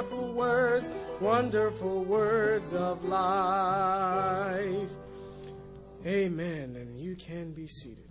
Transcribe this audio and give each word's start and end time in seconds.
Wonderful 0.00 0.32
words, 0.32 0.90
wonderful 1.20 2.04
words 2.04 2.72
of 2.72 3.04
life. 3.04 4.90
Amen. 6.06 6.74
And 6.74 6.98
you 6.98 7.14
can 7.16 7.52
be 7.52 7.66
seated. 7.66 8.09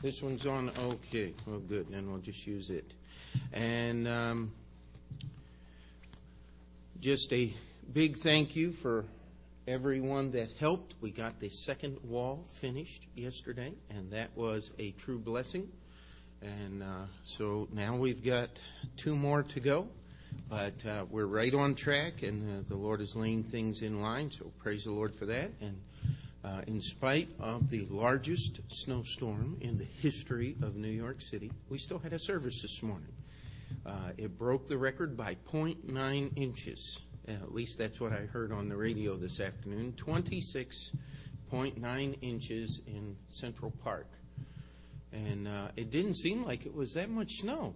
This 0.00 0.22
one's 0.22 0.46
on, 0.46 0.70
okay, 0.78 1.34
well, 1.44 1.58
good, 1.58 1.88
then 1.90 2.08
we'll 2.08 2.20
just 2.20 2.46
use 2.46 2.70
it. 2.70 2.92
And 3.52 4.06
um, 4.06 4.52
just 7.00 7.32
a 7.32 7.52
big 7.92 8.16
thank 8.18 8.54
you 8.54 8.72
for 8.72 9.04
everyone 9.66 10.30
that 10.30 10.50
helped. 10.60 10.94
We 11.00 11.10
got 11.10 11.40
the 11.40 11.50
second 11.50 11.98
wall 12.04 12.44
finished 12.60 13.06
yesterday, 13.16 13.72
and 13.90 14.12
that 14.12 14.30
was 14.36 14.70
a 14.78 14.92
true 14.92 15.18
blessing. 15.18 15.68
And 16.42 16.84
uh, 16.84 17.06
so 17.24 17.66
now 17.72 17.96
we've 17.96 18.22
got 18.24 18.50
two 18.96 19.16
more 19.16 19.42
to 19.42 19.58
go. 19.58 19.88
But 20.48 20.74
uh, 20.86 21.06
we're 21.10 21.26
right 21.26 21.52
on 21.52 21.74
track, 21.74 22.22
and 22.22 22.60
uh, 22.60 22.62
the 22.68 22.76
Lord 22.76 23.00
is 23.00 23.16
laying 23.16 23.42
things 23.42 23.82
in 23.82 24.00
line, 24.00 24.30
so 24.30 24.52
praise 24.58 24.84
the 24.84 24.92
Lord 24.92 25.14
for 25.14 25.26
that. 25.26 25.50
And 25.60 25.76
in 26.66 26.80
spite 26.80 27.28
of 27.38 27.68
the 27.68 27.84
largest 27.86 28.60
snowstorm 28.70 29.56
in 29.60 29.76
the 29.76 29.84
history 29.84 30.56
of 30.62 30.76
New 30.76 30.88
York 30.88 31.20
City, 31.20 31.52
we 31.68 31.78
still 31.78 31.98
had 31.98 32.12
a 32.12 32.18
service 32.18 32.62
this 32.62 32.82
morning. 32.82 33.12
Uh, 33.84 34.12
it 34.16 34.38
broke 34.38 34.68
the 34.68 34.78
record 34.78 35.16
by 35.16 35.36
0.9 35.50 36.36
inches. 36.36 37.00
Uh, 37.26 37.32
at 37.32 37.52
least 37.54 37.78
that's 37.78 37.98
what 38.00 38.12
I 38.12 38.26
heard 38.26 38.52
on 38.52 38.68
the 38.68 38.76
radio 38.76 39.16
this 39.16 39.40
afternoon 39.40 39.94
26.9 39.96 42.18
inches 42.22 42.80
in 42.86 43.16
Central 43.28 43.72
Park. 43.82 44.06
And 45.12 45.48
uh, 45.48 45.68
it 45.76 45.90
didn't 45.90 46.14
seem 46.14 46.44
like 46.44 46.64
it 46.66 46.74
was 46.74 46.92
that 46.94 47.10
much 47.10 47.32
snow 47.40 47.74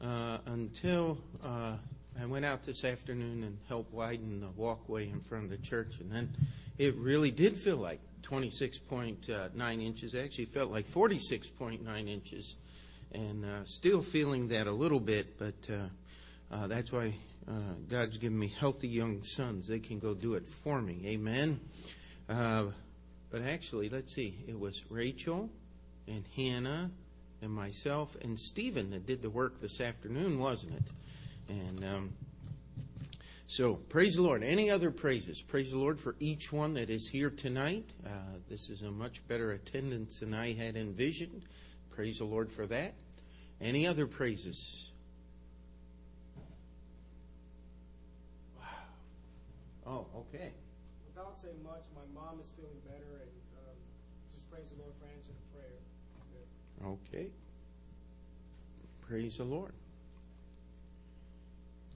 uh, 0.00 0.38
until 0.46 1.18
uh, 1.44 1.74
I 2.20 2.26
went 2.26 2.44
out 2.44 2.64
this 2.64 2.84
afternoon 2.84 3.44
and 3.44 3.56
helped 3.68 3.92
widen 3.92 4.40
the 4.40 4.50
walkway 4.56 5.08
in 5.08 5.20
front 5.20 5.44
of 5.44 5.50
the 5.50 5.58
church, 5.58 6.00
and 6.00 6.10
then 6.10 6.34
it 6.80 6.96
really 6.96 7.30
did 7.30 7.58
feel 7.58 7.76
like 7.76 8.00
26.9 8.22 9.82
inches. 9.82 10.14
It 10.14 10.24
actually 10.24 10.46
felt 10.46 10.70
like 10.70 10.86
46.9 10.86 12.08
inches, 12.08 12.54
and 13.12 13.44
uh, 13.44 13.64
still 13.66 14.00
feeling 14.00 14.48
that 14.48 14.66
a 14.66 14.72
little 14.72 14.98
bit, 14.98 15.38
but 15.38 15.54
uh, 15.70 16.54
uh, 16.54 16.66
that's 16.68 16.90
why 16.90 17.14
uh, 17.46 17.74
God's 17.86 18.16
given 18.16 18.38
me 18.38 18.50
healthy 18.58 18.88
young 18.88 19.22
sons. 19.22 19.68
They 19.68 19.78
can 19.78 19.98
go 19.98 20.14
do 20.14 20.36
it 20.36 20.48
for 20.48 20.80
me. 20.80 21.02
Amen. 21.04 21.60
Uh, 22.30 22.68
but 23.30 23.42
actually, 23.42 23.90
let's 23.90 24.14
see, 24.14 24.38
it 24.48 24.58
was 24.58 24.82
Rachel 24.88 25.50
and 26.08 26.24
Hannah 26.34 26.90
and 27.42 27.52
myself 27.52 28.16
and 28.22 28.40
Stephen 28.40 28.88
that 28.92 29.04
did 29.04 29.20
the 29.20 29.28
work 29.28 29.60
this 29.60 29.82
afternoon, 29.82 30.38
wasn't 30.38 30.76
it? 30.76 30.82
And 31.50 31.84
um, 31.84 32.12
so, 33.50 33.74
praise 33.74 34.14
the 34.14 34.22
Lord. 34.22 34.44
Any 34.44 34.70
other 34.70 34.92
praises? 34.92 35.42
Praise 35.42 35.72
the 35.72 35.76
Lord 35.76 35.98
for 35.98 36.14
each 36.20 36.52
one 36.52 36.74
that 36.74 36.88
is 36.88 37.08
here 37.08 37.30
tonight. 37.30 37.84
Uh, 38.06 38.10
this 38.48 38.70
is 38.70 38.82
a 38.82 38.90
much 38.92 39.26
better 39.26 39.50
attendance 39.50 40.20
than 40.20 40.32
I 40.32 40.52
had 40.52 40.76
envisioned. 40.76 41.42
Praise 41.90 42.18
the 42.18 42.26
Lord 42.26 42.52
for 42.52 42.64
that. 42.68 42.94
Any 43.60 43.88
other 43.88 44.06
praises? 44.06 44.92
Wow. 48.56 48.64
Oh, 49.84 50.06
okay. 50.20 50.52
Without 51.08 51.40
saying 51.40 51.60
much, 51.64 51.82
my 51.92 52.02
mom 52.14 52.38
is 52.38 52.46
feeling 52.54 52.78
better, 52.86 53.18
and 53.20 53.30
um, 53.66 53.74
just 54.32 54.48
praise 54.48 54.70
the 54.70 54.80
Lord 54.80 54.92
for 55.00 55.06
answering 55.06 55.36
prayer. 55.52 56.86
Okay. 56.86 57.30
Praise 59.08 59.38
the 59.38 59.44
Lord. 59.44 59.72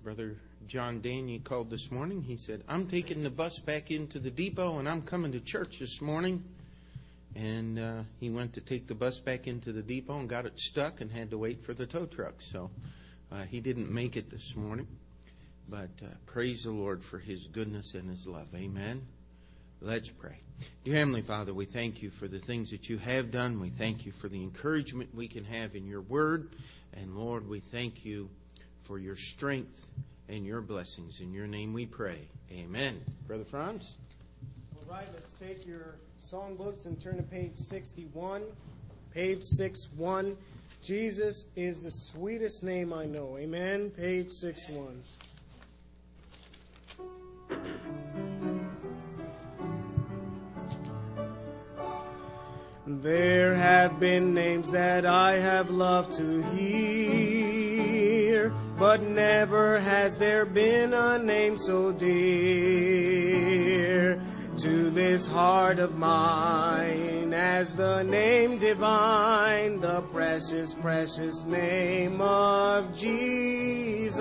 Brother 0.04 0.37
John 0.66 1.00
Daniel 1.00 1.41
called 1.42 1.70
this 1.70 1.91
morning. 1.91 2.20
He 2.20 2.37
said, 2.37 2.62
I'm 2.69 2.87
taking 2.87 3.22
the 3.22 3.31
bus 3.31 3.59
back 3.59 3.91
into 3.91 4.19
the 4.19 4.31
depot 4.31 4.78
and 4.78 4.87
I'm 4.87 5.00
coming 5.00 5.32
to 5.32 5.41
church 5.41 5.78
this 5.78 6.03
morning. 6.03 6.44
And 7.34 7.78
uh, 7.78 8.03
he 8.20 8.28
went 8.28 8.53
to 8.53 8.60
take 8.60 8.87
the 8.87 8.94
bus 8.94 9.19
back 9.19 9.47
into 9.47 9.72
the 9.72 9.81
depot 9.81 10.19
and 10.19 10.28
got 10.28 10.44
it 10.44 10.60
stuck 10.60 11.00
and 11.00 11.10
had 11.10 11.31
to 11.31 11.38
wait 11.38 11.65
for 11.65 11.72
the 11.72 11.87
tow 11.87 12.04
truck. 12.04 12.34
So 12.42 12.70
uh, 13.32 13.44
he 13.44 13.60
didn't 13.60 13.91
make 13.91 14.19
it 14.19 14.28
this 14.28 14.54
morning. 14.54 14.88
But 15.70 15.88
uh, 16.03 16.09
praise 16.26 16.65
the 16.65 16.71
Lord 16.71 17.03
for 17.03 17.19
his 17.19 17.47
goodness 17.47 17.94
and 17.94 18.10
his 18.10 18.26
love. 18.26 18.48
Amen. 18.54 19.00
Let's 19.81 20.10
pray. 20.10 20.36
Dear 20.84 20.97
Heavenly 20.97 21.22
Father, 21.22 21.54
we 21.54 21.65
thank 21.65 22.03
you 22.03 22.10
for 22.10 22.28
the 22.28 22.41
things 22.41 22.71
that 22.72 22.91
you 22.91 22.98
have 22.98 23.31
done. 23.31 23.59
We 23.59 23.71
thank 23.71 24.04
you 24.04 24.12
for 24.12 24.28
the 24.28 24.42
encouragement 24.42 25.15
we 25.15 25.28
can 25.28 25.47
have 25.47 25.75
in 25.75 25.86
your 25.86 26.03
word. 26.03 26.50
And 26.92 27.16
Lord, 27.16 27.48
we 27.48 27.60
thank 27.60 28.04
you 28.04 28.28
for 28.84 28.99
your 28.99 29.17
strength 29.17 29.87
and 30.28 30.47
your 30.47 30.61
blessings. 30.61 31.21
In 31.21 31.33
your 31.33 31.47
name 31.47 31.72
we 31.72 31.87
pray. 31.87 32.28
Amen. 32.53 33.00
Brother 33.27 33.45
Franz? 33.45 33.97
All 34.77 34.95
right, 34.95 35.09
let's 35.12 35.33
take 35.33 35.67
your 35.67 35.97
songbooks 36.31 36.87
and 36.87 37.00
turn 37.00 37.17
to 37.17 37.22
page 37.22 37.56
61. 37.56 38.43
Page 39.11 39.43
61. 39.43 40.37
Jesus 40.83 41.47
is 41.56 41.83
the 41.83 41.91
sweetest 41.91 42.62
name 42.62 42.93
I 42.93 43.06
know. 43.06 43.37
Amen. 43.39 43.91
Page 43.91 44.28
61. 44.28 45.03
There 52.87 53.55
have 53.55 53.99
been 53.99 54.34
names 54.34 54.71
that 54.72 55.06
I 55.06 55.39
have 55.39 55.71
loved 55.71 56.12
to 56.19 56.43
hear, 56.55 58.53
but 58.78 59.00
never 59.00 59.81
has 59.81 60.19
there 60.19 60.45
been 60.45 60.93
a 60.93 61.19
name 61.19 61.56
so 61.56 61.93
dear 61.93 62.21
to 64.59 64.91
this 64.91 65.27
heart 65.27 65.78
of 65.78 65.97
mine 65.97 67.33
as 67.33 67.72
the 67.72 68.03
name 68.03 68.59
divine, 68.59 69.81
the 69.81 70.03
precious, 70.12 70.75
precious 70.75 71.47
name 71.47 72.21
of 72.21 72.95
Jesus. 72.95 74.21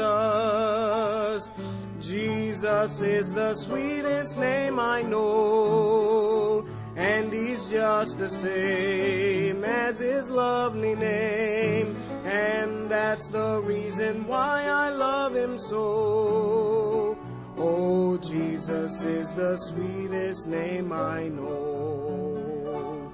Jesus 2.00 3.02
is 3.02 3.34
the 3.34 3.54
sweetest 3.56 4.38
name 4.38 4.80
I 4.80 5.02
know 5.02 6.66
and 6.96 7.34
he's 7.34 7.70
just 7.70 8.18
the 8.18 8.30
same 8.30 9.64
as 9.64 10.00
his 10.00 10.30
lovely 10.30 10.96
name, 10.96 11.98
and 12.26 12.90
that's 12.90 13.28
the 13.28 13.60
reason 13.62 14.28
why 14.28 14.66
I 14.66 14.90
love 14.90 15.36
him 15.36 15.58
so. 15.58 17.18
Oh, 17.58 18.18
Jesus 18.18 19.04
is 19.04 19.32
the 19.34 19.56
sweetest 19.56 20.48
name 20.48 20.92
I 20.92 21.30
know. 21.30 23.12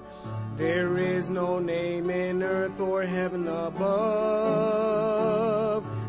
There 0.55 0.97
is 0.97 1.29
no 1.29 1.59
name 1.59 2.09
in 2.09 2.43
earth 2.43 2.81
or 2.81 3.03
heaven 3.03 3.47
above 3.47 4.89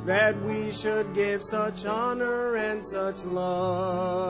that 0.07 0.41
we 0.43 0.73
should 0.73 1.15
give 1.15 1.41
such 1.41 1.87
honor 1.87 2.57
and 2.57 2.85
such 2.85 3.25
love 3.27 4.21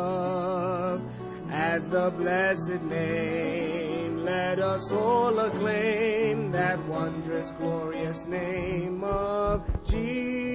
as 1.50 1.88
the 1.88 2.10
blessed 2.10 2.82
name. 2.82 4.24
Let 4.24 4.60
us 4.60 4.92
all 4.92 5.38
acclaim 5.38 6.52
that 6.52 6.78
wondrous, 6.86 7.52
glorious 7.52 8.24
name 8.26 9.02
of 9.02 9.64
Jesus. 9.84 10.50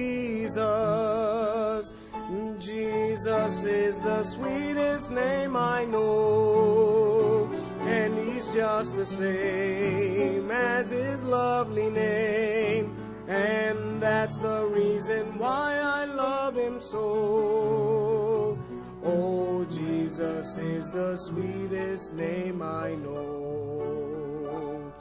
Jesus 2.58 3.64
is 3.64 4.00
the 4.00 4.22
sweetest 4.22 5.10
name 5.10 5.56
I 5.56 5.84
know, 5.84 7.50
and 7.80 8.18
he's 8.18 8.52
just 8.54 8.96
the 8.96 9.04
same 9.04 10.50
as 10.50 10.90
his 10.90 11.22
lovely 11.22 11.90
name. 11.90 12.96
And 13.28 14.00
that's 14.00 14.38
the 14.38 14.66
reason 14.66 15.38
why 15.38 15.78
I 15.78 16.04
love 16.04 16.56
him 16.56 16.80
so. 16.80 18.58
Oh, 19.04 19.64
Jesus 19.64 19.85
is 20.18 20.92
the 20.92 21.16
sweetest 21.16 22.14
name 22.14 22.62
I 22.62 22.94
know. 22.94 24.92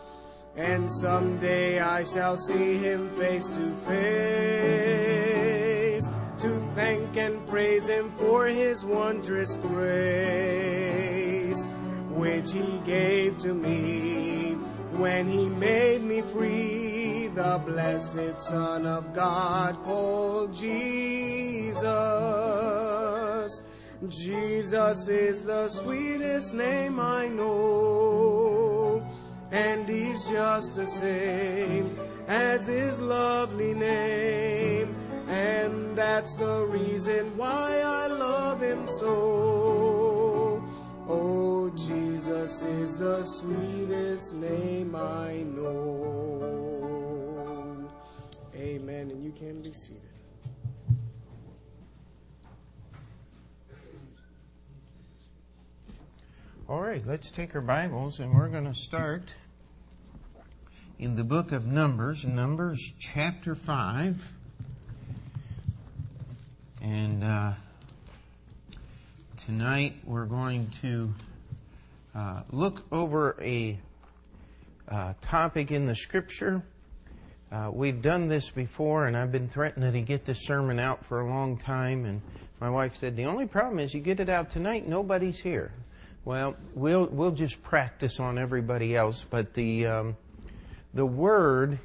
And 0.55 0.91
someday 0.91 1.79
I 1.79 2.03
shall 2.03 2.35
see 2.37 2.77
him 2.77 3.09
face 3.11 3.47
to 3.57 3.75
face 3.87 4.75
to 6.39 6.71
thank 6.75 7.15
and 7.17 7.47
praise 7.47 7.87
him 7.87 8.11
for 8.11 8.47
his 8.47 8.83
wondrous 8.85 9.55
grace, 9.57 9.93
which 12.09 12.51
he 12.51 12.81
gave 12.85 13.37
to 13.39 13.53
me 13.53 14.57
when 14.97 15.27
he 15.27 15.45
made 15.45 16.03
me 16.03 16.21
free, 16.21 17.27
the 17.27 17.61
blessed 17.65 18.37
Son 18.37 18.85
of 18.85 19.13
God 19.13 19.75
called 19.83 20.53
Jesus. 20.53 21.83
Jesus 24.09 25.07
is 25.09 25.43
the 25.43 25.67
sweetest 25.67 26.53
name 26.53 26.99
I 26.99 27.27
know, 27.27 29.05
and 29.51 29.87
he's 29.87 30.27
just 30.29 30.75
the 30.75 30.85
same 30.85 31.97
as 32.27 32.67
his 32.67 33.01
lovely 33.01 33.73
name, 33.73 34.95
and 35.27 35.97
that's 35.97 36.35
the 36.35 36.65
reason 36.65 37.35
why 37.37 37.79
I 37.79 38.07
love 38.07 38.61
him 38.61 38.87
so. 38.87 40.63
Oh, 41.07 41.69
Jesus 41.75 42.63
is 42.63 42.97
the 42.97 43.23
sweetest 43.23 44.35
name 44.35 44.95
I 44.95 45.43
know. 45.43 46.25
Amen. 48.55 49.11
And 49.11 49.23
you 49.23 49.31
can 49.31 49.61
be 49.61 49.71
seated. 49.73 50.14
All 56.67 56.81
right, 56.81 57.05
let's 57.05 57.29
take 57.29 57.53
our 57.53 57.61
Bibles 57.61 58.19
and 58.19 58.33
we're 58.33 58.47
going 58.47 58.65
to 58.65 58.73
start 58.73 59.35
in 60.97 61.15
the 61.15 61.23
book 61.23 61.51
of 61.51 61.67
Numbers, 61.67 62.25
Numbers 62.25 62.91
chapter 62.97 63.53
5. 63.53 64.33
And 66.81 67.23
uh, 67.23 67.51
tonight 69.45 69.93
we're 70.05 70.25
going 70.25 70.71
to 70.81 71.13
uh, 72.15 72.41
look 72.49 72.83
over 72.91 73.37
a 73.39 73.77
uh, 74.89 75.13
topic 75.21 75.69
in 75.69 75.85
the 75.85 75.95
scripture. 75.95 76.63
Uh, 77.51 77.69
we've 77.71 78.01
done 78.01 78.27
this 78.27 78.49
before, 78.49 79.05
and 79.05 79.15
I've 79.15 79.31
been 79.31 79.49
threatening 79.49 79.93
to 79.93 80.01
get 80.01 80.25
this 80.25 80.47
sermon 80.47 80.79
out 80.79 81.05
for 81.05 81.19
a 81.19 81.29
long 81.29 81.57
time. 81.57 82.05
And 82.05 82.23
my 82.59 82.71
wife 82.71 82.95
said, 82.95 83.15
The 83.15 83.25
only 83.25 83.45
problem 83.45 83.77
is 83.77 83.93
you 83.93 83.99
get 83.99 84.19
it 84.19 84.29
out 84.29 84.49
tonight, 84.49 84.87
nobody's 84.87 85.37
here. 85.37 85.71
Well, 86.25 86.55
we'll 86.73 87.05
we'll 87.05 87.29
just 87.29 87.61
practice 87.61 88.19
on 88.19 88.39
everybody 88.39 88.95
else, 88.95 89.23
but 89.29 89.53
the 89.53 89.85
um, 89.85 90.17
the 90.91 91.05
word 91.05 91.77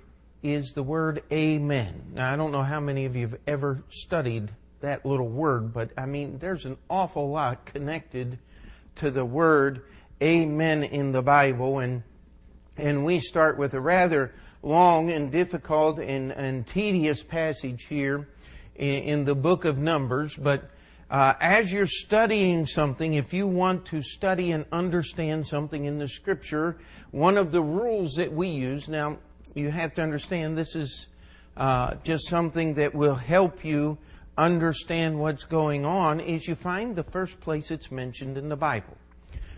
is 0.43 0.73
the 0.73 0.83
word 0.83 1.23
Amen. 1.31 2.13
Now, 2.15 2.33
I 2.33 2.37
don't 2.37 2.51
know 2.51 2.63
how 2.63 2.81
many 2.81 3.05
of 3.05 3.15
you 3.15 3.29
have 3.29 3.39
ever 3.47 3.83
studied 3.91 4.51
that 4.81 5.05
little 5.05 5.29
word, 5.29 5.75
but 5.75 5.91
I 5.99 6.07
mean, 6.07 6.39
there's 6.39 6.65
an 6.65 6.79
awful 6.89 7.29
lot 7.29 7.67
connected 7.67 8.39
to 8.95 9.11
the 9.11 9.27
word 9.27 9.83
Amen 10.23 10.85
in 10.85 11.13
the 11.13 11.21
Bible, 11.21 11.81
and 11.81 12.03
and 12.79 13.05
we 13.05 13.21
start 13.21 13.59
with 13.59 13.75
a 13.75 13.81
rather 13.81 14.33
long 14.63 15.11
and 15.11 15.31
difficult 15.31 15.99
and, 15.99 16.33
and 16.33 16.67
tedious 16.67 17.23
passage 17.23 17.85
here 17.91 18.27
in, 18.75 19.03
in 19.03 19.25
the 19.27 19.35
book 19.35 19.67
of 19.67 19.77
Numbers, 19.77 20.35
but 20.35 20.71
uh, 21.11 21.35
as 21.41 21.73
you're 21.73 21.87
studying 21.87 22.65
something, 22.65 23.15
if 23.15 23.35
you 23.35 23.47
want 23.47 23.85
to 23.87 24.01
study 24.01 24.53
and 24.53 24.65
understand 24.71 25.47
something 25.47 25.85
in 25.85 25.99
the 25.99 26.07
scripture, 26.07 26.79
one 27.11 27.37
of 27.37 27.51
the 27.51 27.61
rules 27.61 28.15
that 28.15 28.33
we 28.33 28.49
use, 28.49 28.89
now 28.89 29.19
you 29.55 29.71
have 29.71 29.93
to 29.95 30.03
understand 30.03 30.57
this 30.57 30.77
is 30.77 31.09
uh, 31.57 31.95
just 32.05 32.29
something 32.29 32.75
that 32.75 32.95
will 32.95 33.17
help 33.17 33.65
you 33.65 33.99
understand 34.39 35.19
what's 35.19 35.45
going 35.45 35.85
on, 35.85 36.21
is 36.21 36.47
you 36.47 36.55
find 36.55 36.95
the 36.95 37.03
first 37.03 37.41
place 37.41 37.73
it's 37.73 37.91
mentioned 37.91 38.39
in 38.39 38.49
the 38.49 38.57
Bible. 38.57 38.97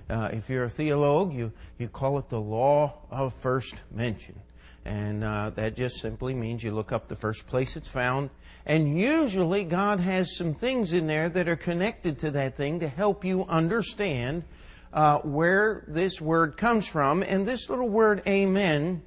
Uh, 0.08 0.30
if 0.32 0.48
you're 0.48 0.64
a 0.64 0.70
theologue, 0.70 1.34
you, 1.34 1.52
you 1.78 1.86
call 1.86 2.18
it 2.18 2.28
the 2.30 2.40
law 2.40 2.94
of 3.10 3.34
first 3.34 3.74
mention. 3.90 4.40
And 4.84 5.22
uh, 5.22 5.50
that 5.50 5.76
just 5.76 5.98
simply 6.00 6.34
means 6.34 6.64
you 6.64 6.72
look 6.72 6.92
up 6.92 7.08
the 7.08 7.14
first 7.14 7.46
place 7.46 7.76
it's 7.76 7.88
found 7.88 8.30
and 8.64 8.98
usually 8.98 9.64
God 9.64 10.00
has 10.00 10.36
some 10.36 10.54
things 10.54 10.92
in 10.92 11.06
there 11.06 11.28
that 11.28 11.48
are 11.48 11.56
connected 11.56 12.20
to 12.20 12.30
that 12.32 12.56
thing 12.56 12.80
to 12.80 12.88
help 12.88 13.24
you 13.24 13.44
understand 13.46 14.44
uh, 14.92 15.18
where 15.18 15.84
this 15.88 16.20
word 16.20 16.56
comes 16.56 16.86
from. 16.86 17.22
And 17.22 17.46
this 17.46 17.68
little 17.68 17.88
word, 17.88 18.22
amen, 18.28 19.02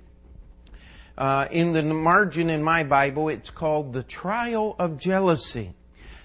uh, 1.17 1.47
in 1.51 1.71
the 1.71 1.83
margin 1.83 2.49
in 2.49 2.63
my 2.63 2.83
Bible, 2.83 3.29
it's 3.29 3.49
called 3.49 3.93
the 3.93 4.03
trial 4.03 4.75
of 4.77 4.97
jealousy. 4.97 5.73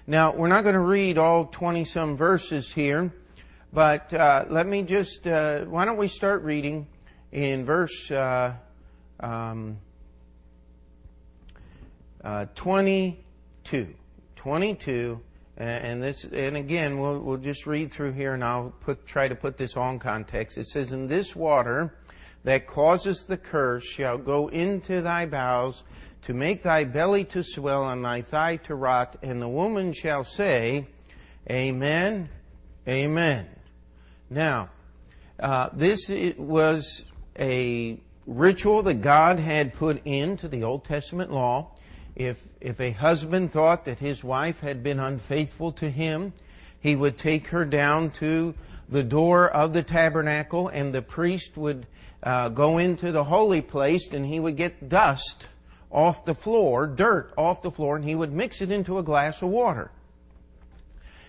Now, 0.07 0.33
we're 0.33 0.47
not 0.47 0.63
going 0.63 0.73
to 0.73 0.81
read 0.81 1.17
all 1.17 1.45
20 1.45 1.85
some 1.85 2.17
verses 2.17 2.73
here, 2.73 3.13
but 3.71 4.13
uh, 4.13 4.45
let 4.49 4.67
me 4.67 4.81
just, 4.81 5.25
uh, 5.25 5.61
why 5.61 5.85
don't 5.85 5.97
we 5.97 6.09
start 6.09 6.43
reading 6.43 6.87
in 7.31 7.63
verse 7.63 8.11
uh, 8.11 8.55
um, 9.21 9.77
uh, 12.23 12.45
22. 12.55 13.93
22. 14.35 15.21
And 15.57 16.01
this, 16.01 16.23
and 16.23 16.57
again, 16.57 16.99
we'll, 16.99 17.19
we'll 17.19 17.37
just 17.37 17.67
read 17.67 17.91
through 17.91 18.13
here 18.13 18.33
and 18.33 18.43
I'll 18.43 18.73
put, 18.79 19.05
try 19.05 19.27
to 19.27 19.35
put 19.35 19.57
this 19.57 19.77
on 19.77 19.99
context. 19.99 20.57
It 20.57 20.67
says, 20.67 20.91
In 20.91 21.07
this 21.07 21.35
water 21.35 21.93
that 22.43 22.65
causes 22.65 23.25
the 23.25 23.37
curse 23.37 23.85
shall 23.85 24.17
go 24.17 24.47
into 24.47 25.01
thy 25.01 25.27
bowels 25.27 25.83
to 26.23 26.33
make 26.33 26.63
thy 26.63 26.83
belly 26.85 27.25
to 27.25 27.43
swell 27.43 27.89
and 27.89 28.03
thy 28.03 28.21
thigh 28.21 28.55
to 28.57 28.75
rot, 28.75 29.17
and 29.21 29.41
the 29.41 29.47
woman 29.47 29.93
shall 29.93 30.23
say, 30.23 30.87
Amen, 31.49 32.29
Amen. 32.87 33.47
Now, 34.29 34.69
uh, 35.39 35.69
this 35.71 36.09
was 36.37 37.05
a 37.37 37.99
ritual 38.25 38.81
that 38.83 39.01
God 39.01 39.39
had 39.39 39.75
put 39.75 40.03
into 40.05 40.47
the 40.47 40.63
Old 40.63 40.85
Testament 40.85 41.31
law 41.31 41.75
if, 42.15 42.45
if 42.59 42.79
a 42.79 42.91
husband 42.91 43.51
thought 43.51 43.85
that 43.85 43.99
his 43.99 44.23
wife 44.23 44.59
had 44.59 44.83
been 44.83 44.99
unfaithful 44.99 45.71
to 45.73 45.89
him, 45.89 46.33
he 46.79 46.95
would 46.95 47.17
take 47.17 47.47
her 47.47 47.65
down 47.65 48.11
to 48.11 48.53
the 48.89 49.03
door 49.03 49.49
of 49.49 49.73
the 49.73 49.83
tabernacle 49.83 50.67
and 50.67 50.93
the 50.93 51.01
priest 51.01 51.55
would 51.55 51.85
uh, 52.23 52.49
go 52.49 52.77
into 52.77 53.11
the 53.11 53.23
holy 53.23 53.61
place 53.61 54.11
and 54.11 54.25
he 54.25 54.39
would 54.39 54.57
get 54.57 54.89
dust 54.89 55.47
off 55.89 56.25
the 56.25 56.35
floor, 56.35 56.87
dirt 56.87 57.33
off 57.37 57.61
the 57.61 57.71
floor, 57.71 57.95
and 57.95 58.05
he 58.05 58.15
would 58.15 58.31
mix 58.31 58.61
it 58.61 58.71
into 58.71 58.97
a 58.97 59.03
glass 59.03 59.41
of 59.41 59.49
water. 59.49 59.91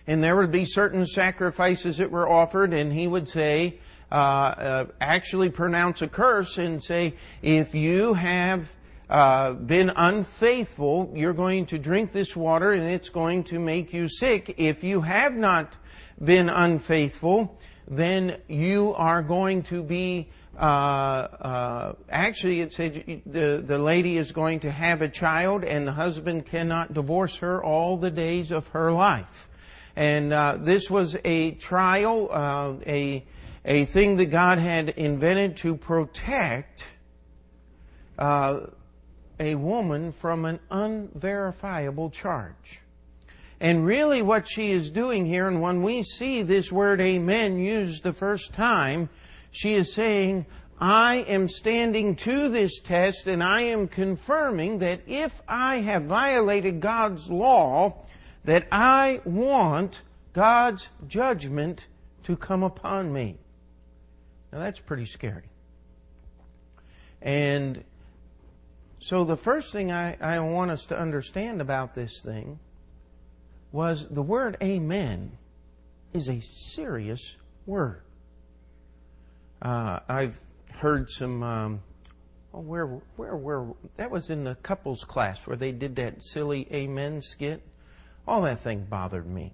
And 0.07 0.23
there 0.23 0.37
would 0.37 0.53
be 0.53 0.65
certain 0.65 1.07
sacrifices 1.07 1.99
that 1.99 2.11
were 2.11 2.29
offered, 2.29 2.73
and 2.73 2.93
he 2.93 3.07
would 3.07 3.29
say, 3.29 3.79
uh, 4.11 4.15
uh, 4.15 4.85
actually 5.01 5.49
pronounce 5.49 6.03
a 6.03 6.09
curse 6.09 6.59
and 6.59 6.83
say, 6.83 7.15
if 7.41 7.75
you 7.75 8.15
have 8.15 8.75
uh, 9.13 9.53
been 9.53 9.93
unfaithful, 9.95 11.13
you're 11.15 11.35
going 11.35 11.67
to 11.67 11.79
drink 11.79 12.13
this 12.13 12.35
water 12.35 12.73
and 12.73 12.85
it's 12.85 13.11
going 13.11 13.45
to 13.45 13.59
make 13.59 13.93
you 13.93 14.09
sick. 14.09 14.55
If 14.57 14.83
you 14.83 15.03
have 15.03 15.35
not 15.35 15.77
been 16.25 16.49
unfaithful, 16.49 17.61
then 17.87 18.39
you 18.49 18.95
are 18.97 19.21
going 19.21 19.65
to 19.65 19.83
be 19.83 20.31
uh, 20.59 20.63
uh, 20.63 21.93
actually, 22.09 22.63
it 22.63 22.73
said 22.73 23.23
the, 23.27 23.63
the 23.67 23.79
lady 23.79 24.17
is 24.17 24.33
going 24.33 24.61
to 24.61 24.71
have 24.71 25.03
a 25.03 25.09
child 25.09 25.63
and 25.63 25.87
the 25.87 25.93
husband 25.93 26.47
cannot 26.47 26.95
divorce 26.95 27.37
her 27.37 27.63
all 27.63 27.99
the 27.99 28.11
days 28.11 28.51
of 28.51 28.69
her 28.69 28.93
life. 28.93 29.49
And 29.95 30.33
uh, 30.33 30.57
this 30.59 30.91
was 30.91 31.19
a 31.23 31.51
trial, 31.53 32.29
uh, 32.33 32.75
a, 32.87 33.25
a 33.65 33.85
thing 33.85 34.17
that 34.17 34.27
God 34.27 34.57
had 34.57 34.89
invented 34.91 35.59
to 35.59 35.77
protect 35.77 36.87
uh, 38.19 38.61
a 39.43 39.57
woman 39.57 40.13
from 40.13 40.45
an 40.45 40.61
unverifiable 40.71 42.09
charge. 42.11 42.81
And 43.61 43.85
really, 43.85 44.23
what 44.23 44.49
she 44.49 44.71
is 44.71 44.91
doing 44.91 45.27
here, 45.27 45.49
and 45.49 45.61
when 45.61 45.83
we 45.83 46.03
see 46.03 46.43
this 46.43 46.73
word 46.73 47.01
amen 47.01 47.59
used 47.59 48.03
the 48.03 48.13
first 48.13 48.53
time, 48.55 49.09
she 49.51 49.75
is 49.75 49.93
saying, 49.93 50.47
I 50.81 51.17
am 51.29 51.49
standing 51.49 52.17
to 52.17 52.49
this 52.49 52.81
test 52.81 53.29
and 53.29 53.43
I 53.43 53.61
am 53.61 53.87
confirming 53.87 54.81
that 54.81 55.03
if 55.07 55.41
I 55.47 55.77
have 55.77 56.05
violated 56.05 56.81
God's 56.81 57.31
law, 57.31 58.05
that 58.45 58.67
I 58.73 59.21
want 59.25 60.03
God's 60.33 60.89
judgment 61.07 61.87
to 62.25 62.37
come 62.37 62.65
upon 62.65 63.13
me. 63.13 63.39
Now 64.53 64.59
that's 64.59 64.81
pretty 64.81 65.07
scary. 65.07 65.51
And 67.21 67.85
so, 69.03 69.25
the 69.25 69.37
first 69.37 69.73
thing 69.73 69.91
I, 69.91 70.17
I 70.21 70.39
want 70.39 70.71
us 70.71 70.87
to 70.87 70.97
understand 70.97 71.61
about 71.61 71.97
this 71.97 72.23
thing 72.23 72.61
was 73.73 74.07
the 74.09 74.23
word 74.23 74.57
amen 74.63 75.39
is 76.13 76.29
a 76.29 76.41
serious 76.41 77.35
word. 77.67 78.03
Uh, 79.61 79.99
I've 80.09 80.41
heard 80.71 81.11
some. 81.11 81.43
Um, 81.43 81.83
oh, 82.55 82.61
where, 82.61 82.87
where, 83.17 83.35
where? 83.35 83.67
That 83.97 84.13
was 84.13 84.31
in 84.31 84.45
the 84.45 84.55
couples 84.55 85.03
class 85.03 85.49
where 85.49 85.57
they 85.57 85.73
did 85.73 85.97
that 85.97 86.23
silly 86.23 86.69
amen 86.73 87.23
skit. 87.23 87.61
All 88.29 88.43
that 88.43 88.61
thing 88.61 88.87
bothered 88.89 89.27
me. 89.27 89.53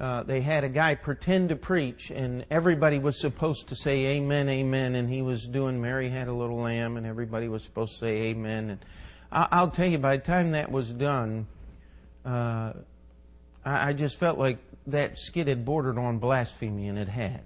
Uh, 0.00 0.24
they 0.24 0.40
had 0.40 0.64
a 0.64 0.68
guy 0.68 0.94
pretend 0.94 1.50
to 1.50 1.56
preach, 1.56 2.10
and 2.10 2.44
everybody 2.50 2.98
was 2.98 3.18
supposed 3.18 3.68
to 3.68 3.76
say 3.76 4.06
amen, 4.16 4.48
amen, 4.48 4.96
and 4.96 5.08
he 5.08 5.22
was 5.22 5.46
doing 5.46 5.80
Mary 5.80 6.08
Had 6.08 6.26
a 6.26 6.32
Little 6.32 6.58
Lamb, 6.58 6.96
and 6.96 7.06
everybody 7.06 7.48
was 7.48 7.62
supposed 7.62 7.92
to 7.94 7.98
say 7.98 8.16
amen. 8.22 8.70
And 8.70 8.84
I- 9.30 9.62
will 9.62 9.70
tell 9.70 9.86
you, 9.86 9.98
by 9.98 10.16
the 10.16 10.22
time 10.22 10.52
that 10.52 10.70
was 10.70 10.92
done, 10.92 11.46
uh, 12.24 12.72
I-, 13.64 13.90
I 13.90 13.92
just 13.92 14.18
felt 14.18 14.36
like 14.36 14.58
that 14.88 15.16
skit 15.16 15.46
had 15.46 15.64
bordered 15.64 15.96
on 15.96 16.18
blasphemy, 16.18 16.88
and 16.88 16.98
it 16.98 17.08
had. 17.08 17.42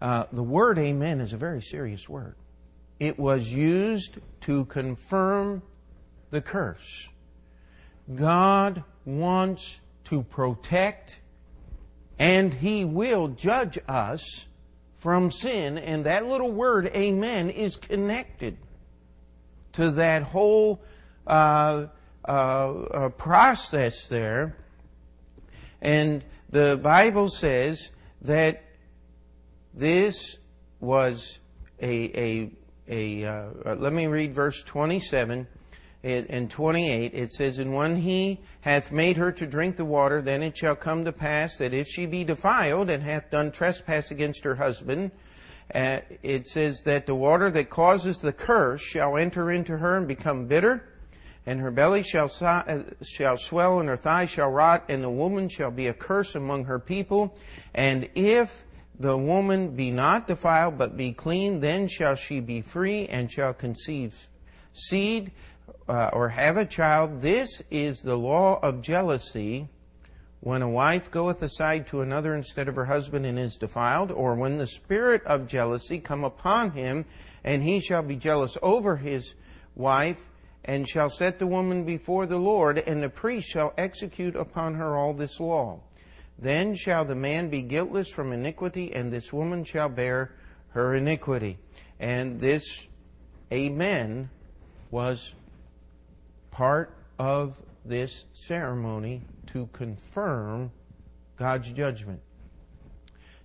Uh, 0.00 0.24
the 0.32 0.42
word 0.42 0.78
amen 0.78 1.20
is 1.20 1.32
a 1.32 1.36
very 1.36 1.62
serious 1.62 2.08
word. 2.08 2.34
It 2.98 3.18
was 3.18 3.52
used 3.52 4.18
to 4.42 4.64
confirm 4.64 5.62
the 6.30 6.40
curse. 6.40 7.08
God 8.14 8.82
wants 9.04 9.80
to 10.04 10.22
protect 10.24 11.20
and 12.18 12.52
He 12.54 12.84
will 12.84 13.28
judge 13.28 13.78
us 13.88 14.46
from 14.96 15.30
sin. 15.30 15.78
And 15.78 16.04
that 16.06 16.26
little 16.26 16.50
word, 16.50 16.86
amen, 16.88 17.50
is 17.50 17.76
connected 17.76 18.56
to 19.72 19.92
that 19.92 20.22
whole 20.22 20.82
uh, 21.26 21.86
uh, 22.26 22.30
uh, 22.30 23.08
process 23.10 24.08
there. 24.08 24.56
And 25.80 26.24
the 26.50 26.78
Bible 26.82 27.28
says 27.28 27.90
that 28.22 28.64
this 29.72 30.38
was 30.80 31.38
a, 31.80 31.88
a, 31.88 32.50
a 32.88 33.24
uh, 33.24 33.74
let 33.76 33.92
me 33.92 34.06
read 34.06 34.34
verse 34.34 34.62
27 34.62 35.46
and 36.02 36.48
28, 36.50 37.12
it 37.12 37.32
says, 37.32 37.58
And 37.58 37.74
when 37.74 37.96
he 37.96 38.40
hath 38.60 38.92
made 38.92 39.16
her 39.16 39.32
to 39.32 39.46
drink 39.46 39.76
the 39.76 39.84
water, 39.84 40.22
then 40.22 40.42
it 40.42 40.56
shall 40.56 40.76
come 40.76 41.04
to 41.04 41.12
pass 41.12 41.58
that 41.58 41.74
if 41.74 41.88
she 41.88 42.06
be 42.06 42.22
defiled 42.22 42.88
and 42.88 43.02
hath 43.02 43.30
done 43.30 43.50
trespass 43.50 44.10
against 44.10 44.44
her 44.44 44.54
husband, 44.54 45.10
uh, 45.74 45.98
it 46.22 46.46
says 46.46 46.82
that 46.82 47.06
the 47.06 47.14
water 47.14 47.50
that 47.50 47.68
causes 47.68 48.18
the 48.18 48.32
curse 48.32 48.80
shall 48.80 49.16
enter 49.16 49.50
into 49.50 49.76
her 49.78 49.96
and 49.96 50.06
become 50.08 50.46
bitter, 50.46 50.88
and 51.46 51.60
her 51.60 51.70
belly 51.70 52.02
shall, 52.02 52.30
uh, 52.40 52.82
shall 53.02 53.36
swell, 53.36 53.80
and 53.80 53.88
her 53.88 53.96
thighs 53.96 54.30
shall 54.30 54.50
rot, 54.50 54.84
and 54.88 55.02
the 55.02 55.10
woman 55.10 55.48
shall 55.48 55.70
be 55.70 55.88
a 55.88 55.94
curse 55.94 56.34
among 56.34 56.64
her 56.64 56.78
people. 56.78 57.36
And 57.74 58.08
if 58.14 58.64
the 59.00 59.16
woman 59.16 59.74
be 59.74 59.90
not 59.90 60.26
defiled, 60.26 60.78
but 60.78 60.96
be 60.96 61.12
clean, 61.12 61.60
then 61.60 61.88
shall 61.88 62.14
she 62.14 62.40
be 62.40 62.60
free, 62.60 63.06
and 63.06 63.30
shall 63.30 63.52
conceive 63.52 64.28
seed 64.72 65.32
uh, 65.88 66.10
or 66.12 66.28
have 66.28 66.56
a 66.56 66.66
child, 66.66 67.20
this 67.20 67.62
is 67.70 68.00
the 68.00 68.16
law 68.16 68.58
of 68.62 68.82
jealousy 68.82 69.68
when 70.40 70.62
a 70.62 70.68
wife 70.68 71.10
goeth 71.10 71.42
aside 71.42 71.86
to 71.86 72.00
another 72.00 72.34
instead 72.34 72.68
of 72.68 72.76
her 72.76 72.84
husband 72.84 73.26
and 73.26 73.38
is 73.38 73.56
defiled, 73.56 74.12
or 74.12 74.34
when 74.34 74.58
the 74.58 74.66
spirit 74.66 75.22
of 75.24 75.48
jealousy 75.48 75.98
come 75.98 76.22
upon 76.22 76.70
him, 76.70 77.04
and 77.42 77.62
he 77.62 77.80
shall 77.80 78.02
be 78.02 78.16
jealous 78.16 78.56
over 78.62 78.96
his 78.96 79.34
wife, 79.74 80.28
and 80.64 80.88
shall 80.88 81.10
set 81.10 81.38
the 81.38 81.46
woman 81.46 81.84
before 81.84 82.26
the 82.26 82.36
Lord, 82.36 82.78
and 82.78 83.02
the 83.02 83.08
priest 83.08 83.48
shall 83.48 83.72
execute 83.76 84.36
upon 84.36 84.74
her 84.74 84.96
all 84.96 85.14
this 85.14 85.40
law. 85.40 85.80
Then 86.38 86.74
shall 86.74 87.04
the 87.04 87.16
man 87.16 87.48
be 87.48 87.62
guiltless 87.62 88.10
from 88.10 88.32
iniquity, 88.32 88.92
and 88.92 89.12
this 89.12 89.32
woman 89.32 89.64
shall 89.64 89.88
bear 89.88 90.32
her 90.70 90.94
iniquity. 90.94 91.58
And 91.98 92.38
this, 92.38 92.86
amen, 93.50 94.30
was 94.90 95.34
part 96.50 96.94
of 97.18 97.56
this 97.84 98.24
ceremony 98.32 99.22
to 99.46 99.68
confirm 99.72 100.70
God's 101.36 101.70
judgment. 101.72 102.20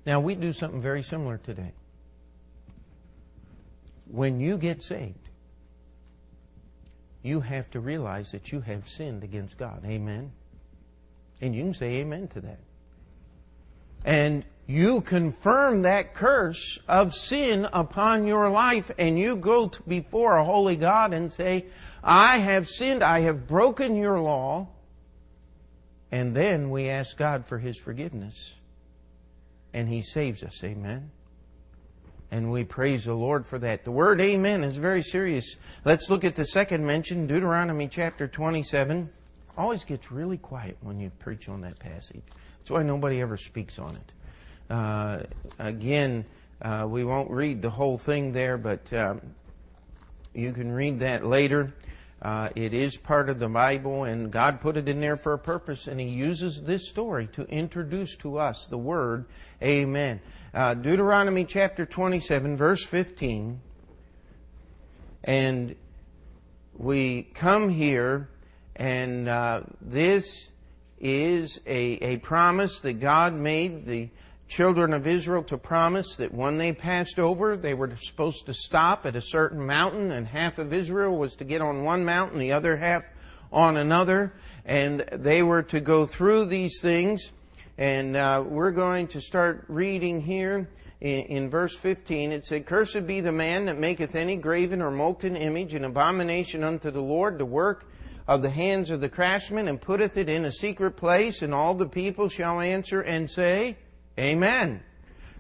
Now, 0.06 0.20
we 0.20 0.36
do 0.36 0.52
something 0.52 0.82
very 0.82 1.04
similar 1.04 1.38
today. 1.38 1.72
When 4.08 4.40
you 4.40 4.58
get 4.58 4.84
saved, 4.84 5.30
you 7.22 7.40
have 7.40 7.72
to 7.72 7.80
realize 7.80 8.32
that 8.32 8.52
you 8.52 8.62
have 8.62 8.88
sinned 8.88 9.24
against 9.24 9.58
God. 9.58 9.84
Amen. 9.86 10.34
And 11.40 11.56
you 11.56 11.64
can 11.64 11.74
say 11.74 11.96
amen 11.96 12.28
to 12.30 12.42
that. 12.42 12.60
And 14.04 14.44
you 14.66 15.02
confirm 15.02 15.82
that 15.82 16.14
curse 16.14 16.80
of 16.88 17.14
sin 17.14 17.68
upon 17.74 18.26
your 18.26 18.50
life, 18.50 18.92
and 18.98 19.20
you 19.20 19.36
go 19.36 19.72
before 19.88 20.38
a 20.38 20.44
holy 20.44 20.76
God 20.76 21.14
and 21.14 21.32
say, 21.32 21.66
I 22.04 22.38
have 22.38 22.68
sinned, 22.68 23.04
I 23.04 23.22
have 23.22 23.48
broken 23.48 23.96
your 23.96 24.20
law. 24.20 24.68
And 26.12 26.36
then 26.36 26.70
we 26.70 26.90
ask 26.90 27.18
God 27.18 27.46
for 27.46 27.58
His 27.58 27.78
forgiveness. 27.78 28.56
And 29.74 29.90
He 29.90 30.02
saves 30.02 30.44
us. 30.44 30.64
Amen. 30.64 31.12
And 32.32 32.52
we 32.52 32.64
praise 32.64 33.06
the 33.06 33.14
Lord 33.14 33.46
for 33.46 33.60
that. 33.60 33.84
The 33.84 33.92
word 33.92 34.22
amen 34.22 34.64
is 34.64 34.78
very 34.78 35.04
serious. 35.04 35.56
Let's 35.86 36.10
look 36.10 36.24
at 36.24 36.36
the 36.36 36.46
second 36.46 36.86
mention, 36.86 37.28
Deuteronomy 37.28 37.88
chapter 37.88 38.28
27. 38.28 39.10
Always 39.58 39.84
gets 39.84 40.12
really 40.12 40.38
quiet 40.38 40.78
when 40.82 41.00
you 41.00 41.12
preach 41.20 41.48
on 41.48 41.62
that 41.62 41.78
passage. 41.78 42.24
That's 42.58 42.72
why 42.72 42.84
nobody 42.84 43.22
ever 43.22 43.38
speaks 43.38 43.78
on 43.78 43.96
it. 43.96 44.12
Uh, 44.74 45.22
again, 45.60 46.26
uh, 46.60 46.88
we 46.90 47.04
won't 47.04 47.30
read 47.30 47.62
the 47.62 47.70
whole 47.70 47.96
thing 47.96 48.34
there, 48.34 48.58
but 48.58 48.92
um, 48.92 49.22
you 50.34 50.52
can 50.52 50.72
read 50.72 50.98
that 50.98 51.24
later. 51.24 51.72
Uh, 52.24 52.50
it 52.56 52.74
is 52.74 52.98
part 52.98 53.30
of 53.30 53.38
the 53.38 53.48
Bible, 53.48 54.06
and 54.06 54.32
God 54.32 54.62
put 54.62 54.76
it 54.76 54.90
in 54.90 55.00
there 55.00 55.16
for 55.16 55.34
a 55.34 55.38
purpose, 55.38 55.86
and 55.86 56.00
He 56.00 56.08
uses 56.08 56.64
this 56.64 56.90
story 56.90 57.28
to 57.34 57.44
introduce 57.50 58.16
to 58.16 58.40
us 58.40 58.66
the 58.66 58.78
word 58.80 59.26
Amen. 59.62 60.20
Uh, 60.56 60.74
Deuteronomy 60.74 61.46
chapter 61.46 61.86
27, 61.86 62.58
verse 62.58 62.84
15. 62.84 63.62
And 65.24 65.76
we 66.76 67.30
come 67.36 67.70
here, 67.70 68.28
and 68.76 69.30
uh, 69.30 69.62
this 69.80 70.50
is 71.00 71.62
a, 71.68 72.00
a 72.02 72.18
promise 72.18 72.80
that 72.80 72.94
God 72.94 73.34
made 73.36 73.86
the 73.86 74.10
children 74.48 74.94
of 74.94 75.08
Israel 75.08 75.44
to 75.44 75.58
promise 75.58 76.16
that 76.18 76.34
when 76.34 76.58
they 76.58 76.74
passed 76.74 77.20
over, 77.20 77.56
they 77.56 77.74
were 77.74 77.96
supposed 77.96 78.46
to 78.46 78.54
stop 78.54 79.06
at 79.06 79.16
a 79.16 79.22
certain 79.22 79.66
mountain, 79.66 80.12
and 80.12 80.28
half 80.28 80.58
of 80.60 80.74
Israel 80.74 81.18
was 81.18 81.36
to 81.36 81.44
get 81.44 81.62
on 81.62 81.84
one 81.84 82.06
mountain, 82.06 82.40
the 82.40 82.52
other 82.52 82.78
half 82.78 83.04
on 83.52 83.78
another, 83.78 84.34
and 84.66 85.02
they 85.12 85.44
were 85.44 85.64
to 85.64 85.80
go 85.80 86.06
through 86.06 86.46
these 86.46 86.82
things. 86.82 87.32
And 87.78 88.16
uh, 88.16 88.44
we're 88.46 88.72
going 88.72 89.08
to 89.08 89.22
start 89.22 89.66
reading 89.68 90.22
here 90.22 90.70
in, 91.02 91.26
in 91.26 91.50
verse 91.50 91.76
15. 91.76 92.32
It 92.32 92.46
said, 92.46 92.66
Cursed 92.66 93.08
be 93.08 93.22
the 93.22 93.32
man 93.32 93.66
that 93.66 93.78
maketh 93.80 94.16
any 94.16 94.38
graven 94.38 94.82
or 94.82 94.92
molten 94.92 95.36
image, 95.36 95.74
an 95.74 95.86
abomination 95.86 96.64
unto 96.64 96.92
the 96.92 97.02
Lord, 97.02 97.38
the 97.38 97.46
work 97.46 97.86
of 98.28 98.42
the 98.42 98.50
hands 98.50 98.90
of 98.90 99.02
the 99.02 99.10
craftsman, 99.10 99.68
and 99.68 99.82
putteth 99.82 100.18
it 100.18 100.30
in 100.30 100.46
a 100.46 100.52
secret 100.52 100.92
place, 100.92 101.42
and 101.42 101.54
all 101.54 101.74
the 101.74 101.88
people 101.88 102.30
shall 102.30 102.60
answer 102.60 103.02
and 103.02 103.30
say, 103.30 103.78
Amen. 104.20 104.84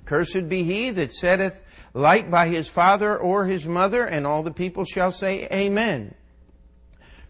Cursed 0.05 0.49
be 0.49 0.63
he 0.63 0.89
that 0.91 1.13
setteth 1.13 1.61
light 1.93 2.29
by 2.31 2.47
his 2.47 2.67
father 2.67 3.17
or 3.17 3.45
his 3.45 3.67
mother, 3.67 4.03
and 4.05 4.25
all 4.25 4.43
the 4.43 4.51
people 4.51 4.85
shall 4.85 5.11
say, 5.11 5.47
Amen. 5.51 6.15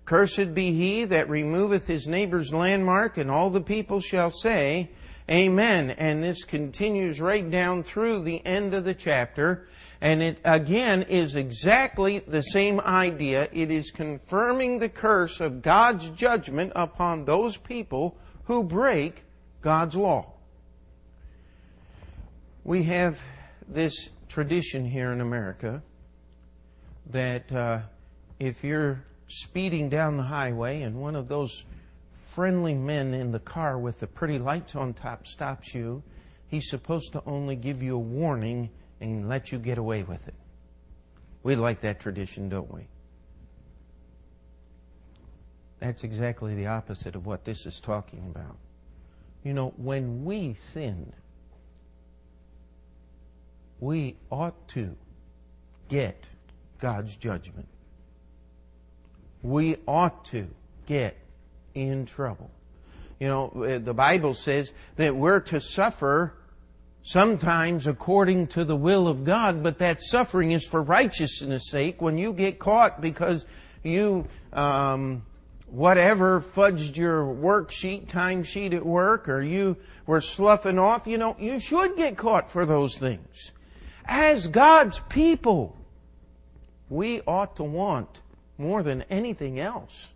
Cursed 0.06 0.54
be 0.54 0.74
he 0.74 1.06
that 1.06 1.30
removeth 1.30 1.88
his 1.88 2.08
neighbor's 2.08 2.54
landmark, 2.54 3.18
and 3.18 3.30
all 3.32 3.50
the 3.50 3.62
people 3.62 4.00
shall 4.00 4.32
say, 4.32 4.90
Amen. 5.30 5.92
And 5.92 6.24
this 6.24 6.44
continues 6.44 7.22
right 7.22 7.50
down 7.50 7.84
through 7.84 8.24
the 8.24 8.46
end 8.46 8.74
of 8.74 8.84
the 8.84 8.94
chapter. 8.94 9.68
And 10.02 10.22
it 10.22 10.40
again 10.44 11.04
is 11.04 11.36
exactly 11.36 12.20
the 12.20 12.42
same 12.42 12.82
idea. 12.82 13.48
It 13.54 13.72
is 13.72 13.90
confirming 13.90 14.80
the 14.80 14.90
curse 14.90 15.40
of 15.40 15.62
God's 15.62 16.10
judgment 16.10 16.74
upon 16.76 17.24
those 17.24 17.56
people 17.56 18.18
who 18.46 18.64
break 18.64 19.24
God's 19.62 19.96
law. 19.96 20.33
We 22.66 22.84
have 22.84 23.22
this 23.68 24.10
tradition 24.30 24.86
here 24.86 25.12
in 25.12 25.20
America 25.20 25.84
that 27.08 27.52
uh, 27.52 27.80
if 28.40 28.64
you're 28.64 29.04
speeding 29.28 29.90
down 29.90 30.16
the 30.16 30.24
highway 30.24 30.84
and 30.84 30.96
one 30.96 31.16
of 31.16 31.28
those 31.28 31.66
friendly 32.32 32.74
men 32.74 33.14
in 33.14 33.32
the 33.32 33.40
car 33.40 33.78
with 33.78 34.00
the 34.00 34.08
pretty 34.08 34.40
lights 34.40 34.76
on 34.76 34.94
top 34.94 35.28
stops 35.28 35.76
you, 35.76 36.02
he's 36.48 36.70
supposed 36.70 37.12
to 37.12 37.22
only 37.26 37.58
give 37.58 37.84
you 37.84 37.96
a 37.96 38.00
warning 38.00 38.70
and 39.02 39.28
let 39.28 39.52
you 39.52 39.60
get 39.60 39.78
away 39.78 40.04
with 40.04 40.26
it. 40.30 40.36
We 41.44 41.58
like 41.58 41.82
that 41.82 42.00
tradition, 42.00 42.48
don't 42.48 42.74
we? 42.74 42.88
That's 45.80 46.06
exactly 46.06 46.56
the 46.56 46.68
opposite 46.68 47.16
of 47.16 47.26
what 47.26 47.44
this 47.44 47.66
is 47.66 47.82
talking 47.82 48.26
about. 48.34 48.56
You 49.44 49.54
know, 49.54 49.74
when 49.76 50.24
we 50.24 50.56
sinned, 50.72 51.14
we 53.84 54.16
ought 54.32 54.68
to 54.70 54.96
get 55.90 56.26
God's 56.80 57.18
judgment. 57.18 57.68
We 59.42 59.76
ought 59.86 60.24
to 60.26 60.48
get 60.86 61.18
in 61.76 62.06
trouble. 62.06 62.50
You 63.20 63.28
know, 63.28 63.80
the 63.80 63.94
Bible 63.94 64.36
says 64.36 64.72
that 64.96 65.18
we're 65.18 65.42
to 65.42 65.60
suffer 65.60 66.34
sometimes 67.04 67.86
according 67.86 68.48
to 68.48 68.64
the 68.64 68.76
will 68.78 69.06
of 69.06 69.26
God, 69.26 69.62
but 69.62 69.80
that 69.80 70.02
suffering 70.02 70.52
is 70.52 70.66
for 70.66 70.82
righteousness' 70.82 71.70
sake. 71.70 72.02
When 72.02 72.18
you 72.18 72.32
get 72.32 72.60
caught 72.60 73.02
because 73.02 73.46
you, 73.84 74.30
um, 74.54 75.26
whatever, 75.68 76.40
fudged 76.40 76.96
your 76.96 77.26
worksheet, 77.26 78.08
timesheet 78.08 78.74
at 78.74 78.86
work, 78.86 79.28
or 79.28 79.42
you 79.42 79.76
were 80.06 80.22
sloughing 80.22 80.80
off, 80.80 81.06
you 81.06 81.18
know, 81.18 81.36
you 81.38 81.60
should 81.60 81.98
get 81.98 82.16
caught 82.16 82.50
for 82.50 82.66
those 82.66 82.98
things. 82.98 83.52
As 84.06 84.48
God's 84.48 85.00
people, 85.10 85.78
we 86.90 87.22
ought 87.22 87.56
to 87.56 87.64
want 87.64 88.22
more 88.58 88.84
than 88.84 89.04
anything 89.10 89.60
else 89.60 90.10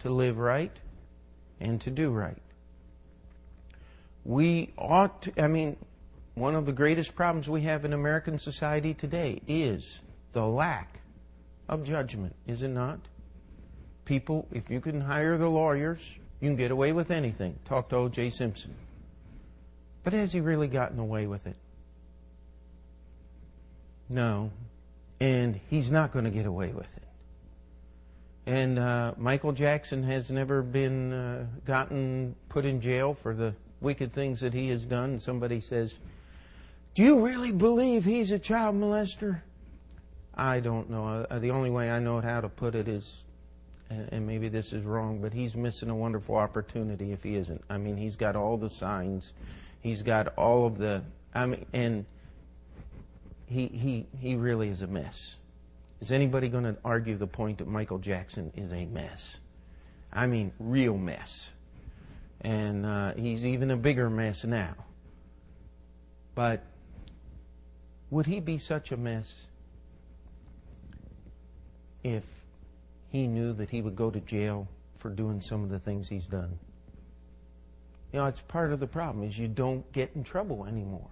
to 0.00 0.10
live 0.10 0.38
right 0.38 0.76
and 1.60 1.80
to 1.80 1.90
do 1.90 2.10
right. 2.10 2.42
We 4.24 4.72
ought 4.78 5.22
to, 5.22 5.42
I 5.42 5.48
mean, 5.48 5.76
one 6.34 6.54
of 6.54 6.66
the 6.66 6.72
greatest 6.72 7.14
problems 7.14 7.48
we 7.48 7.62
have 7.62 7.84
in 7.84 7.92
American 7.92 8.38
society 8.38 8.94
today 8.94 9.40
is 9.46 10.00
the 10.32 10.46
lack 10.46 11.00
of 11.68 11.84
judgment, 11.84 12.34
is 12.46 12.62
it 12.62 12.68
not? 12.68 13.00
People, 14.04 14.48
if 14.50 14.68
you 14.68 14.80
can 14.80 15.00
hire 15.00 15.38
the 15.38 15.48
lawyers, 15.48 16.00
you 16.40 16.48
can 16.48 16.56
get 16.56 16.70
away 16.70 16.92
with 16.92 17.10
anything. 17.10 17.58
Talk 17.64 17.88
to 17.90 17.96
O.J. 17.96 18.30
Simpson. 18.30 18.74
But 20.02 20.12
has 20.12 20.32
he 20.32 20.40
really 20.40 20.68
gotten 20.68 20.98
away 20.98 21.26
with 21.26 21.46
it? 21.46 21.56
No. 24.08 24.50
And 25.20 25.60
he's 25.70 25.90
not 25.90 26.12
going 26.12 26.24
to 26.24 26.30
get 26.30 26.46
away 26.46 26.68
with 26.68 26.88
it. 26.96 27.02
And 28.46 28.78
uh, 28.78 29.14
Michael 29.16 29.52
Jackson 29.52 30.02
has 30.02 30.30
never 30.30 30.62
been 30.62 31.12
uh, 31.12 31.46
gotten 31.64 32.36
put 32.48 32.64
in 32.66 32.80
jail 32.80 33.14
for 33.14 33.34
the 33.34 33.54
wicked 33.80 34.12
things 34.12 34.40
that 34.40 34.52
he 34.52 34.68
has 34.68 34.84
done. 34.84 35.18
Somebody 35.18 35.60
says, 35.60 35.96
do 36.94 37.02
you 37.02 37.24
really 37.24 37.52
believe 37.52 38.04
he's 38.04 38.30
a 38.30 38.38
child 38.38 38.76
molester? 38.76 39.40
I 40.34 40.60
don't 40.60 40.90
know. 40.90 41.26
Uh, 41.28 41.38
the 41.38 41.50
only 41.50 41.70
way 41.70 41.90
I 41.90 41.98
know 41.98 42.20
how 42.20 42.40
to 42.40 42.48
put 42.48 42.74
it 42.74 42.86
is, 42.86 43.24
and, 43.90 44.08
and 44.12 44.26
maybe 44.26 44.48
this 44.48 44.72
is 44.72 44.84
wrong, 44.84 45.20
but 45.20 45.32
he's 45.32 45.56
missing 45.56 45.90
a 45.90 45.94
wonderful 45.94 46.36
opportunity 46.36 47.12
if 47.12 47.22
he 47.22 47.36
isn't. 47.36 47.62
I 47.70 47.78
mean, 47.78 47.96
he's 47.96 48.16
got 48.16 48.36
all 48.36 48.56
the 48.56 48.70
signs, 48.70 49.32
he's 49.80 50.02
got 50.02 50.28
all 50.36 50.66
of 50.66 50.78
the. 50.78 51.02
I 51.34 51.46
mean, 51.46 51.66
and 51.72 52.04
he 53.46 53.66
he 53.68 54.06
he 54.18 54.34
really 54.36 54.68
is 54.68 54.82
a 54.82 54.86
mess. 54.86 55.36
Is 56.00 56.12
anybody 56.12 56.48
going 56.48 56.64
to 56.64 56.76
argue 56.84 57.16
the 57.16 57.26
point 57.26 57.58
that 57.58 57.68
Michael 57.68 57.98
Jackson 57.98 58.52
is 58.56 58.72
a 58.72 58.84
mess? 58.84 59.38
I 60.12 60.26
mean, 60.26 60.52
real 60.58 60.96
mess. 60.96 61.52
And 62.40 62.84
uh, 62.84 63.14
he's 63.14 63.46
even 63.46 63.70
a 63.70 63.76
bigger 63.76 64.10
mess 64.10 64.44
now. 64.44 64.74
But 66.34 66.62
would 68.10 68.26
he 68.26 68.40
be 68.40 68.58
such 68.58 68.92
a 68.92 68.96
mess 68.96 69.46
if 72.02 72.24
he 73.08 73.26
knew 73.26 73.52
that 73.54 73.70
he 73.70 73.80
would 73.80 73.96
go 73.96 74.10
to 74.10 74.20
jail 74.20 74.68
for 74.98 75.08
doing 75.08 75.40
some 75.40 75.62
of 75.62 75.70
the 75.70 75.78
things 75.78 76.08
he's 76.08 76.26
done? 76.26 76.58
You 78.12 78.20
know, 78.20 78.26
it's 78.26 78.42
part 78.42 78.72
of 78.72 78.78
the 78.78 78.86
problem 78.86 79.26
is 79.26 79.38
you 79.38 79.48
don't 79.48 79.90
get 79.92 80.10
in 80.14 80.22
trouble 80.22 80.66
anymore. 80.66 81.08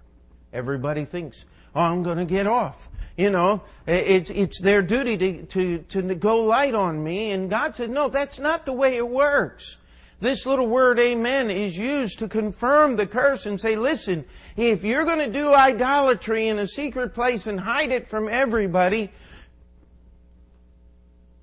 Everybody 0.52 1.04
thinks, 1.04 1.44
oh, 1.74 1.80
I'm 1.80 2.02
going 2.02 2.18
to 2.18 2.24
get 2.24 2.46
off. 2.46 2.88
You 3.16 3.30
know, 3.30 3.62
it's, 3.86 4.30
it's 4.30 4.60
their 4.60 4.80
duty 4.82 5.18
to, 5.18 5.42
to, 5.42 5.78
to 5.88 6.14
go 6.14 6.44
light 6.44 6.74
on 6.74 7.02
me. 7.04 7.30
And 7.32 7.50
God 7.50 7.76
said, 7.76 7.90
no, 7.90 8.08
that's 8.08 8.38
not 8.38 8.64
the 8.64 8.72
way 8.72 8.96
it 8.96 9.08
works. 9.08 9.76
This 10.20 10.46
little 10.46 10.68
word 10.68 10.98
amen 11.00 11.50
is 11.50 11.76
used 11.76 12.20
to 12.20 12.28
confirm 12.28 12.96
the 12.96 13.06
curse 13.06 13.44
and 13.44 13.60
say, 13.60 13.76
listen, 13.76 14.24
if 14.56 14.84
you're 14.84 15.04
going 15.04 15.18
to 15.18 15.28
do 15.28 15.52
idolatry 15.52 16.48
in 16.48 16.60
a 16.60 16.66
secret 16.66 17.12
place 17.12 17.48
and 17.48 17.58
hide 17.58 17.90
it 17.90 18.06
from 18.06 18.28
everybody, 18.28 19.10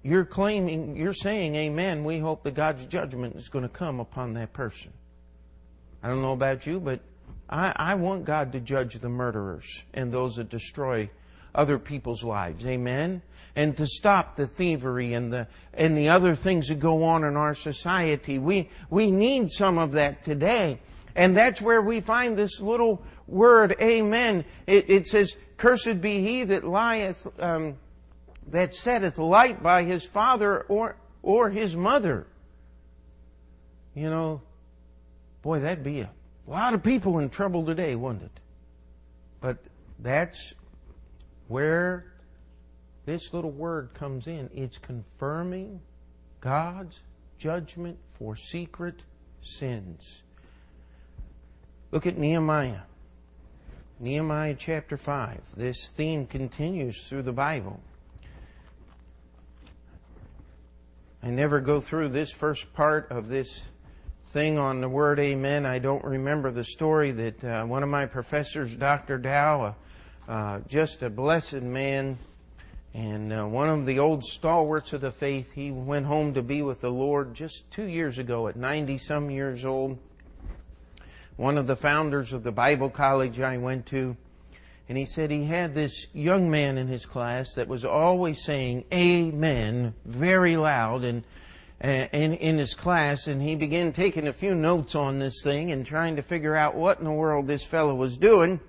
you're 0.01 0.25
claiming, 0.25 0.95
you're 0.95 1.13
saying 1.13 1.55
amen. 1.55 2.05
We 2.05 2.19
hope 2.19 2.43
that 2.43 2.53
God's 2.53 2.86
judgment 2.86 3.36
is 3.36 3.49
going 3.49 3.63
to 3.63 3.69
come 3.69 3.99
upon 3.99 4.34
that 4.36 4.54
person. 4.54 4.93
I 6.01 6.08
don't 6.08 6.21
know 6.21 6.32
about 6.32 6.65
you, 6.65 6.80
but 6.80 7.01
I, 7.49 7.73
I 7.75 7.95
want 7.95 8.25
God 8.25 8.51
to 8.51 8.59
judge 8.59 8.95
the 8.99 9.09
murderers 9.09 9.83
and 9.93 10.12
those 10.12 10.35
that 10.35 10.49
destroy 10.49 11.09
other 11.55 11.79
people's 11.79 12.23
lives. 12.23 12.65
Amen? 12.65 13.23
And 13.55 13.75
to 13.77 13.88
stop 13.88 14.35
the 14.35 14.45
thievery 14.45 15.13
and 15.13 15.33
the, 15.33 15.47
and 15.73 15.97
the 15.97 16.09
other 16.09 16.35
things 16.35 16.67
that 16.67 16.79
go 16.79 17.03
on 17.03 17.23
in 17.23 17.35
our 17.35 17.55
society. 17.55 18.38
We, 18.38 18.69
we 18.89 19.09
need 19.09 19.49
some 19.49 19.77
of 19.77 19.93
that 19.93 20.23
today. 20.23 20.79
And 21.15 21.35
that's 21.35 21.59
where 21.59 21.81
we 21.81 22.01
find 22.01 22.38
this 22.38 22.62
little 22.62 23.01
word, 23.27 23.75
amen. 23.81 24.45
It, 24.67 24.89
it 24.89 25.07
says, 25.07 25.35
cursed 25.57 26.01
be 26.01 26.21
he 26.21 26.43
that 26.43 26.63
lieth, 26.63 27.27
um, 27.41 27.77
that 28.47 28.75
setteth 28.75 29.17
light 29.17 29.62
by 29.62 29.83
his 29.83 30.05
father 30.05 30.62
or, 30.62 30.95
or 31.23 31.49
his 31.49 31.75
mother. 31.75 32.27
You 33.95 34.09
know, 34.09 34.41
boy, 35.41 35.59
that'd 35.59 35.83
be 35.83 36.01
a 36.01 36.09
lot 36.49 36.73
of 36.73 36.83
people 36.83 37.19
in 37.19 37.29
trouble 37.29 37.65
today, 37.65 37.95
wouldn't 37.95 38.23
it? 38.23 38.39
But 39.41 39.57
that's 39.99 40.53
where 41.47 42.05
this 43.05 43.33
little 43.33 43.51
word 43.51 43.93
comes 43.93 44.27
in. 44.27 44.49
It's 44.53 44.77
confirming 44.77 45.81
God's 46.41 47.01
judgment 47.38 47.97
for 48.13 48.35
secret 48.35 49.03
sins. 49.41 50.23
Look 51.91 52.05
at 52.05 52.17
Nehemiah. 52.17 52.81
Nehemiah 53.99 54.55
chapter 54.57 54.95
5. 54.95 55.41
This 55.57 55.89
theme 55.89 56.25
continues 56.25 57.07
through 57.07 57.23
the 57.23 57.33
Bible. 57.33 57.81
I 61.21 61.29
never 61.29 61.59
go 61.59 61.81
through 61.81 62.09
this 62.09 62.31
first 62.31 62.73
part 62.73 63.12
of 63.12 63.27
this 63.27 63.67
thing 64.32 64.60
on 64.60 64.80
the 64.80 64.88
word 64.88 65.20
amen. 65.20 65.65
I 65.65 65.80
don't 65.80 66.04
remember 66.04 66.52
the 66.52 66.63
story 66.63 67.10
that 67.10 67.44
uh, 67.44 67.65
one 67.65 67.82
of 67.82 67.89
my 67.89 68.06
professors, 68.06 68.76
Dr. 68.76 69.18
Dow, 69.18 69.76
uh, 70.28 70.60
just 70.68 71.02
a 71.02 71.10
blessed 71.10 71.63
man, 71.63 72.15
and 72.94 73.34
uh, 73.34 73.46
one 73.46 73.70
of 73.70 73.88
the 73.88 73.98
old 73.98 74.24
stalwarts 74.24 74.94
of 74.94 75.02
the 75.02 75.12
faith. 75.12 75.54
He 75.54 75.72
went 75.72 76.06
home 76.06 76.36
to 76.36 76.44
be 76.44 76.62
with 76.62 76.82
the 76.82 76.92
Lord 76.92 77.34
just 77.34 77.72
two 77.72 77.86
years 77.86 78.20
ago 78.20 78.48
at 78.48 78.56
90 78.56 79.00
some 79.00 79.32
years 79.32 79.65
old. 79.65 79.98
One 81.36 81.58
of 81.58 81.65
the 81.65 81.76
founders 81.76 82.32
of 82.32 82.44
the 82.44 82.52
Bible 82.52 82.92
college 82.92 83.39
I 83.39 83.58
went 83.58 83.88
to. 83.88 84.15
And 84.88 84.96
he 84.96 85.06
said 85.06 85.32
he 85.32 85.46
had 85.46 85.74
this 85.74 86.06
young 86.13 86.52
man 86.52 86.78
in 86.78 86.88
his 86.88 87.06
class 87.08 87.56
that 87.56 87.68
was 87.68 87.84
always 87.84 88.44
saying 88.44 88.86
amen 88.94 89.96
very 90.06 90.56
loud 90.56 91.04
and 91.04 91.24
Uh, 91.82 92.08
in, 92.12 92.34
in 92.34 92.58
his 92.58 92.74
class 92.74 93.28
and 93.28 93.42
he 93.42 93.56
began 93.56 93.94
taking 93.94 94.28
a 94.28 94.34
few 94.34 94.54
notes 94.54 94.96
on 94.96 95.18
this 95.18 95.42
thing 95.42 95.72
and 95.72 95.86
trying 95.86 96.18
to 96.18 96.22
figure 96.22 96.54
out 96.54 96.76
what 96.76 97.00
in 97.00 97.06
the 97.06 97.12
world 97.12 97.48
this 97.48 97.63
fellow 97.63 97.96
was 97.96 98.18
doing. 98.18 98.60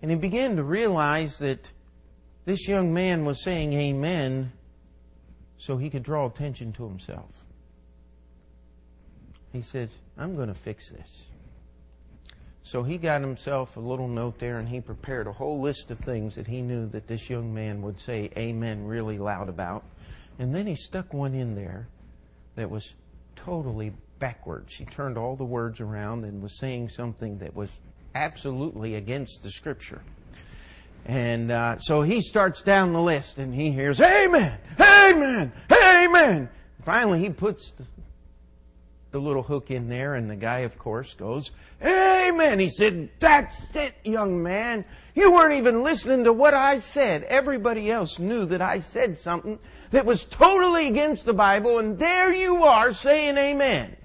And 0.00 0.08
he 0.08 0.16
began 0.16 0.54
to 0.56 0.62
realize 0.62 1.38
that 1.40 1.68
this 2.44 2.68
young 2.68 2.94
man 2.94 3.24
was 3.24 3.42
saying 3.42 3.72
amen 3.72 4.52
so 5.58 5.76
he 5.76 5.90
could 5.90 6.04
draw 6.04 6.26
attention 6.26 6.72
to 6.74 6.86
himself. 6.86 7.44
He 9.52 9.60
said, 9.60 9.90
I'm 10.16 10.36
going 10.36 10.48
to 10.48 10.54
fix 10.54 10.90
this. 10.90 11.24
So 12.62 12.84
he 12.84 12.96
got 12.96 13.20
himself 13.20 13.76
a 13.76 13.80
little 13.80 14.06
note 14.06 14.38
there 14.38 14.58
and 14.58 14.68
he 14.68 14.80
prepared 14.80 15.26
a 15.26 15.32
whole 15.32 15.60
list 15.60 15.90
of 15.90 15.98
things 15.98 16.36
that 16.36 16.46
he 16.46 16.62
knew 16.62 16.86
that 16.90 17.08
this 17.08 17.28
young 17.28 17.52
man 17.52 17.82
would 17.82 17.98
say 17.98 18.30
amen 18.36 18.86
really 18.86 19.18
loud 19.18 19.48
about. 19.48 19.82
And 20.38 20.54
then 20.54 20.66
he 20.66 20.76
stuck 20.76 21.14
one 21.14 21.34
in 21.34 21.54
there 21.54 21.88
that 22.56 22.70
was 22.70 22.94
totally 23.34 23.92
backwards. 24.18 24.74
He 24.74 24.84
turned 24.84 25.16
all 25.16 25.36
the 25.36 25.44
words 25.44 25.80
around 25.80 26.24
and 26.24 26.42
was 26.42 26.58
saying 26.58 26.88
something 26.88 27.38
that 27.38 27.54
was 27.54 27.70
absolutely 28.14 28.94
against 28.94 29.42
the 29.42 29.50
scripture. 29.50 30.02
And 31.04 31.52
uh, 31.52 31.78
so 31.78 32.02
he 32.02 32.20
starts 32.20 32.62
down 32.62 32.92
the 32.92 33.00
list 33.00 33.38
and 33.38 33.54
he 33.54 33.70
hears, 33.70 34.00
Amen, 34.00 34.58
Amen, 34.80 35.52
Amen. 35.70 36.48
Finally, 36.82 37.20
he 37.20 37.30
puts 37.30 37.72
the, 37.72 37.84
the 39.12 39.18
little 39.20 39.42
hook 39.42 39.70
in 39.70 39.88
there, 39.88 40.14
and 40.14 40.28
the 40.28 40.36
guy, 40.36 40.60
of 40.60 40.78
course, 40.78 41.14
goes, 41.14 41.52
Amen. 41.84 42.58
He 42.58 42.68
said, 42.68 43.10
That's 43.20 43.60
it, 43.74 43.94
young 44.04 44.42
man. 44.42 44.84
You 45.14 45.32
weren't 45.32 45.54
even 45.54 45.84
listening 45.84 46.24
to 46.24 46.32
what 46.32 46.54
I 46.54 46.80
said. 46.80 47.22
Everybody 47.24 47.90
else 47.90 48.18
knew 48.18 48.44
that 48.46 48.62
I 48.62 48.80
said 48.80 49.18
something 49.18 49.60
that 49.90 50.06
was 50.06 50.24
totally 50.24 50.88
against 50.88 51.26
the 51.26 51.34
Bible, 51.34 51.78
and 51.78 51.98
there 51.98 52.32
you 52.32 52.64
are 52.64 52.92
saying 52.92 53.36
Amen. 53.36 53.96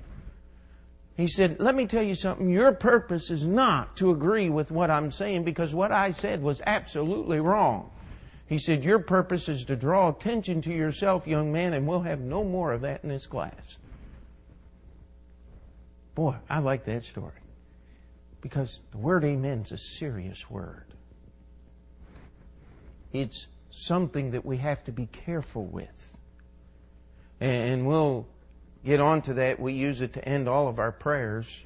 He 1.17 1.27
said, 1.27 1.59
Let 1.59 1.75
me 1.75 1.85
tell 1.85 2.03
you 2.03 2.15
something. 2.15 2.49
Your 2.49 2.71
purpose 2.71 3.29
is 3.29 3.45
not 3.45 3.95
to 3.97 4.11
agree 4.11 4.49
with 4.49 4.71
what 4.71 4.89
I'm 4.89 5.11
saying 5.11 5.43
because 5.43 5.73
what 5.75 5.91
I 5.91 6.11
said 6.11 6.41
was 6.41 6.61
absolutely 6.65 7.39
wrong. 7.39 7.91
He 8.47 8.57
said, 8.57 8.83
Your 8.83 8.99
purpose 8.99 9.47
is 9.47 9.63
to 9.65 9.75
draw 9.75 10.09
attention 10.09 10.61
to 10.63 10.73
yourself, 10.73 11.27
young 11.27 11.51
man, 11.51 11.73
and 11.73 11.87
we'll 11.87 12.01
have 12.01 12.21
no 12.21 12.43
more 12.43 12.73
of 12.73 12.81
that 12.81 13.03
in 13.03 13.09
this 13.09 13.27
class. 13.27 13.77
Boy, 16.15 16.35
I 16.49 16.59
like 16.59 16.85
that 16.85 17.03
story. 17.03 17.33
Because 18.41 18.81
the 18.91 18.97
word 18.97 19.23
amen 19.23 19.61
is 19.65 19.71
a 19.71 19.77
serious 19.77 20.49
word. 20.49 20.85
It's 23.13 23.47
something 23.71 24.31
that 24.31 24.45
we 24.45 24.57
have 24.57 24.83
to 24.83 24.91
be 24.91 25.07
careful 25.07 25.65
with. 25.65 26.17
And 27.39 27.87
we'll 27.87 28.27
get 28.85 28.99
on 28.99 29.21
to 29.23 29.33
that. 29.35 29.59
We 29.59 29.73
use 29.73 30.01
it 30.01 30.13
to 30.13 30.27
end 30.27 30.47
all 30.47 30.67
of 30.67 30.77
our 30.77 30.91
prayers. 30.91 31.63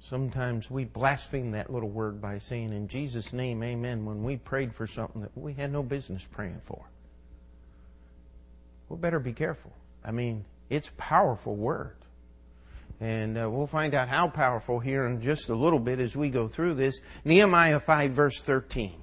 Sometimes 0.00 0.70
we 0.70 0.84
blaspheme 0.84 1.50
that 1.52 1.72
little 1.72 1.88
word 1.88 2.20
by 2.20 2.38
saying, 2.38 2.72
In 2.72 2.86
Jesus' 2.86 3.32
name, 3.32 3.62
amen, 3.64 4.04
when 4.04 4.22
we 4.22 4.36
prayed 4.36 4.72
for 4.72 4.86
something 4.86 5.22
that 5.22 5.36
we 5.36 5.54
had 5.54 5.72
no 5.72 5.82
business 5.82 6.24
praying 6.30 6.60
for. 6.62 6.84
We 8.88 8.98
better 8.98 9.18
be 9.18 9.32
careful. 9.32 9.72
I 10.04 10.12
mean, 10.12 10.44
it's 10.70 10.88
a 10.88 10.92
powerful 10.92 11.56
word. 11.56 11.96
And 13.00 13.36
uh, 13.36 13.50
we'll 13.50 13.66
find 13.66 13.94
out 13.94 14.08
how 14.08 14.28
powerful 14.28 14.78
here 14.78 15.06
in 15.06 15.20
just 15.20 15.48
a 15.48 15.54
little 15.54 15.80
bit 15.80 15.98
as 15.98 16.16
we 16.16 16.30
go 16.30 16.46
through 16.46 16.74
this. 16.74 17.00
Nehemiah 17.24 17.80
5, 17.80 18.12
verse 18.12 18.40
13. 18.42 19.02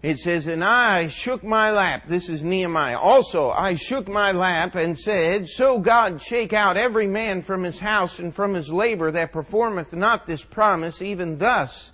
It 0.00 0.18
says, 0.18 0.46
And 0.46 0.62
I 0.62 1.08
shook 1.08 1.42
my 1.42 1.72
lap. 1.72 2.06
This 2.06 2.28
is 2.28 2.44
Nehemiah. 2.44 2.98
Also, 2.98 3.50
I 3.50 3.74
shook 3.74 4.08
my 4.08 4.30
lap 4.30 4.76
and 4.76 4.96
said, 4.96 5.48
So 5.48 5.78
God 5.78 6.22
shake 6.22 6.52
out 6.52 6.76
every 6.76 7.06
man 7.06 7.42
from 7.42 7.64
his 7.64 7.80
house 7.80 8.20
and 8.20 8.32
from 8.32 8.54
his 8.54 8.70
labor 8.70 9.10
that 9.10 9.32
performeth 9.32 9.94
not 9.94 10.26
this 10.26 10.44
promise, 10.44 11.02
even 11.02 11.38
thus 11.38 11.92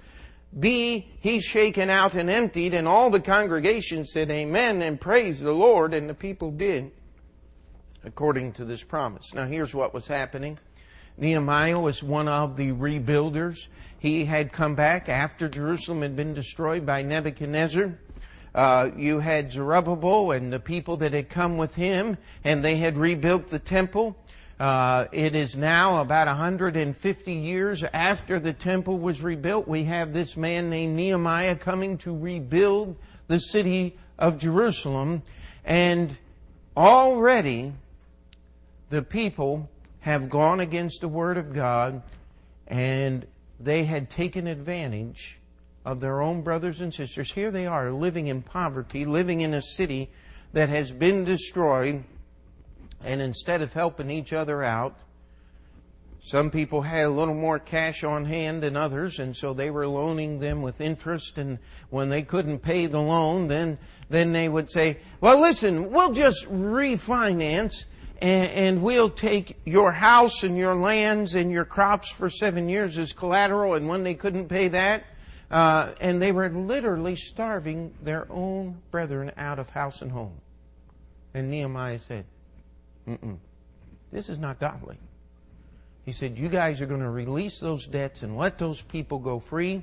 be 0.59 1.09
he 1.21 1.41
shaken 1.41 1.89
out 1.89 2.15
and 2.15 2.29
emptied. 2.29 2.75
And 2.75 2.87
all 2.87 3.11
the 3.11 3.21
congregation 3.21 4.05
said, 4.05 4.31
Amen, 4.31 4.83
and 4.83 5.01
praise 5.01 5.41
the 5.41 5.53
Lord. 5.53 5.95
And 5.95 6.09
the 6.09 6.15
people 6.15 6.51
did 6.51 6.93
according 8.05 8.53
to 8.53 8.65
this 8.65 8.83
promise. 8.83 9.33
Now, 9.33 9.47
here's 9.47 9.75
what 9.75 9.95
was 9.95 10.07
happening 10.07 10.59
Nehemiah 11.17 11.79
was 11.79 12.03
one 12.03 12.29
of 12.29 12.57
the 12.57 12.73
rebuilders. 12.73 13.69
He 14.05 14.27
had 14.27 14.53
come 14.53 14.75
back 14.75 15.09
after 15.09 15.49
Jerusalem 15.49 16.03
had 16.03 16.15
been 16.15 16.35
destroyed 16.35 16.85
by 16.85 17.01
Nebuchadnezzar. 17.01 17.95
Uh, 18.55 18.91
you 18.99 19.21
had 19.21 19.51
Zerubbabel 19.51 20.33
and 20.33 20.53
the 20.53 20.61
people 20.61 20.99
that 20.99 21.15
had 21.15 21.31
come 21.31 21.57
with 21.57 21.75
him, 21.75 22.19
and 22.45 22.63
they 22.63 22.77
had 22.77 22.99
rebuilt 22.99 23.49
the 23.49 23.59
temple. 23.59 24.15
Uh, 24.61 25.07
it 25.11 25.35
is 25.35 25.57
now 25.57 26.03
about 26.03 26.27
150 26.27 27.33
years 27.33 27.83
after 27.95 28.39
the 28.39 28.53
temple 28.53 28.99
was 28.99 29.23
rebuilt. 29.23 29.67
We 29.67 29.85
have 29.85 30.13
this 30.13 30.37
man 30.37 30.69
named 30.69 30.97
Nehemiah 30.97 31.57
coming 31.57 31.97
to 31.97 32.15
rebuild 32.15 32.97
the 33.27 33.39
city 33.39 33.97
of 34.19 34.37
Jerusalem. 34.37 35.23
And 35.65 36.15
already 36.77 37.73
the 38.91 39.01
people 39.01 39.71
have 40.01 40.29
gone 40.29 40.61
against 40.61 41.01
the 41.01 41.09
Word 41.09 41.39
of 41.39 41.55
God 41.55 42.03
and 42.67 43.27
they 43.61 43.85
had 43.85 44.11
taken 44.11 44.47
advantage 44.47 45.39
of 45.85 46.01
their 46.01 46.21
own 46.21 46.43
brothers 46.43 46.81
and 46.81 46.93
sisters. 46.93 47.33
Here 47.33 47.51
they 47.51 47.67
are 47.67 47.91
living 47.91 48.27
in 48.27 48.43
poverty, 48.43 49.05
living 49.05 49.43
in 49.43 49.55
a 49.55 49.63
city 49.63 50.11
that 50.53 50.69
has 50.69 50.93
been 50.93 51.25
destroyed, 51.25 52.05
and 53.03 53.21
instead 53.21 53.61
of 53.61 53.73
helping 53.73 54.11
each 54.11 54.33
other 54.33 54.63
out, 54.63 54.97
some 56.23 56.51
people 56.51 56.81
had 56.81 57.05
a 57.05 57.11
little 57.11 57.35
more 57.35 57.59
cash 57.59 58.03
on 58.03 58.25
hand 58.25 58.63
than 58.63 58.77
others, 58.77 59.19
and 59.19 59.37
so 59.37 59.53
they 59.53 59.71
were 59.71 59.87
loaning 59.87 60.41
them 60.41 60.63
with 60.63 60.81
interest. 60.81 61.37
And 61.37 61.59
when 61.91 62.09
they 62.09 62.23
couldn't 62.23 62.61
pay 62.61 62.87
the 62.87 63.01
loan, 63.01 63.49
then 63.49 63.79
then 64.09 64.33
they 64.33 64.49
would 64.49 64.71
say, 64.71 64.99
"Well, 65.21 65.39
listen, 65.39 65.91
we'll 65.91 66.15
just 66.15 66.47
refinance, 66.47 67.85
and, 68.21 68.51
and 68.51 68.83
we'll 68.83 69.11
take 69.11 69.59
your 69.65 69.93
house 69.93 70.43
and 70.43 70.57
your 70.57 70.75
lands 70.75 71.35
and 71.35 71.51
your 71.51 71.65
crops 71.65 72.11
for 72.13 72.31
seven 72.31 72.69
years 72.69 72.99
as 72.99 73.13
collateral. 73.13 73.75
And 73.75 73.89
when 73.89 74.05
they 74.05 74.15
couldn't 74.15 74.49
pay 74.49 74.69
that, 74.69 75.05
uh, 75.51 75.93
and 76.01 76.21
they 76.21 76.33
were 76.33 76.49
literally 76.49 77.17
starving 77.17 77.95
their 78.03 78.27
own 78.31 78.81
brethren 78.91 79.33
out 79.37 79.59
of 79.59 79.69
house 79.71 80.03
and 80.03 80.11
home. 80.11 80.41
And 81.35 81.51
Nehemiah 81.51 81.99
said, 81.99 82.25
Mm-mm, 83.07 83.39
this 84.11 84.29
is 84.29 84.39
not 84.39 84.59
godly. 84.59 84.97
He 86.05 86.13
said, 86.13 86.39
You 86.39 86.49
guys 86.49 86.81
are 86.81 86.87
going 86.87 87.01
to 87.01 87.11
release 87.11 87.59
those 87.61 87.87
debts 87.87 88.23
and 88.23 88.37
let 88.37 88.59
those 88.59 88.83
people 88.83 89.19
go 89.19 89.39
free. 89.39 89.83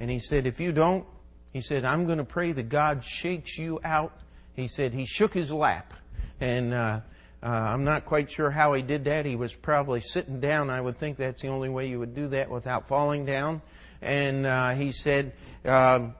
And 0.00 0.10
he 0.10 0.18
said, 0.18 0.46
If 0.46 0.60
you 0.60 0.72
don't, 0.72 1.06
he 1.52 1.60
said, 1.60 1.84
I'm 1.84 2.06
going 2.06 2.18
to 2.18 2.24
pray 2.24 2.52
that 2.52 2.68
God 2.68 3.04
shakes 3.04 3.58
you 3.58 3.78
out. 3.84 4.18
He 4.54 4.68
said, 4.68 4.92
He 4.92 5.06
shook 5.06 5.34
his 5.34 5.52
lap. 5.52 5.94
And 6.42 6.74
uh, 6.74 7.00
uh, 7.40 7.46
I'm 7.46 7.84
not 7.84 8.04
quite 8.04 8.28
sure 8.28 8.50
how 8.50 8.72
he 8.72 8.82
did 8.82 9.04
that. 9.04 9.26
He 9.26 9.36
was 9.36 9.54
probably 9.54 10.00
sitting 10.00 10.40
down. 10.40 10.70
I 10.70 10.80
would 10.80 10.98
think 10.98 11.16
that's 11.16 11.40
the 11.40 11.46
only 11.46 11.68
way 11.68 11.88
you 11.88 12.00
would 12.00 12.16
do 12.16 12.26
that 12.28 12.50
without 12.50 12.88
falling 12.88 13.24
down. 13.24 13.62
And 14.02 14.44
uh, 14.44 14.70
he 14.70 14.90
said, 14.90 15.34
um, 15.64 16.16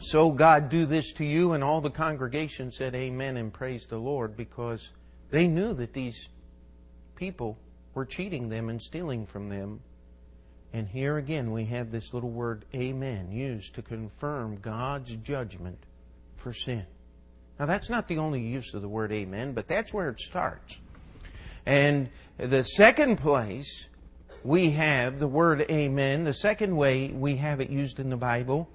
So 0.00 0.32
God 0.32 0.68
do 0.68 0.84
this 0.84 1.12
to 1.14 1.24
you. 1.24 1.52
And 1.52 1.62
all 1.62 1.80
the 1.80 1.90
congregation 1.90 2.72
said, 2.72 2.96
Amen 2.96 3.36
and 3.36 3.52
praised 3.52 3.88
the 3.88 3.98
Lord 3.98 4.36
because 4.36 4.90
they 5.30 5.46
knew 5.46 5.74
that 5.74 5.92
these 5.92 6.28
people 7.14 7.56
were 7.94 8.04
cheating 8.04 8.48
them 8.48 8.68
and 8.68 8.82
stealing 8.82 9.26
from 9.26 9.48
them. 9.48 9.78
And 10.72 10.88
here 10.88 11.18
again, 11.18 11.52
we 11.52 11.66
have 11.66 11.92
this 11.92 12.12
little 12.12 12.30
word, 12.30 12.64
Amen, 12.74 13.30
used 13.30 13.76
to 13.76 13.82
confirm 13.82 14.56
God's 14.56 15.14
judgment 15.14 15.78
for 16.34 16.52
sin. 16.52 16.84
Now, 17.58 17.66
that's 17.66 17.88
not 17.88 18.08
the 18.08 18.18
only 18.18 18.40
use 18.40 18.74
of 18.74 18.82
the 18.82 18.88
word 18.88 19.12
amen, 19.12 19.52
but 19.52 19.66
that's 19.66 19.92
where 19.92 20.10
it 20.10 20.20
starts. 20.20 20.78
And 21.64 22.10
the 22.38 22.62
second 22.62 23.16
place 23.16 23.88
we 24.44 24.70
have 24.70 25.18
the 25.18 25.26
word 25.26 25.66
amen, 25.70 26.24
the 26.24 26.32
second 26.32 26.76
way 26.76 27.08
we 27.08 27.36
have 27.36 27.60
it 27.60 27.68
used 27.68 27.98
in 27.98 28.10
the 28.10 28.16
Bible 28.16 28.68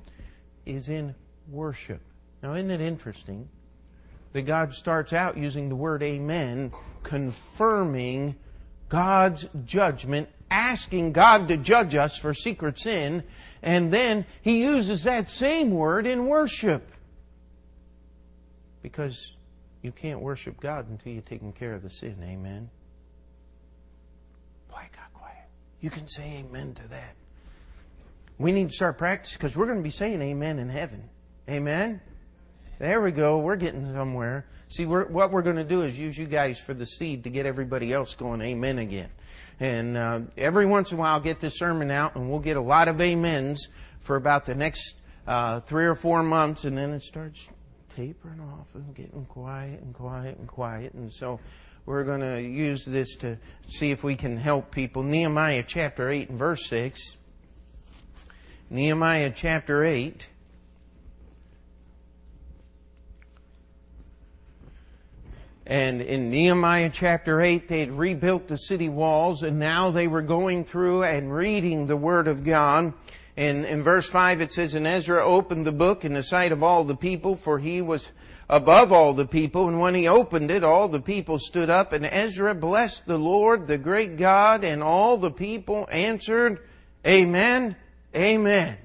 is 0.65 0.89
in 0.89 1.15
worship. 1.49 2.01
Now, 2.43 2.53
isn't 2.55 2.71
it 2.71 2.81
interesting 2.81 3.47
that 4.33 4.41
God 4.41 4.73
starts 4.73 5.13
out 5.13 5.37
using 5.37 5.69
the 5.69 5.75
word 5.75 6.03
amen, 6.03 6.71
confirming 7.03 8.35
God's 8.89 9.47
judgment, 9.65 10.27
asking 10.49 11.13
God 11.13 11.47
to 11.47 11.57
judge 11.57 11.95
us 11.95 12.17
for 12.17 12.33
secret 12.33 12.77
sin, 12.77 13.23
and 13.61 13.91
then 13.93 14.25
he 14.41 14.63
uses 14.63 15.03
that 15.03 15.29
same 15.29 15.71
word 15.71 16.05
in 16.05 16.25
worship 16.25 16.90
because 18.81 19.33
you 19.81 19.91
can't 19.91 20.21
worship 20.21 20.59
God 20.59 20.89
until 20.89 21.13
you've 21.13 21.25
taken 21.25 21.53
care 21.53 21.73
of 21.73 21.83
the 21.83 21.89
sin. 21.89 22.17
Amen. 22.23 22.69
Boy, 24.69 24.83
got 24.95 25.13
quiet. 25.13 25.47
You 25.79 25.89
can 25.89 26.07
say 26.07 26.45
amen 26.45 26.73
to 26.75 26.87
that. 26.89 27.15
We 28.37 28.51
need 28.51 28.69
to 28.69 28.75
start 28.75 28.97
practicing 28.97 29.37
because 29.37 29.55
we're 29.55 29.65
going 29.65 29.77
to 29.77 29.83
be 29.83 29.91
saying 29.91 30.21
amen 30.21 30.59
in 30.59 30.69
heaven. 30.69 31.09
Amen. 31.49 32.01
There 32.79 33.01
we 33.01 33.11
go. 33.11 33.39
We're 33.39 33.55
getting 33.55 33.85
somewhere. 33.93 34.45
See, 34.69 34.85
we're, 34.85 35.05
what 35.05 35.31
we're 35.31 35.41
going 35.41 35.57
to 35.57 35.63
do 35.63 35.81
is 35.81 35.99
use 35.99 36.17
you 36.17 36.25
guys 36.25 36.59
for 36.59 36.73
the 36.73 36.85
seed 36.85 37.25
to 37.25 37.29
get 37.29 37.45
everybody 37.45 37.93
else 37.93 38.13
going 38.15 38.41
amen 38.41 38.79
again. 38.79 39.09
And 39.59 39.97
uh, 39.97 40.21
every 40.37 40.65
once 40.65 40.91
in 40.91 40.97
a 40.97 41.01
while, 41.01 41.13
I'll 41.13 41.19
get 41.19 41.39
this 41.39 41.59
sermon 41.59 41.91
out, 41.91 42.15
and 42.15 42.31
we'll 42.31 42.39
get 42.39 42.57
a 42.57 42.61
lot 42.61 42.87
of 42.87 42.99
amens 42.99 43.67
for 43.99 44.15
about 44.15 44.45
the 44.45 44.55
next 44.55 44.95
uh, 45.27 45.59
three 45.59 45.85
or 45.85 45.93
four 45.93 46.23
months, 46.23 46.63
and 46.63 46.75
then 46.75 46.91
it 46.91 47.03
starts 47.03 47.47
tapering 47.95 48.39
off 48.39 48.67
and 48.73 48.93
getting 48.95 49.25
quiet 49.25 49.81
and 49.81 49.93
quiet 49.93 50.37
and 50.37 50.47
quiet. 50.47 50.93
And 50.93 51.11
so 51.11 51.39
we're 51.85 52.03
going 52.03 52.21
to 52.21 52.41
use 52.41 52.85
this 52.85 53.15
to 53.17 53.37
see 53.67 53.91
if 53.91 54.03
we 54.03 54.15
can 54.15 54.37
help 54.37 54.71
people. 54.71 55.03
Nehemiah 55.03 55.63
chapter 55.65 56.09
8 56.09 56.29
and 56.29 56.39
verse 56.39 56.65
6. 56.67 57.17
Nehemiah 58.69 59.31
chapter 59.35 59.83
8. 59.83 60.27
And 65.65 66.01
in 66.01 66.29
Nehemiah 66.29 66.89
chapter 66.91 67.39
8, 67.39 67.67
they 67.67 67.79
had 67.79 67.91
rebuilt 67.91 68.47
the 68.47 68.57
city 68.57 68.89
walls, 68.89 69.43
and 69.43 69.57
now 69.57 69.89
they 69.89 70.07
were 70.07 70.21
going 70.21 70.65
through 70.65 71.03
and 71.03 71.33
reading 71.33 71.87
the 71.87 71.95
Word 71.95 72.27
of 72.27 72.43
God. 72.43 72.93
In, 73.37 73.65
in 73.65 73.81
verse 73.81 74.09
5 74.09 74.41
it 74.41 74.51
says, 74.51 74.75
And 74.75 74.85
Ezra 74.85 75.23
opened 75.23 75.65
the 75.65 75.71
book 75.71 76.03
in 76.03 76.13
the 76.13 76.23
sight 76.23 76.51
of 76.51 76.63
all 76.63 76.83
the 76.83 76.95
people, 76.95 77.35
for 77.35 77.59
he 77.59 77.81
was 77.81 78.09
above 78.49 78.91
all 78.91 79.13
the 79.13 79.25
people. 79.25 79.67
And 79.67 79.79
when 79.79 79.95
he 79.95 80.07
opened 80.07 80.51
it, 80.51 80.63
all 80.63 80.87
the 80.87 81.01
people 81.01 81.39
stood 81.39 81.69
up, 81.69 81.93
and 81.93 82.05
Ezra 82.05 82.53
blessed 82.53 83.05
the 83.05 83.17
Lord, 83.17 83.67
the 83.67 83.77
great 83.77 84.17
God, 84.17 84.63
and 84.63 84.83
all 84.83 85.17
the 85.17 85.31
people 85.31 85.87
answered, 85.91 86.59
Amen, 87.07 87.75
Amen. 88.15 88.77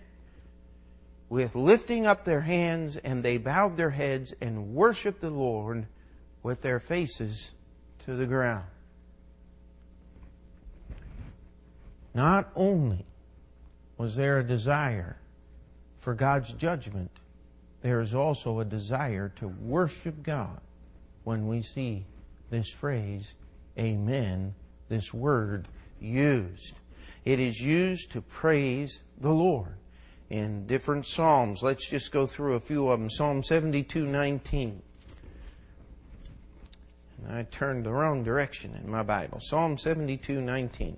With 1.29 1.57
lifting 1.57 2.07
up 2.07 2.25
their 2.25 2.43
hands, 2.43 2.97
and 2.97 3.23
they 3.23 3.39
bowed 3.39 3.77
their 3.77 3.91
heads 3.91 4.33
and 4.41 4.75
worshiped 4.75 5.21
the 5.21 5.31
Lord 5.31 5.87
with 6.43 6.63
their 6.63 6.79
faces 6.79 7.51
to 8.01 8.15
the 8.15 8.27
ground. 8.27 8.65
Not 12.15 12.49
only 12.55 13.05
was 13.99 14.17
there 14.17 14.39
a 14.39 14.45
desire 14.45 15.17
for 15.99 16.15
God's 16.15 16.53
judgment, 16.53 17.11
there 17.83 18.01
is 18.01 18.15
also 18.15 18.61
a 18.61 18.65
desire 18.65 19.29
to 19.37 19.49
worship 19.49 20.23
God 20.23 20.61
when 21.25 21.49
we 21.49 21.63
see 21.63 22.05
this 22.51 22.71
phrase, 22.71 23.35
amen, 23.79 24.55
this 24.89 25.13
word 25.13 25.67
used. 26.01 26.75
It 27.25 27.41
is 27.41 27.61
used 27.61 28.13
to 28.13 28.21
praise 28.21 29.01
the 29.21 29.33
Lord 29.33 29.75
in 30.31 30.67
different 30.67 31.07
Psalms. 31.07 31.63
Let's 31.63 31.89
just 31.89 32.13
go 32.13 32.27
through 32.27 32.55
a 32.55 32.61
few 32.61 32.89
of 32.89 33.01
them. 33.01 33.11
Psalm 33.11 33.43
72 33.43 34.07
19. 34.07 34.83
I 37.29 37.43
turned 37.45 37.85
the 37.85 37.93
wrong 37.93 38.23
direction 38.23 38.79
in 38.81 38.89
my 38.89 39.03
Bible. 39.03 39.41
Psalm 39.41 39.77
72 39.77 40.41
19. 40.41 40.97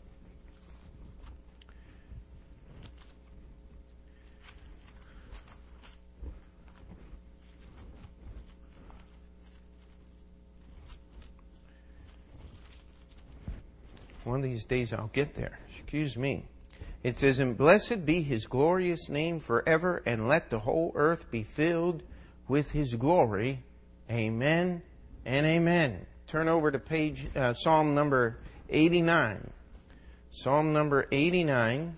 One 14.29 14.41
of 14.41 14.43
these 14.43 14.65
days 14.65 14.93
I'll 14.93 15.11
get 15.15 15.33
there. 15.33 15.59
Excuse 15.71 16.19
me. 16.19 16.45
It 17.03 17.17
says, 17.17 17.39
And 17.39 17.57
blessed 17.57 18.05
be 18.05 18.21
his 18.21 18.47
glorious 18.47 19.09
name 19.09 19.41
forever, 19.41 20.03
and 20.05 20.29
let 20.29 20.51
the 20.51 20.59
whole 20.59 20.93
earth 20.95 21.31
be 21.31 21.43
filled 21.43 22.03
with 22.47 22.73
his 22.73 22.95
glory. 22.97 23.63
Amen 24.11 24.83
and 25.25 25.47
amen. 25.47 26.05
Turn 26.27 26.47
over 26.47 26.71
to 26.71 26.79
page, 26.79 27.27
uh, 27.35 27.55
Psalm 27.55 27.95
number 27.95 28.37
89. 28.69 29.51
Psalm 30.31 30.75
number 30.75 31.09
89. 31.11 31.97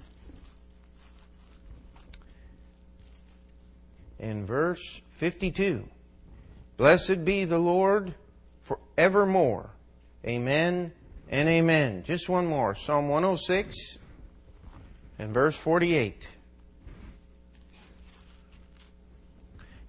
And 4.20 4.46
verse 4.46 5.00
52. 5.10 5.84
Blessed 6.76 7.24
be 7.24 7.44
the 7.44 7.58
Lord 7.58 8.14
forevermore. 8.62 9.70
Amen 10.24 10.92
and 11.30 11.48
amen. 11.48 12.02
Just 12.02 12.28
one 12.28 12.46
more. 12.46 12.74
Psalm 12.74 13.08
106 13.08 13.98
and 15.18 15.32
verse 15.32 15.56
48. 15.56 16.28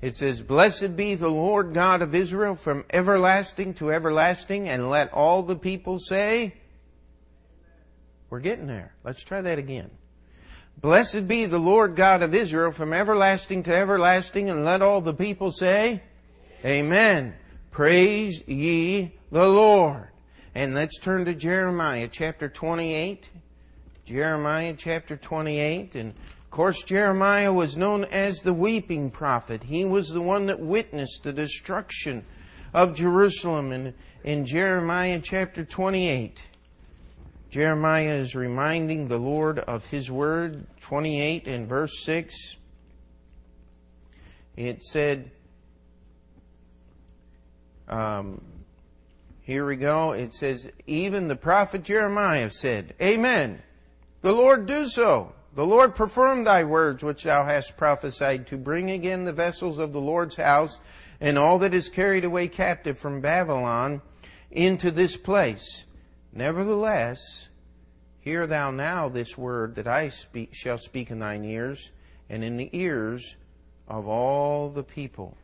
It 0.01 0.15
says, 0.15 0.41
Blessed 0.41 0.95
be 0.95 1.15
the 1.15 1.29
Lord 1.29 1.73
God 1.73 2.01
of 2.01 2.15
Israel 2.15 2.55
from 2.55 2.85
everlasting 2.91 3.73
to 3.75 3.91
everlasting, 3.91 4.69
and 4.69 4.89
let 4.89 5.11
all 5.13 5.41
the 5.43 5.55
people 5.55 5.99
say, 5.99 6.53
We're 8.29 8.39
getting 8.39 8.67
there. 8.67 8.93
Let's 9.03 9.23
try 9.23 9.41
that 9.41 9.59
again. 9.59 9.89
Blessed 10.79 11.27
be 11.27 11.45
the 11.45 11.59
Lord 11.59 11.95
God 11.95 12.23
of 12.23 12.33
Israel 12.33 12.71
from 12.71 12.93
everlasting 12.93 13.63
to 13.63 13.75
everlasting, 13.75 14.49
and 14.49 14.63
let 14.63 14.81
all 14.81 15.01
the 15.01 15.13
people 15.13 15.51
say, 15.51 16.03
Amen. 16.63 17.35
Praise 17.71 18.47
ye 18.47 19.17
the 19.31 19.47
Lord. 19.47 20.10
And 20.53 20.75
let's 20.75 20.99
turn 20.99 21.23
to 21.25 21.33
Jeremiah 21.33 22.09
chapter 22.11 22.49
28. 22.49 23.29
Jeremiah 24.03 24.75
chapter 24.77 25.15
28. 25.15 25.95
And 25.95 26.09
of 26.09 26.51
course, 26.51 26.83
Jeremiah 26.83 27.53
was 27.53 27.77
known 27.77 28.03
as 28.05 28.41
the 28.41 28.53
weeping 28.53 29.11
prophet. 29.11 29.63
He 29.63 29.85
was 29.85 30.09
the 30.09 30.21
one 30.21 30.47
that 30.47 30.59
witnessed 30.59 31.23
the 31.23 31.31
destruction 31.31 32.23
of 32.73 32.95
Jerusalem. 32.95 33.71
And 33.71 33.93
in 34.25 34.45
Jeremiah 34.45 35.21
chapter 35.23 35.63
28, 35.63 36.43
Jeremiah 37.49 38.15
is 38.15 38.35
reminding 38.35 39.07
the 39.07 39.19
Lord 39.19 39.59
of 39.59 39.85
his 39.85 40.11
word, 40.11 40.67
28 40.81 41.47
and 41.47 41.69
verse 41.69 42.03
6. 42.03 42.57
It 44.57 44.83
said, 44.83 45.31
um, 47.87 48.41
here 49.51 49.65
we 49.65 49.75
go. 49.75 50.13
It 50.13 50.33
says, 50.33 50.71
even 50.87 51.27
the 51.27 51.35
prophet 51.35 51.83
Jeremiah 51.83 52.49
said, 52.49 52.95
Amen. 53.01 53.61
The 54.21 54.31
Lord 54.31 54.65
do 54.65 54.87
so. 54.87 55.33
The 55.53 55.65
Lord 55.65 55.93
perform 55.93 56.45
thy 56.45 56.63
words 56.63 57.03
which 57.03 57.23
thou 57.23 57.43
hast 57.43 57.75
prophesied 57.75 58.47
to 58.47 58.57
bring 58.57 58.89
again 58.89 59.25
the 59.25 59.33
vessels 59.33 59.77
of 59.77 59.91
the 59.91 59.99
Lord's 59.99 60.37
house 60.37 60.79
and 61.19 61.37
all 61.37 61.59
that 61.59 61.73
is 61.73 61.89
carried 61.89 62.23
away 62.23 62.47
captive 62.47 62.97
from 62.97 63.19
Babylon 63.19 64.01
into 64.51 64.89
this 64.89 65.17
place. 65.17 65.83
Nevertheless, 66.31 67.49
hear 68.21 68.47
thou 68.47 68.71
now 68.71 69.09
this 69.09 69.37
word 69.37 69.75
that 69.75 69.85
I 69.85 70.07
speak, 70.07 70.51
shall 70.53 70.77
speak 70.77 71.11
in 71.11 71.19
thine 71.19 71.43
ears 71.43 71.91
and 72.29 72.41
in 72.41 72.55
the 72.55 72.69
ears 72.71 73.35
of 73.85 74.07
all 74.07 74.69
the 74.69 74.83
people. 74.83 75.35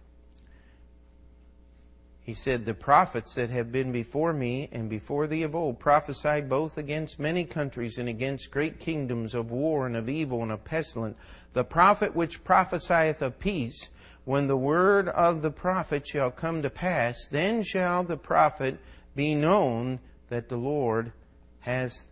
He 2.27 2.33
said, 2.33 2.65
The 2.65 2.73
prophets 2.73 3.35
that 3.35 3.49
have 3.51 3.71
been 3.71 3.93
before 3.93 4.33
me 4.33 4.67
and 4.73 4.89
before 4.89 5.27
thee 5.27 5.43
of 5.43 5.55
old 5.55 5.79
prophesied 5.79 6.49
both 6.49 6.77
against 6.77 7.19
many 7.19 7.45
countries 7.45 7.97
and 7.97 8.09
against 8.09 8.51
great 8.51 8.81
kingdoms 8.81 9.33
of 9.33 9.49
war 9.49 9.85
and 9.87 9.95
of 9.95 10.09
evil 10.09 10.43
and 10.43 10.51
of 10.51 10.65
pestilence. 10.65 11.17
The 11.53 11.63
prophet 11.63 12.13
which 12.13 12.43
prophesieth 12.43 13.21
of 13.21 13.39
peace, 13.39 13.91
when 14.25 14.47
the 14.47 14.57
word 14.57 15.07
of 15.07 15.41
the 15.41 15.51
prophet 15.51 16.05
shall 16.05 16.29
come 16.29 16.61
to 16.63 16.69
pass, 16.69 17.25
then 17.31 17.63
shall 17.63 18.03
the 18.03 18.17
prophet 18.17 18.77
be 19.15 19.33
known 19.33 19.99
that 20.27 20.49
the 20.49 20.57
Lord 20.57 21.13
has 21.61 22.03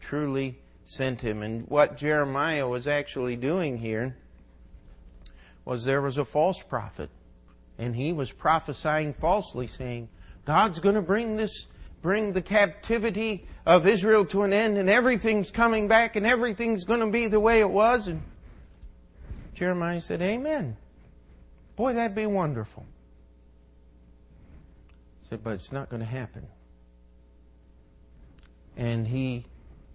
truly 0.00 0.58
sent 0.84 1.20
him. 1.20 1.44
And 1.44 1.62
what 1.68 1.96
Jeremiah 1.96 2.66
was 2.66 2.88
actually 2.88 3.36
doing 3.36 3.78
here 3.78 4.16
was 5.64 5.84
there 5.84 6.02
was 6.02 6.18
a 6.18 6.24
false 6.24 6.60
prophet 6.60 7.08
and 7.78 7.96
he 7.96 8.12
was 8.12 8.30
prophesying 8.30 9.12
falsely, 9.14 9.66
saying, 9.66 10.08
God's 10.44 10.78
going 10.78 10.94
to 10.94 11.02
bring 11.02 11.36
this, 11.36 11.66
bring 12.02 12.32
the 12.32 12.42
captivity 12.42 13.46
of 13.66 13.86
Israel 13.86 14.24
to 14.26 14.42
an 14.42 14.52
end, 14.52 14.78
and 14.78 14.88
everything's 14.88 15.50
coming 15.50 15.88
back, 15.88 16.16
and 16.16 16.26
everything's 16.26 16.84
going 16.84 17.00
to 17.00 17.06
be 17.06 17.26
the 17.26 17.40
way 17.40 17.60
it 17.60 17.70
was. 17.70 18.08
And 18.08 18.22
Jeremiah 19.54 20.00
said, 20.00 20.22
Amen. 20.22 20.76
Boy, 21.76 21.94
that'd 21.94 22.14
be 22.14 22.26
wonderful. 22.26 22.86
He 25.22 25.28
said, 25.30 25.42
but 25.42 25.54
it's 25.54 25.72
not 25.72 25.88
going 25.88 26.00
to 26.00 26.06
happen. 26.06 26.46
And 28.76 29.08
he 29.08 29.46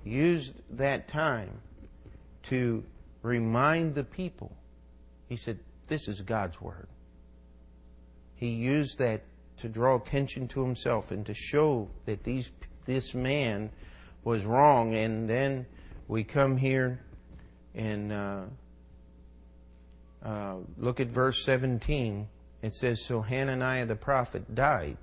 used 0.04 0.56
that 0.72 1.08
time 1.08 1.62
to 2.44 2.84
remind 3.22 3.96
the 3.96 4.04
people. 4.04 4.52
He 5.28 5.38
said, 5.38 5.60
This 5.88 6.08
is 6.08 6.22
God's 6.22 6.60
Word 6.60 6.88
he 8.40 8.48
used 8.48 9.00
that 9.00 9.24
to 9.58 9.68
draw 9.68 9.98
attention 9.98 10.48
to 10.48 10.64
himself 10.64 11.12
and 11.12 11.26
to 11.26 11.34
show 11.34 11.90
that 12.06 12.24
these, 12.24 12.54
this 12.86 13.14
man 13.14 13.70
was 14.24 14.46
wrong. 14.46 14.96
And 14.96 15.30
then 15.30 15.66
we 16.08 16.24
come 16.24 16.56
here 16.56 17.02
and 17.76 18.14
uh, 18.14 18.44
uh, 20.24 20.56
look 20.78 21.02
at 21.02 21.08
verse 21.08 21.44
17. 21.44 22.30
It 22.62 22.74
says, 22.74 23.04
So 23.04 23.20
Hananiah 23.22 23.86
the 23.86 23.98
prophet 23.98 24.56
died 24.56 24.98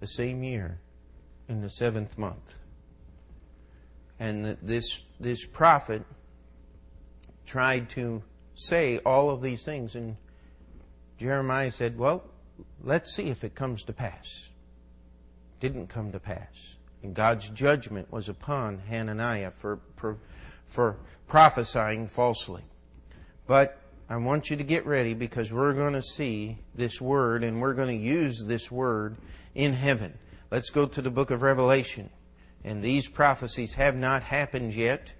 the 0.00 0.08
same 0.08 0.42
year 0.42 0.80
in 1.48 1.60
the 1.60 1.70
seventh 1.70 2.18
month. 2.18 2.56
And 4.18 4.56
this, 4.60 5.02
this 5.20 5.44
prophet 5.44 6.02
tried 7.44 7.88
to 7.90 8.24
say 8.56 8.98
all 9.06 9.30
of 9.30 9.42
these 9.42 9.62
things, 9.62 9.94
and 9.94 10.16
Jeremiah 11.18 11.70
said, 11.70 11.98
Well, 11.98 12.24
let's 12.82 13.14
see 13.14 13.28
if 13.28 13.44
it 13.44 13.54
comes 13.54 13.84
to 13.84 13.92
pass. 13.92 14.48
Didn't 15.60 15.88
come 15.88 16.12
to 16.12 16.20
pass. 16.20 16.76
And 17.02 17.14
God's 17.14 17.48
judgment 17.50 18.10
was 18.12 18.28
upon 18.28 18.78
Hananiah 18.78 19.50
for, 19.50 19.80
for, 19.96 20.18
for 20.66 20.96
prophesying 21.28 22.08
falsely. 22.08 22.64
But 23.46 23.78
I 24.08 24.16
want 24.16 24.50
you 24.50 24.56
to 24.56 24.64
get 24.64 24.86
ready 24.86 25.14
because 25.14 25.52
we're 25.52 25.72
going 25.72 25.94
to 25.94 26.02
see 26.02 26.58
this 26.74 27.00
word 27.00 27.44
and 27.44 27.60
we're 27.60 27.74
going 27.74 27.96
to 27.96 28.04
use 28.04 28.44
this 28.44 28.70
word 28.70 29.16
in 29.54 29.72
heaven. 29.72 30.18
Let's 30.50 30.70
go 30.70 30.86
to 30.86 31.02
the 31.02 31.10
book 31.10 31.30
of 31.30 31.42
Revelation. 31.42 32.10
And 32.64 32.82
these 32.82 33.08
prophecies 33.08 33.74
have 33.74 33.96
not 33.96 34.22
happened 34.22 34.74
yet. 34.74 35.12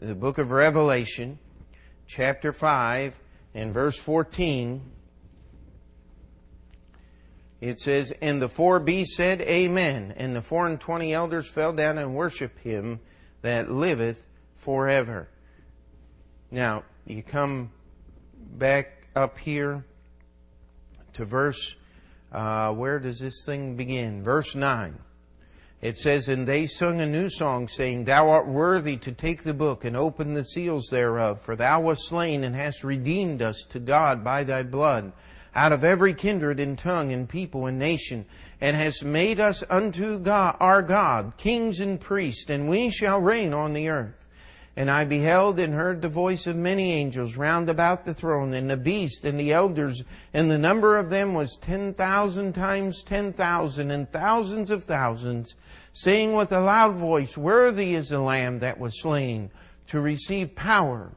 The 0.00 0.14
book 0.14 0.38
of 0.38 0.50
Revelation, 0.50 1.38
chapter 2.06 2.52
5, 2.52 3.20
and 3.54 3.72
verse 3.72 3.98
14 3.98 4.80
it 7.60 7.80
says, 7.80 8.12
And 8.22 8.40
the 8.40 8.48
four 8.48 8.78
beasts 8.78 9.16
said, 9.16 9.40
Amen. 9.42 10.14
And 10.16 10.34
the 10.34 10.42
four 10.42 10.66
and 10.66 10.80
twenty 10.80 11.12
elders 11.12 11.48
fell 11.48 11.72
down 11.72 11.98
and 11.98 12.14
worshiped 12.14 12.60
him 12.60 13.00
that 13.42 13.70
liveth 13.70 14.24
forever. 14.56 15.28
Now, 16.50 16.84
you 17.04 17.22
come 17.22 17.70
back 18.36 19.08
up 19.14 19.38
here 19.38 19.84
to 21.14 21.24
verse, 21.24 21.74
uh, 22.32 22.72
where 22.72 23.00
does 23.00 23.18
this 23.18 23.44
thing 23.44 23.76
begin? 23.76 24.22
Verse 24.22 24.54
9. 24.54 24.98
It 25.80 25.98
says, 25.98 26.28
And 26.28 26.46
they 26.46 26.66
sung 26.66 27.00
a 27.00 27.06
new 27.06 27.28
song, 27.28 27.68
saying, 27.68 28.04
Thou 28.04 28.30
art 28.30 28.48
worthy 28.48 28.96
to 28.98 29.12
take 29.12 29.42
the 29.42 29.54
book 29.54 29.84
and 29.84 29.96
open 29.96 30.34
the 30.34 30.44
seals 30.44 30.88
thereof, 30.90 31.40
for 31.40 31.54
thou 31.54 31.80
wast 31.80 32.08
slain 32.08 32.42
and 32.42 32.54
hast 32.54 32.82
redeemed 32.82 33.42
us 33.42 33.64
to 33.70 33.78
God 33.78 34.24
by 34.24 34.44
thy 34.44 34.62
blood 34.62 35.12
out 35.58 35.72
of 35.72 35.82
every 35.82 36.14
kindred 36.14 36.60
and 36.60 36.78
tongue 36.78 37.10
and 37.12 37.28
people 37.28 37.66
and 37.66 37.80
nation, 37.80 38.24
and 38.60 38.76
has 38.76 39.02
made 39.02 39.40
us 39.40 39.64
unto 39.68 40.16
God, 40.20 40.56
our 40.60 40.82
God, 40.82 41.36
kings 41.36 41.80
and 41.80 42.00
priests, 42.00 42.48
and 42.48 42.68
we 42.68 42.88
shall 42.90 43.20
reign 43.20 43.52
on 43.52 43.72
the 43.72 43.88
earth. 43.88 44.24
And 44.76 44.88
I 44.88 45.04
beheld 45.04 45.58
and 45.58 45.74
heard 45.74 46.00
the 46.00 46.08
voice 46.08 46.46
of 46.46 46.54
many 46.54 46.92
angels 46.92 47.36
round 47.36 47.68
about 47.68 48.04
the 48.04 48.14
throne, 48.14 48.54
and 48.54 48.70
the 48.70 48.76
beast 48.76 49.24
and 49.24 49.38
the 49.38 49.52
elders, 49.52 50.04
and 50.32 50.48
the 50.48 50.58
number 50.58 50.96
of 50.96 51.10
them 51.10 51.34
was 51.34 51.56
ten 51.56 51.92
thousand 51.92 52.52
times 52.52 53.02
ten 53.02 53.32
thousand, 53.32 53.90
and 53.90 54.08
thousands 54.12 54.70
of 54.70 54.84
thousands, 54.84 55.56
saying 55.92 56.34
with 56.34 56.52
a 56.52 56.60
loud 56.60 56.94
voice, 56.94 57.36
Worthy 57.36 57.96
is 57.96 58.10
the 58.10 58.20
Lamb 58.20 58.60
that 58.60 58.78
was 58.78 59.02
slain 59.02 59.50
to 59.88 60.00
receive 60.00 60.54
power 60.54 61.10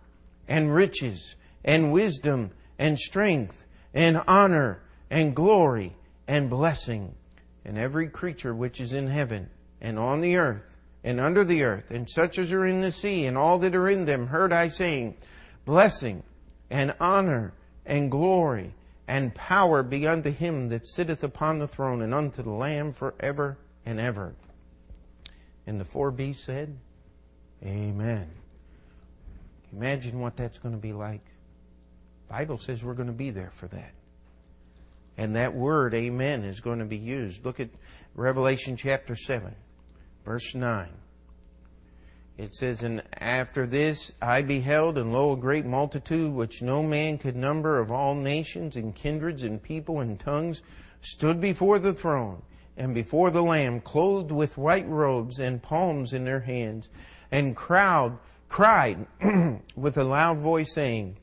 and 0.48 0.74
riches 0.74 1.36
and 1.64 1.94
wisdom 1.94 2.50
and 2.80 2.98
strength 2.98 3.66
and 3.94 4.22
honor 4.28 4.82
and 5.10 5.36
glory 5.36 5.96
and 6.28 6.50
blessing. 6.50 7.16
And 7.64 7.78
every 7.78 8.08
creature 8.08 8.56
which 8.56 8.80
is 8.80 8.94
in 8.94 9.08
heaven 9.08 9.50
and 9.80 10.00
on 10.00 10.22
the 10.22 10.38
earth 10.38 10.78
and 11.04 11.20
under 11.20 11.44
the 11.44 11.64
earth 11.64 11.92
and 11.92 12.10
such 12.10 12.38
as 12.38 12.52
are 12.54 12.66
in 12.66 12.82
the 12.82 12.92
sea 12.92 13.26
and 13.26 13.38
all 13.38 13.60
that 13.60 13.76
are 13.76 13.90
in 13.90 14.06
them 14.06 14.28
heard 14.28 14.52
I 14.54 14.68
saying, 14.68 15.16
Blessing 15.66 16.24
and 16.70 16.96
honor 17.00 17.54
and 17.86 18.10
glory 18.10 18.74
and 19.08 19.36
power 19.36 19.84
be 19.84 20.08
unto 20.08 20.32
him 20.32 20.70
that 20.70 20.88
sitteth 20.88 21.24
upon 21.24 21.60
the 21.60 21.68
throne 21.68 22.02
and 22.02 22.14
unto 22.14 22.42
the 22.42 22.50
Lamb 22.50 22.94
forever 22.94 23.58
and 23.86 24.00
ever. 24.00 24.34
And 25.68 25.80
the 25.80 25.86
four 25.86 26.12
beasts 26.12 26.46
said, 26.46 26.78
Amen. 27.64 28.28
Imagine 29.74 30.20
what 30.20 30.36
that's 30.36 30.58
going 30.58 30.74
to 30.74 30.82
be 30.82 30.94
like. 30.94 31.22
Bible 32.32 32.58
says 32.58 32.82
we're 32.82 32.94
going 32.94 33.08
to 33.08 33.14
be 33.14 33.30
there 33.30 33.50
for 33.52 33.68
that. 33.68 33.92
And 35.18 35.36
that 35.36 35.54
word, 35.54 35.94
amen, 35.94 36.46
is 36.46 36.62
going 36.62 36.80
to 36.80 36.86
be 36.86 36.98
used. 36.98 37.44
Look 37.44 37.60
at 37.60 37.70
Revelation 38.16 38.78
chapter 38.78 39.16
7, 39.18 39.54
verse 40.24 40.56
9. 40.56 40.88
It 42.38 42.54
says, 42.54 42.84
And 42.84 43.04
after 43.18 43.68
this 43.68 44.14
I 44.22 44.44
beheld, 44.44 44.98
and 44.98 45.12
lo, 45.12 45.34
a 45.34 45.38
great 45.38 45.66
multitude, 45.66 46.32
which 46.32 46.62
no 46.62 46.82
man 46.82 47.18
could 47.18 47.36
number, 47.36 47.80
of 47.80 47.92
all 47.92 48.16
nations 48.16 48.78
and 48.78 48.96
kindreds 48.96 49.44
and 49.44 49.62
people 49.62 50.00
and 50.00 50.18
tongues, 50.18 50.62
stood 51.02 51.42
before 51.42 51.80
the 51.80 51.94
throne 51.94 52.42
and 52.78 52.96
before 52.96 53.30
the 53.30 53.44
Lamb, 53.44 53.82
clothed 53.82 54.32
with 54.32 54.58
white 54.58 54.88
robes 54.88 55.40
and 55.40 55.62
palms 55.62 56.14
in 56.14 56.24
their 56.24 56.40
hands, 56.40 56.88
and 57.30 57.58
crowd 57.58 58.18
cried 58.48 59.06
with 59.76 59.98
a 59.98 60.04
loud 60.06 60.38
voice, 60.38 60.74
saying, 60.74 61.18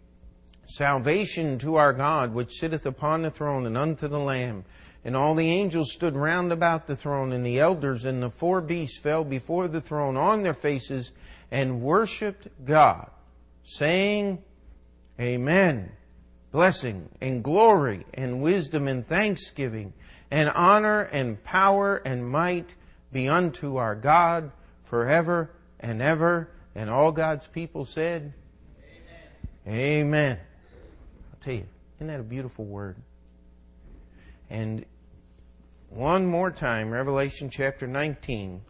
Salvation 0.68 1.58
to 1.58 1.76
our 1.76 1.94
God, 1.94 2.34
which 2.34 2.52
sitteth 2.52 2.84
upon 2.84 3.22
the 3.22 3.30
throne, 3.30 3.66
and 3.66 3.76
unto 3.76 4.06
the 4.06 4.18
Lamb. 4.18 4.64
And 5.02 5.16
all 5.16 5.34
the 5.34 5.48
angels 5.48 5.92
stood 5.92 6.14
round 6.14 6.52
about 6.52 6.86
the 6.86 6.94
throne, 6.94 7.32
and 7.32 7.44
the 7.44 7.58
elders 7.58 8.04
and 8.04 8.22
the 8.22 8.30
four 8.30 8.60
beasts 8.60 8.98
fell 8.98 9.24
before 9.24 9.66
the 9.66 9.80
throne 9.80 10.18
on 10.18 10.42
their 10.42 10.52
faces 10.52 11.12
and 11.50 11.80
worshipped 11.80 12.48
God, 12.66 13.10
saying, 13.64 14.42
Amen. 15.18 15.90
Blessing 16.52 17.08
and 17.20 17.42
glory 17.42 18.04
and 18.12 18.42
wisdom 18.42 18.88
and 18.88 19.06
thanksgiving 19.06 19.94
and 20.30 20.50
honor 20.50 21.02
and 21.02 21.42
power 21.42 21.96
and 21.96 22.28
might 22.28 22.74
be 23.10 23.28
unto 23.28 23.76
our 23.76 23.94
God 23.94 24.50
forever 24.82 25.50
and 25.80 26.02
ever. 26.02 26.50
And 26.74 26.90
all 26.90 27.12
God's 27.12 27.46
people 27.46 27.84
said, 27.84 28.34
Amen. 29.66 29.80
Amen. 29.80 30.38
You, 31.54 31.66
isn't 31.96 32.06
that 32.08 32.20
a 32.20 32.24
beautiful 32.24 32.64
word? 32.64 32.96
And 34.50 34.84
one 35.88 36.26
more 36.26 36.50
time, 36.50 36.90
Revelation 36.90 37.48
chapter 37.48 37.86
19 37.86 38.60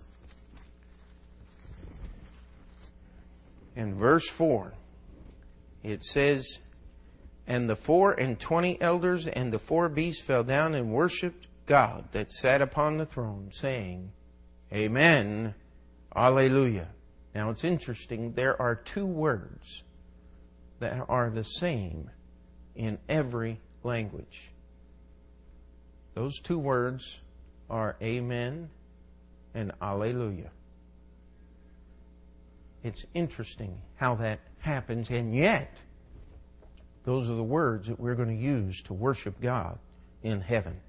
and 3.75 3.95
verse 3.95 4.29
4. 4.29 4.75
It 5.83 6.05
says, 6.05 6.61
And 7.47 7.69
the 7.69 7.77
four 7.77 8.13
and 8.13 8.39
twenty 8.39 8.81
elders 8.81 9.27
and 9.27 9.53
the 9.53 9.59
four 9.59 9.89
beasts 9.89 10.25
fell 10.25 10.45
down 10.45 10.75
and 10.75 10.93
worshipped 10.93 11.47
God 11.67 12.09
that 12.13 12.31
sat 12.31 12.63
upon 12.63 12.99
the 12.99 13.07
throne, 13.07 13.51
saying, 13.53 14.13
Amen, 14.73 15.55
Alleluia. 16.15 16.89
Now 17.35 17.51
it's 17.51 17.65
interesting, 17.65 18.33
there 18.33 18.61
are 18.61 18.75
two 18.75 19.07
words 19.07 19.83
that 20.81 21.05
are 21.09 21.31
the 21.31 21.45
same 21.45 22.11
in 22.79 22.97
every 23.09 23.61
language. 23.83 24.51
Those 26.15 26.41
two 26.41 26.59
words 26.59 27.19
are 27.69 27.97
Amen 28.01 28.71
and 29.55 29.73
Alleluia. 29.83 30.51
It's 32.83 33.05
interesting 33.13 33.77
how 33.97 34.15
that 34.15 34.41
happens, 34.61 35.11
and 35.11 35.35
yet, 35.35 35.77
those 37.05 37.29
are 37.29 37.35
the 37.35 37.43
words 37.43 37.89
that 37.89 37.99
we're 37.99 38.15
going 38.15 38.29
to 38.29 38.43
use 38.43 38.81
to 38.85 38.95
worship 38.95 39.41
God 39.41 39.79
in 40.23 40.41
heaven. 40.41 40.81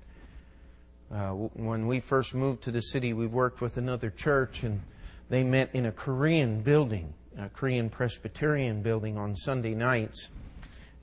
Uh, 1.12 1.30
when 1.30 1.88
we 1.88 1.99
first 1.99 2.36
moved 2.36 2.62
to 2.63 2.71
the 2.71 2.82
city, 2.82 3.13
we 3.13 3.25
worked 3.25 3.62
with 3.62 3.78
another 3.78 4.12
church, 4.12 4.63
and 4.63 4.82
they 5.30 5.43
met 5.43 5.73
in 5.73 5.88
a 5.88 5.91
Korean 5.91 6.62
building, 6.62 7.13
a 7.38 7.49
Korean 7.49 7.89
Presbyterian 7.89 8.84
building 8.84 9.17
on 9.17 9.36
Sunday 9.36 9.73
nights. 9.73 10.28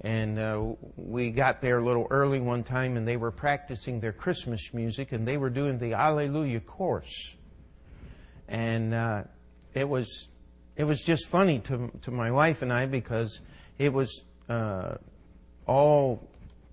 And 0.03 0.39
uh, 0.39 0.75
we 0.97 1.31
got 1.31 1.63
there 1.63 1.79
a 1.79 1.85
little 1.85 2.07
early 2.11 2.39
one 2.39 2.63
time, 2.63 2.97
and 2.97 3.09
they 3.09 3.17
were 3.17 3.31
practicing 3.31 4.01
their 4.01 4.13
Christmas 4.13 4.75
music, 4.75 5.13
and 5.13 5.27
they 5.27 5.39
were 5.39 5.51
doing 5.51 5.79
the 5.79 5.95
Alleluia 5.95 6.61
course. 6.61 7.35
And 8.49 8.93
uh, 8.93 9.25
it 9.75 9.89
was 9.89 10.29
it 10.77 10.85
was 10.85 11.03
just 11.03 11.29
funny 11.29 11.59
to 11.61 11.91
to 12.03 12.11
my 12.11 12.31
wife 12.31 12.63
and 12.63 12.73
I 12.73 12.87
because 12.87 13.41
it 13.79 13.93
was 13.93 14.23
uh, 14.49 14.97
all 15.67 16.23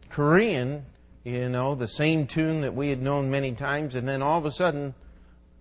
Korean, 0.10 0.86
you 1.24 1.50
know, 1.50 1.76
the 1.76 1.88
same 1.88 2.28
tune 2.28 2.62
that 2.62 2.76
we 2.76 2.90
had 2.90 3.02
known 3.02 3.32
many 3.32 3.54
times, 3.54 3.96
and 3.96 4.08
then 4.08 4.22
all 4.22 4.38
of 4.38 4.46
a 4.46 4.52
sudden, 4.52 4.94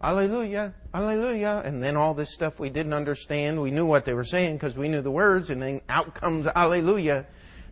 Alleluia, 0.02 0.74
Alleluia, 0.92 1.62
and 1.64 1.82
then 1.82 1.96
all 1.96 2.12
this 2.12 2.34
stuff 2.34 2.58
we 2.58 2.68
didn't 2.68 2.92
understand. 2.92 3.62
We 3.62 3.70
knew 3.70 3.86
what 3.86 4.04
they 4.04 4.14
were 4.14 4.24
saying 4.24 4.56
because 4.56 4.76
we 4.76 4.88
knew 4.88 5.00
the 5.00 5.10
words, 5.10 5.48
and 5.48 5.62
then 5.62 5.80
out 5.88 6.14
comes 6.14 6.46
Alleluia 6.48 7.24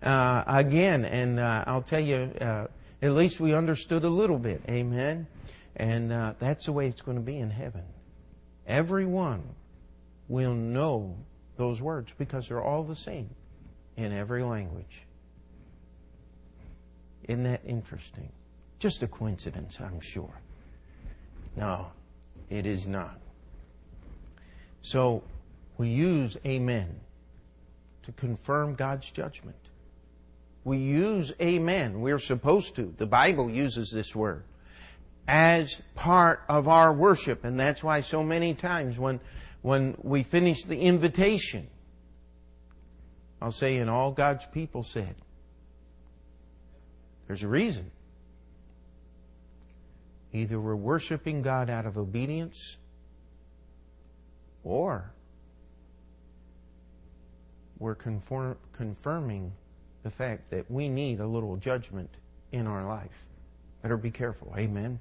uh, 0.02 0.44
again. 0.46 1.04
And 1.04 1.38
uh, 1.38 1.64
I'll 1.66 1.82
tell 1.82 2.00
you, 2.00 2.32
uh, 2.40 2.66
at 3.02 3.12
least 3.12 3.40
we 3.40 3.54
understood 3.54 4.04
a 4.04 4.10
little 4.10 4.38
bit. 4.38 4.62
Amen. 4.68 5.26
And 5.76 6.12
uh, 6.12 6.34
that's 6.38 6.66
the 6.66 6.72
way 6.72 6.88
it's 6.88 7.02
going 7.02 7.16
to 7.16 7.22
be 7.22 7.38
in 7.38 7.50
heaven. 7.50 7.84
Everyone 8.66 9.42
will 10.28 10.54
know 10.54 11.16
those 11.56 11.80
words 11.80 12.12
because 12.16 12.48
they're 12.48 12.62
all 12.62 12.84
the 12.84 12.96
same 12.96 13.30
in 13.96 14.12
every 14.12 14.42
language. 14.42 15.02
Isn't 17.24 17.44
that 17.44 17.62
interesting? 17.66 18.30
Just 18.78 19.02
a 19.02 19.06
coincidence, 19.06 19.78
I'm 19.80 20.00
sure. 20.00 20.40
No, 21.56 21.92
it 22.48 22.66
is 22.66 22.86
not. 22.86 23.20
So 24.82 25.22
we 25.76 25.88
use 25.88 26.36
amen 26.46 27.00
to 28.04 28.12
confirm 28.12 28.74
God's 28.74 29.10
judgment. 29.10 29.59
We 30.64 30.78
use 30.78 31.32
amen. 31.40 32.00
We're 32.00 32.18
supposed 32.18 32.76
to. 32.76 32.94
The 32.96 33.06
Bible 33.06 33.50
uses 33.50 33.90
this 33.90 34.14
word 34.14 34.44
as 35.26 35.80
part 35.94 36.42
of 36.48 36.68
our 36.68 36.92
worship. 36.92 37.44
And 37.44 37.58
that's 37.58 37.82
why 37.82 38.00
so 38.00 38.22
many 38.22 38.54
times 38.54 38.98
when, 38.98 39.20
when 39.62 39.96
we 40.02 40.22
finish 40.22 40.64
the 40.64 40.78
invitation, 40.78 41.68
I'll 43.40 43.52
say, 43.52 43.78
and 43.78 43.88
all 43.88 44.10
God's 44.12 44.44
people 44.46 44.82
said, 44.82 45.14
there's 47.26 47.42
a 47.42 47.48
reason. 47.48 47.90
Either 50.32 50.60
we're 50.60 50.76
worshiping 50.76 51.42
God 51.42 51.70
out 51.70 51.86
of 51.86 51.96
obedience 51.96 52.76
or 54.62 55.12
we're 57.78 57.94
conform, 57.94 58.58
confirming 58.72 59.52
the 60.02 60.10
fact 60.10 60.50
that 60.50 60.70
we 60.70 60.88
need 60.88 61.20
a 61.20 61.26
little 61.26 61.56
judgment 61.56 62.10
in 62.52 62.66
our 62.66 62.86
life. 62.86 63.26
Better 63.82 63.96
be 63.96 64.10
careful. 64.10 64.54
Amen. 64.56 64.98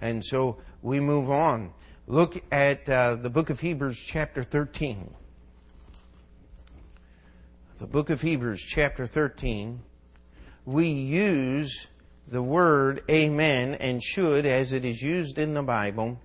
And 0.00 0.24
so 0.24 0.58
we 0.82 1.00
move 1.00 1.30
on. 1.30 1.72
Look 2.06 2.42
at 2.52 2.88
uh, 2.88 3.16
the 3.16 3.30
book 3.30 3.50
of 3.50 3.60
Hebrews, 3.60 3.98
chapter 3.98 4.42
13. 4.42 5.12
The 7.78 7.86
book 7.86 8.10
of 8.10 8.22
Hebrews, 8.22 8.62
chapter 8.62 9.06
13. 9.06 9.80
We 10.64 10.88
use 10.88 11.88
the 12.26 12.42
word 12.42 13.02
amen 13.10 13.74
and 13.76 14.02
should 14.02 14.46
as 14.46 14.72
it 14.72 14.84
is 14.84 15.02
used 15.02 15.38
in 15.38 15.54
the 15.54 15.62
Bible. 15.62 16.18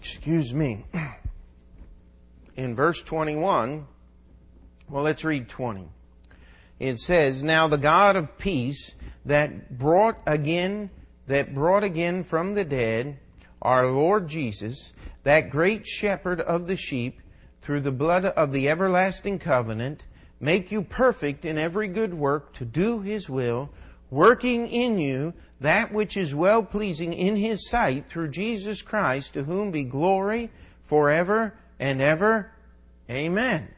Excuse 0.00 0.54
me. 0.54 0.84
In 2.56 2.74
verse 2.76 3.02
21, 3.02 3.86
well, 4.88 5.04
let's 5.04 5.24
read 5.24 5.48
20. 5.48 5.88
it 6.78 6.98
says, 6.98 7.42
Now 7.42 7.68
the 7.68 7.78
God 7.78 8.16
of 8.16 8.38
peace 8.38 8.94
that 9.24 9.78
brought 9.78 10.18
again, 10.26 10.90
that 11.26 11.54
brought 11.54 11.84
again 11.84 12.22
from 12.22 12.54
the 12.54 12.64
dead 12.64 13.18
our 13.62 13.90
Lord 13.90 14.28
Jesus, 14.28 14.92
that 15.22 15.50
great 15.50 15.86
shepherd 15.86 16.40
of 16.40 16.66
the 16.66 16.76
sheep, 16.76 17.20
through 17.62 17.80
the 17.80 17.92
blood 17.92 18.26
of 18.26 18.52
the 18.52 18.68
everlasting 18.68 19.38
covenant, 19.38 20.04
make 20.38 20.70
you 20.70 20.82
perfect 20.82 21.46
in 21.46 21.56
every 21.56 21.88
good 21.88 22.12
work 22.12 22.52
to 22.52 22.64
do 22.66 23.00
his 23.00 23.30
will, 23.30 23.70
working 24.10 24.68
in 24.68 24.98
you 24.98 25.32
that 25.60 25.90
which 25.90 26.14
is 26.14 26.34
well 26.34 26.62
pleasing 26.62 27.14
in 27.14 27.36
his 27.36 27.66
sight 27.70 28.06
through 28.06 28.28
Jesus 28.28 28.82
Christ, 28.82 29.32
to 29.32 29.44
whom 29.44 29.70
be 29.70 29.82
glory 29.82 30.50
forever 30.82 31.54
and 31.80 32.02
ever. 32.02 32.52
Amen. 33.08 33.68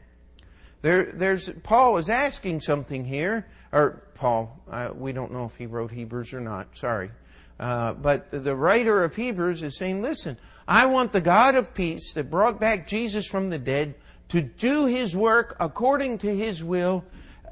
There, 0.87 1.03
there's 1.03 1.49
Paul 1.63 1.97
is 1.97 2.07
asking 2.07 2.61
something 2.61 3.03
here, 3.03 3.45
or 3.73 4.03
Paul. 4.13 4.57
Uh, 4.71 4.91
we 4.95 5.11
don't 5.11 5.33
know 5.33 5.43
if 5.43 5.53
he 5.53 5.65
wrote 5.65 5.91
Hebrews 5.91 6.31
or 6.31 6.39
not. 6.39 6.77
Sorry, 6.77 7.11
uh, 7.59 7.91
but 7.91 8.31
the 8.31 8.55
writer 8.55 9.03
of 9.03 9.13
Hebrews 9.13 9.63
is 9.63 9.75
saying, 9.75 10.01
"Listen, 10.01 10.37
I 10.65 10.85
want 10.85 11.11
the 11.11 11.19
God 11.19 11.55
of 11.55 11.73
peace 11.73 12.13
that 12.13 12.31
brought 12.31 12.61
back 12.61 12.87
Jesus 12.87 13.27
from 13.27 13.49
the 13.49 13.59
dead 13.59 13.95
to 14.29 14.41
do 14.41 14.85
His 14.85 15.13
work 15.13 15.57
according 15.59 16.19
to 16.19 16.33
His 16.33 16.63
will 16.63 17.03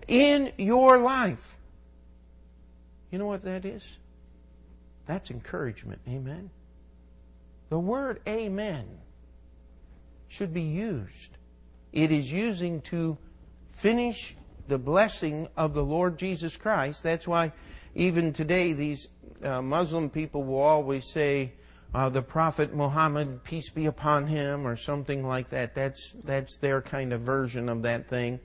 in 0.07 0.53
your 0.55 0.97
life." 0.97 1.57
You 3.11 3.19
know 3.19 3.27
what 3.27 3.41
that 3.41 3.65
is? 3.65 3.97
That's 5.07 5.29
encouragement. 5.29 5.99
Amen. 6.07 6.51
The 7.67 7.79
word 7.79 8.21
"Amen" 8.25 8.87
should 10.29 10.53
be 10.53 10.61
used 10.61 11.35
it 11.95 12.11
is 12.11 12.31
using 12.31 12.81
to 12.81 13.17
finish 13.75 14.35
the 14.67 14.79
blessing 14.79 15.47
of 15.55 15.73
the 15.73 15.83
Lord 15.83 16.17
Jesus 16.17 16.57
Christ. 16.57 17.03
That's 17.03 17.27
why 17.27 17.51
even 17.93 18.33
today 18.33 18.73
these 18.73 19.07
uh, 19.43 19.61
Muslim 19.61 20.09
people 20.09 20.43
will 20.43 20.61
always 20.61 21.11
say, 21.11 21.53
uh, 21.93 22.09
the 22.09 22.21
Prophet 22.21 22.73
Muhammad, 22.73 23.43
peace 23.43 23.69
be 23.69 23.85
upon 23.85 24.27
him, 24.27 24.67
or 24.67 24.75
something 24.75 25.25
like 25.25 25.49
that. 25.51 25.73
That's 25.73 26.17
that's 26.25 26.57
their 26.57 26.81
kind 26.81 27.13
of 27.13 27.21
version 27.21 27.69
of 27.69 27.83
that 27.83 28.09
thing, 28.09 28.41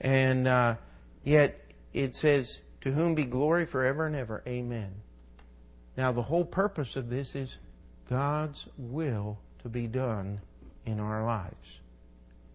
and 0.00 0.48
uh, 0.48 0.76
yet 1.22 1.60
it 1.92 2.14
says, 2.14 2.62
"To 2.80 2.92
whom 2.92 3.14
be 3.14 3.24
glory 3.24 3.66
forever 3.66 4.06
and 4.06 4.16
ever." 4.16 4.42
Amen. 4.46 4.90
Now 5.98 6.12
the 6.12 6.22
whole 6.22 6.46
purpose 6.46 6.96
of 6.96 7.10
this 7.10 7.34
is 7.34 7.58
God's 8.08 8.66
will 8.78 9.38
to 9.62 9.68
be 9.68 9.86
done 9.86 10.40
in 10.86 10.98
our 10.98 11.26
lives. 11.26 11.80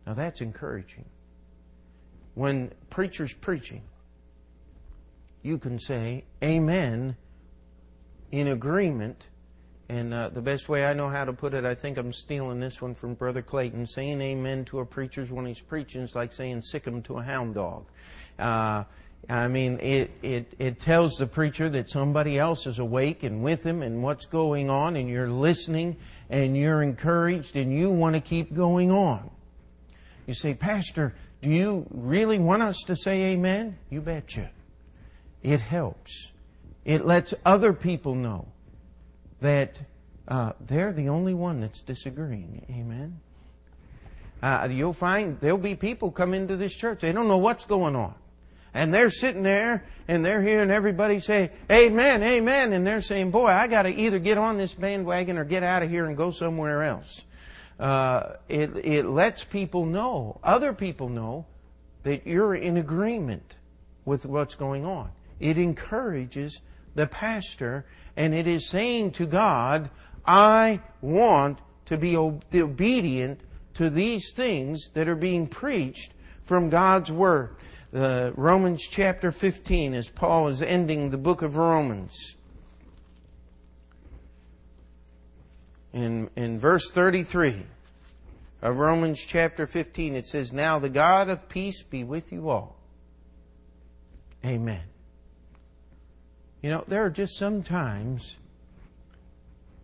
Now 0.08 0.16
that's 0.16 0.42
encouraging. 0.42 1.06
When 2.36 2.72
preacher's 2.90 3.34
preaching, 3.34 3.84
you 5.42 5.58
can 5.58 5.78
say 5.78 6.24
amen 6.44 7.16
in 8.32 8.48
agreement. 8.48 9.28
And 9.90 10.14
uh, 10.14 10.30
the 10.30 10.42
best 10.42 10.70
way 10.70 10.86
I 10.86 10.94
know 10.94 11.10
how 11.10 11.26
to 11.26 11.34
put 11.34 11.54
it, 11.54 11.66
I 11.66 11.76
think 11.76 11.98
I'm 11.98 12.14
stealing 12.14 12.60
this 12.60 12.82
one 12.82 12.96
from 12.96 13.14
Brother 13.14 13.42
Clayton. 13.42 13.86
Saying 13.86 14.22
amen 14.22 14.66
to 14.66 14.80
a 14.80 14.86
preacher 14.86 15.26
when 15.26 15.46
he's 15.46 15.60
preaching 15.60 16.02
is 16.02 16.16
like 16.16 16.34
saying 16.34 16.62
sick 16.62 16.86
him 16.86 17.02
to 17.04 17.20
a 17.20 17.24
hound 17.24 17.56
dog. 17.56 17.86
Uh, 18.40 18.86
I 19.30 19.48
mean, 19.48 19.80
it, 19.80 20.12
it, 20.22 20.54
it 20.60 20.80
tells 20.80 21.16
the 21.16 21.28
preacher 21.28 21.70
that 21.70 21.90
somebody 21.90 22.40
else 22.40 22.66
is 22.66 22.80
awake 22.80 23.24
and 23.24 23.44
with 23.44 23.64
him 23.64 23.82
and 23.82 24.04
what's 24.04 24.26
going 24.26 24.70
on, 24.70 24.96
and 24.96 25.08
you're 25.08 25.30
listening 25.30 25.98
and 26.30 26.58
you're 26.58 26.82
encouraged 26.82 27.56
and 27.56 27.72
you 27.78 27.90
want 27.90 28.16
to 28.16 28.22
keep 28.22 28.54
going 28.54 28.92
on. 28.92 29.30
You 30.28 30.34
say, 30.34 30.54
Pastor, 30.54 31.14
do 31.44 31.50
you 31.50 31.86
really 31.92 32.40
want 32.40 32.62
us 32.62 32.80
to 32.88 32.96
say 32.96 33.34
amen? 33.34 33.78
You 33.90 34.00
betcha. 34.00 34.50
It 35.44 35.60
helps. 35.60 36.32
It 36.86 37.06
lets 37.06 37.34
other 37.46 37.74
people 37.74 38.16
know 38.16 38.48
that 39.42 39.78
uh, 40.26 40.54
they're 40.62 40.94
the 40.94 41.10
only 41.10 41.34
one 41.34 41.60
that's 41.60 41.82
disagreeing. 41.82 42.66
Amen. 42.70 43.20
Uh, 44.42 44.70
you'll 44.72 44.94
find 44.94 45.38
there'll 45.42 45.58
be 45.58 45.76
people 45.76 46.12
come 46.12 46.34
into 46.34 46.56
this 46.56 46.74
church. 46.74 47.02
They 47.02 47.12
don't 47.12 47.28
know 47.28 47.38
what's 47.38 47.66
going 47.66 47.98
on. 47.98 48.16
And 48.74 48.94
they're 48.94 49.10
sitting 49.10 49.44
there 49.44 49.84
and 50.08 50.26
they're 50.26 50.42
hearing 50.42 50.72
everybody 50.72 51.20
say, 51.20 51.52
Amen, 51.70 52.24
Amen. 52.24 52.72
And 52.72 52.88
they're 52.88 53.02
saying, 53.02 53.32
Boy, 53.32 53.48
I 53.48 53.68
got 53.68 53.84
to 53.84 53.90
either 53.90 54.18
get 54.18 54.38
on 54.38 54.58
this 54.58 54.74
bandwagon 54.74 55.38
or 55.38 55.44
get 55.44 55.62
out 55.62 55.84
of 55.84 55.90
here 55.90 56.06
and 56.06 56.16
go 56.16 56.32
somewhere 56.32 56.84
else 56.84 57.26
uh, 57.84 58.38
it, 58.48 58.72
it 58.86 59.06
lets 59.06 59.44
people 59.44 59.86
know, 59.86 60.40
other 60.42 60.72
people 60.72 61.10
know, 61.10 61.46
that 62.04 62.26
you're 62.26 62.56
in 62.56 62.78
agreement 62.78 63.58
with 64.06 64.26
what's 64.26 64.56
going 64.56 64.86
on. 64.86 65.10
It 65.42 65.58
encourages 65.58 66.62
the 66.96 67.08
pastor, 67.08 67.86
and 68.16 68.34
it 68.34 68.48
is 68.48 68.70
saying 68.70 69.12
to 69.12 69.26
God, 69.26 69.90
I 70.26 70.80
want 71.02 71.60
to 71.88 71.98
be 71.98 72.16
obedient 72.16 73.42
to 73.74 73.90
these 73.90 74.32
things 74.32 74.90
that 74.94 75.10
are 75.10 75.16
being 75.16 75.46
preached 75.46 76.14
from 76.42 76.70
God's 76.70 77.12
Word. 77.12 77.58
Uh, 77.94 78.32
Romans 78.36 78.88
chapter 78.88 79.30
15, 79.30 79.94
as 79.94 80.08
Paul 80.08 80.48
is 80.48 80.62
ending 80.62 81.10
the 81.10 81.18
book 81.18 81.42
of 81.42 81.58
Romans. 81.58 82.36
In, 85.92 86.30
in 86.38 86.58
verse 86.58 86.90
33 86.90 87.66
of 88.64 88.80
Romans 88.80 89.20
chapter 89.20 89.68
15, 89.68 90.16
it 90.16 90.26
says, 90.26 90.54
Now 90.54 90.80
the 90.80 90.88
God 90.88 91.30
of 91.30 91.50
peace 91.50 91.84
be 91.84 92.06
with 92.06 92.32
you 92.32 92.50
all. 92.50 92.78
Amen. 94.46 94.84
You 96.62 96.70
know, 96.70 96.86
there 96.88 97.04
are 97.04 97.10
just 97.10 97.38
some 97.38 97.62
times 97.62 98.38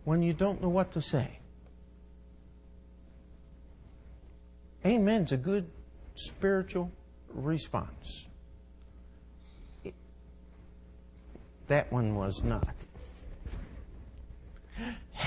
when 0.04 0.22
you 0.22 0.32
don't 0.32 0.62
know 0.62 0.70
what 0.70 0.92
to 0.92 1.02
say. 1.02 1.40
Amen's 4.82 5.32
a 5.32 5.36
good 5.36 5.70
spiritual 6.14 6.90
response. 7.34 8.28
That 11.66 11.92
one 11.92 12.14
was 12.14 12.42
not. 12.42 12.74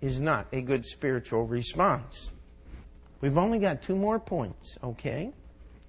Is 0.00 0.18
not 0.18 0.46
a 0.50 0.62
good 0.62 0.86
spiritual 0.86 1.44
response. 1.44 2.32
We've 3.20 3.36
only 3.36 3.58
got 3.58 3.82
two 3.82 3.96
more 3.96 4.18
points, 4.18 4.78
okay? 4.82 5.32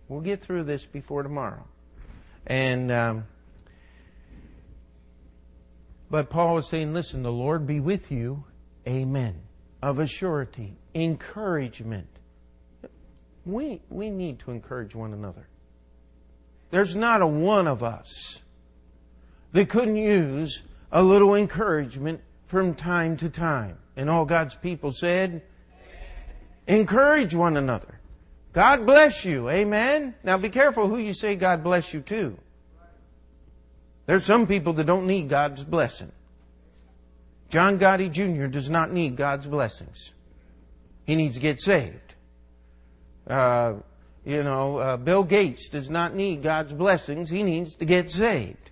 We'll 0.07 0.21
get 0.21 0.41
through 0.41 0.63
this 0.63 0.86
before 0.86 1.23
tomorrow. 1.23 1.63
And, 2.45 2.91
um, 2.91 3.25
but 6.09 6.29
Paul 6.29 6.57
is 6.57 6.67
saying, 6.67 6.93
listen, 6.93 7.23
the 7.23 7.32
Lord 7.32 7.65
be 7.65 7.79
with 7.79 8.11
you. 8.11 8.43
Amen. 8.88 9.41
Of 9.82 9.99
a 9.99 10.07
surety, 10.07 10.75
encouragement. 10.93 12.07
We, 13.45 13.82
we 13.89 14.09
need 14.09 14.39
to 14.39 14.51
encourage 14.51 14.93
one 14.93 15.13
another. 15.13 15.47
There's 16.69 16.95
not 16.95 17.21
a 17.21 17.27
one 17.27 17.67
of 17.67 17.82
us 17.82 18.41
that 19.53 19.69
couldn't 19.69 19.95
use 19.95 20.61
a 20.91 21.01
little 21.01 21.36
encouragement 21.36 22.21
from 22.45 22.75
time 22.75 23.15
to 23.17 23.29
time. 23.29 23.77
And 23.95 24.09
all 24.09 24.25
God's 24.25 24.55
people 24.55 24.91
said, 24.91 25.41
Encourage 26.68 27.34
one 27.34 27.57
another. 27.57 27.99
God 28.53 28.86
bless 28.86 29.26
you. 29.26 29.49
Amen. 29.49 30.16
Now 30.24 30.38
be 30.38 30.49
careful 30.49 30.88
who 30.88 30.97
you 30.97 31.14
say 31.14 31.36
God 31.36 31.64
bless 31.64 31.93
you 31.93 32.01
to. 32.01 32.38
There's 34.05 34.26
some 34.26 34.45
people 34.45 34.74
that 34.74 34.86
don't 34.86 35.07
need 35.07 35.30
God's 35.30 35.64
blessing. 35.64 36.12
John 37.49 37.80
Gotti 37.80 38.12
Jr. 38.12 38.47
does 38.47 38.70
not 38.70 38.91
need 38.91 39.16
God's 39.16 39.47
blessings. 39.47 40.14
He 41.05 41.16
needs 41.16 41.36
to 41.36 41.41
get 41.41 41.59
saved. 41.59 42.16
Uh, 43.28 43.74
you 44.26 44.43
know, 44.43 44.78
uh, 44.78 44.97
Bill 44.97 45.24
Gates 45.24 45.70
does 45.70 45.89
not 45.89 46.16
need 46.16 46.43
God's 46.43 46.74
blessings. 46.74 47.30
He 47.30 47.43
needs 47.43 47.76
to 47.76 47.86
get 47.86 48.12
saved. 48.12 48.72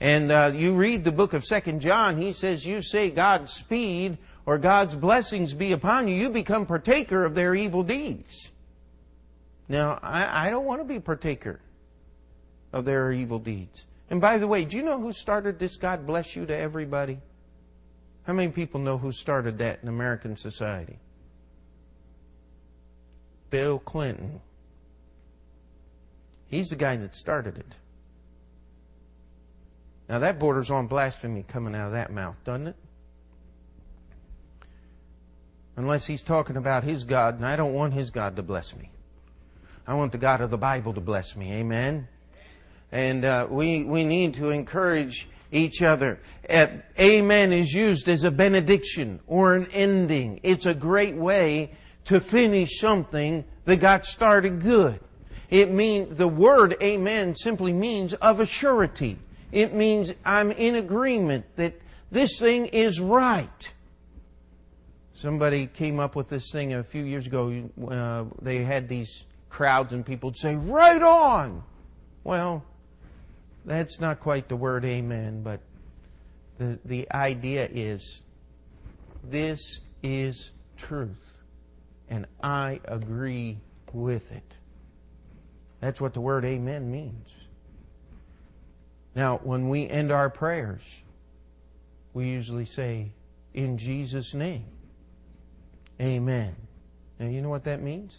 And 0.00 0.32
uh, 0.32 0.52
you 0.54 0.74
read 0.74 1.04
the 1.04 1.12
book 1.12 1.34
of 1.34 1.44
Second 1.44 1.80
John. 1.80 2.20
He 2.20 2.32
says, 2.32 2.64
"You 2.64 2.80
say 2.80 3.10
God's 3.10 3.52
speed 3.52 4.16
or 4.46 4.58
God's 4.58 4.96
blessings 4.96 5.54
be 5.54 5.72
upon 5.72 6.08
you, 6.08 6.16
you 6.16 6.30
become 6.30 6.66
partaker 6.66 7.24
of 7.24 7.34
their 7.34 7.54
evil 7.54 7.82
deeds. 7.82 8.50
Now, 9.68 9.98
I, 10.02 10.46
I 10.46 10.50
don't 10.50 10.64
want 10.64 10.80
to 10.80 10.84
be 10.84 10.98
partaker 10.98 11.60
of 12.72 12.84
their 12.84 13.12
evil 13.12 13.38
deeds. 13.38 13.84
And 14.08 14.20
by 14.20 14.38
the 14.38 14.48
way, 14.48 14.64
do 14.64 14.76
you 14.76 14.82
know 14.82 15.00
who 15.00 15.12
started 15.12 15.58
this 15.58 15.76
God 15.76 16.06
bless 16.06 16.34
you 16.34 16.46
to 16.46 16.56
everybody? 16.56 17.20
How 18.24 18.32
many 18.32 18.50
people 18.50 18.80
know 18.80 18.98
who 18.98 19.12
started 19.12 19.58
that 19.58 19.80
in 19.82 19.88
American 19.88 20.36
society? 20.36 20.98
Bill 23.50 23.78
Clinton. 23.78 24.40
He's 26.48 26.68
the 26.68 26.76
guy 26.76 26.96
that 26.96 27.14
started 27.14 27.58
it. 27.58 27.76
Now 30.08 30.18
that 30.18 30.40
borders 30.40 30.70
on 30.72 30.88
blasphemy 30.88 31.44
coming 31.46 31.74
out 31.74 31.86
of 31.86 31.92
that 31.92 32.12
mouth, 32.12 32.36
doesn't 32.44 32.68
it? 32.68 32.76
Unless 35.80 36.04
he's 36.04 36.22
talking 36.22 36.58
about 36.58 36.84
his 36.84 37.04
God, 37.04 37.36
and 37.36 37.46
I 37.46 37.56
don't 37.56 37.72
want 37.72 37.94
his 37.94 38.10
God 38.10 38.36
to 38.36 38.42
bless 38.42 38.76
me. 38.76 38.90
I 39.86 39.94
want 39.94 40.12
the 40.12 40.18
God 40.18 40.42
of 40.42 40.50
the 40.50 40.58
Bible 40.58 40.92
to 40.92 41.00
bless 41.00 41.34
me. 41.34 41.52
Amen? 41.54 42.06
And 42.92 43.24
uh, 43.24 43.46
we, 43.48 43.84
we 43.84 44.04
need 44.04 44.34
to 44.34 44.50
encourage 44.50 45.26
each 45.50 45.80
other. 45.80 46.20
Uh, 46.48 46.66
amen 47.00 47.54
is 47.54 47.72
used 47.72 48.08
as 48.10 48.24
a 48.24 48.30
benediction 48.30 49.20
or 49.26 49.54
an 49.54 49.68
ending. 49.72 50.40
It's 50.42 50.66
a 50.66 50.74
great 50.74 51.16
way 51.16 51.72
to 52.04 52.20
finish 52.20 52.78
something 52.78 53.44
that 53.64 53.76
got 53.76 54.04
started 54.04 54.60
good. 54.60 55.00
It 55.48 55.70
means, 55.70 56.18
the 56.18 56.28
word 56.28 56.76
amen 56.82 57.36
simply 57.36 57.72
means 57.72 58.12
of 58.14 58.40
a 58.40 58.46
surety. 58.46 59.18
It 59.50 59.72
means 59.72 60.12
I'm 60.26 60.52
in 60.52 60.74
agreement 60.74 61.46
that 61.56 61.80
this 62.10 62.38
thing 62.38 62.66
is 62.66 63.00
right. 63.00 63.72
Somebody 65.20 65.66
came 65.66 66.00
up 66.00 66.16
with 66.16 66.30
this 66.30 66.50
thing 66.50 66.72
a 66.72 66.82
few 66.82 67.02
years 67.02 67.26
ago. 67.26 67.68
Uh, 67.86 68.24
they 68.40 68.64
had 68.64 68.88
these 68.88 69.24
crowds 69.50 69.92
and 69.92 70.06
people 70.06 70.30
would 70.30 70.38
say, 70.38 70.54
right 70.54 71.02
on! 71.02 71.62
Well, 72.24 72.64
that's 73.66 74.00
not 74.00 74.20
quite 74.20 74.48
the 74.48 74.56
word 74.56 74.86
amen, 74.86 75.42
but 75.42 75.60
the, 76.56 76.78
the 76.86 77.12
idea 77.12 77.68
is 77.70 78.22
this 79.22 79.80
is 80.02 80.52
truth, 80.78 81.42
and 82.08 82.26
I 82.42 82.80
agree 82.86 83.58
with 83.92 84.32
it. 84.32 84.54
That's 85.80 86.00
what 86.00 86.14
the 86.14 86.22
word 86.22 86.46
amen 86.46 86.90
means. 86.90 87.28
Now, 89.14 89.38
when 89.42 89.68
we 89.68 89.86
end 89.86 90.12
our 90.12 90.30
prayers, 90.30 90.82
we 92.14 92.28
usually 92.28 92.64
say, 92.64 93.12
in 93.52 93.76
Jesus' 93.76 94.32
name, 94.32 94.64
amen. 96.00 96.56
Now, 97.18 97.26
you 97.26 97.42
know 97.42 97.50
what 97.50 97.64
that 97.64 97.82
means? 97.82 98.18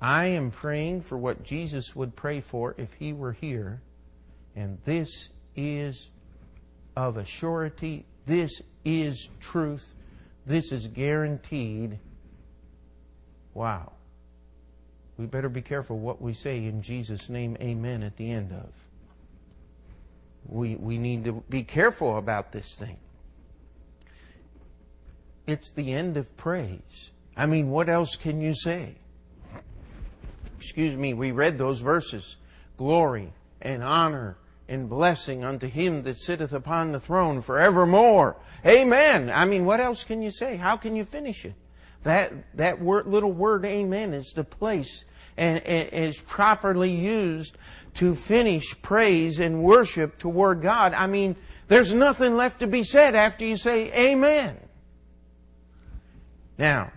I 0.00 0.26
am 0.26 0.50
praying 0.50 1.02
for 1.02 1.18
what 1.18 1.42
Jesus 1.42 1.94
would 1.94 2.14
pray 2.16 2.40
for 2.40 2.74
if 2.78 2.94
he 2.94 3.12
were 3.12 3.32
here 3.32 3.82
and 4.58 4.76
this 4.84 5.28
is 5.54 6.10
of 6.96 7.16
a 7.16 7.24
surety. 7.24 8.04
This 8.26 8.60
is 8.84 9.30
truth. 9.38 9.94
This 10.46 10.72
is 10.72 10.88
guaranteed. 10.88 12.00
Wow. 13.54 13.92
We 15.16 15.26
better 15.26 15.48
be 15.48 15.62
careful 15.62 15.96
what 15.96 16.20
we 16.20 16.32
say 16.32 16.64
in 16.64 16.82
Jesus' 16.82 17.28
name, 17.28 17.56
amen, 17.60 18.02
at 18.02 18.16
the 18.16 18.28
end 18.28 18.50
of. 18.52 18.72
We, 20.46 20.74
we 20.74 20.98
need 20.98 21.24
to 21.24 21.44
be 21.48 21.62
careful 21.62 22.18
about 22.18 22.50
this 22.50 22.74
thing. 22.74 22.98
It's 25.48 25.70
the 25.70 25.94
end 25.94 26.18
of 26.18 26.36
praise. 26.36 27.10
I 27.34 27.46
mean, 27.46 27.70
what 27.70 27.88
else 27.88 28.16
can 28.16 28.42
you 28.42 28.54
say? 28.54 28.96
Excuse 30.58 30.94
me, 30.94 31.14
we 31.14 31.30
read 31.30 31.56
those 31.56 31.80
verses. 31.80 32.36
Glory 32.76 33.32
and 33.62 33.82
honor 33.82 34.36
and 34.68 34.90
blessing 34.90 35.44
unto 35.44 35.66
him 35.66 36.02
that 36.02 36.18
sitteth 36.18 36.52
upon 36.52 36.92
the 36.92 37.00
throne 37.00 37.40
forevermore. 37.40 38.36
Amen. 38.66 39.30
I 39.30 39.46
mean, 39.46 39.64
what 39.64 39.80
else 39.80 40.04
can 40.04 40.20
you 40.20 40.30
say? 40.30 40.56
How 40.56 40.76
can 40.76 40.94
you 40.94 41.04
finish 41.06 41.46
it? 41.46 41.54
That, 42.02 42.30
that 42.56 42.82
word, 42.82 43.06
little 43.06 43.32
word 43.32 43.64
amen 43.64 44.12
is 44.12 44.34
the 44.34 44.44
place 44.44 45.06
and, 45.38 45.66
and 45.66 45.88
is 45.94 46.20
properly 46.20 46.90
used 46.90 47.56
to 47.94 48.14
finish 48.14 48.80
praise 48.82 49.40
and 49.40 49.62
worship 49.62 50.18
toward 50.18 50.60
God. 50.60 50.92
I 50.92 51.06
mean, 51.06 51.36
there's 51.68 51.94
nothing 51.94 52.36
left 52.36 52.60
to 52.60 52.66
be 52.66 52.82
said 52.82 53.14
after 53.14 53.46
you 53.46 53.56
say 53.56 53.90
amen. 53.94 54.58
Now, 56.58 56.90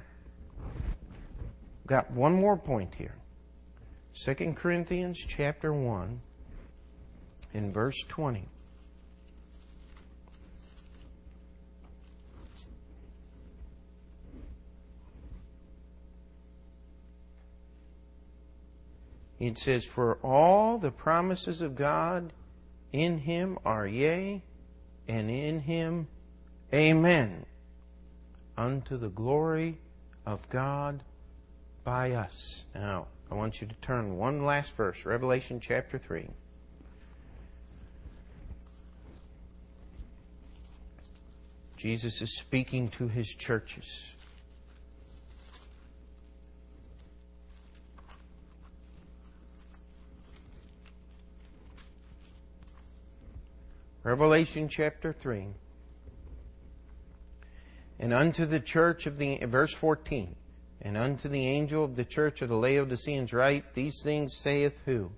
got 1.86 2.10
one 2.12 2.34
more 2.34 2.58
point 2.58 2.96
here. 2.96 3.16
2 4.16 4.54
Corinthians 4.54 5.20
chapter 5.20 5.72
1 5.72 6.20
in 7.54 7.72
verse 7.72 8.04
20. 8.08 8.48
It 19.40 19.58
says, 19.58 19.86
For 19.86 20.16
all 20.18 20.78
the 20.78 20.92
promises 20.92 21.62
of 21.62 21.76
God 21.76 22.34
in 22.92 23.20
him 23.20 23.58
are 23.66 23.88
yea, 23.88 24.44
and 25.08 25.32
in 25.32 25.62
him 25.62 26.08
amen, 26.72 27.46
unto 28.58 28.98
the 28.98 29.10
glory 29.10 29.78
of 30.26 30.48
God 30.50 31.04
by 31.84 32.12
us. 32.12 32.66
Now, 32.76 33.08
I 33.32 33.36
want 33.36 33.62
you 33.62 33.68
to 33.68 33.76
turn 33.76 34.18
one 34.18 34.46
last 34.46 34.76
verse, 34.76 35.06
Revelation 35.06 35.60
chapter 35.60 35.98
3. 35.98 36.28
Jesus 41.78 42.22
is 42.22 42.38
speaking 42.38 42.88
to 42.90 43.08
his 43.08 43.30
churches. 43.30 44.14
Revelation 54.04 54.68
chapter 54.68 55.14
3. 55.14 55.48
And 58.02 58.14
unto 58.14 58.48
the 58.48 58.60
church 58.60 59.06
of 59.06 59.20
the, 59.20 59.38
verse 59.44 59.76
14, 59.76 60.36
and 60.82 60.98
unto 60.98 61.30
the 61.30 61.48
angel 61.48 61.86
of 61.86 61.96
the 61.96 62.04
church 62.04 62.42
of 62.42 62.50
the 62.50 62.58
Laodiceans 62.58 63.32
write, 63.32 63.76
These 63.76 64.02
things 64.04 64.36
saith 64.36 64.82
who? 64.86 65.12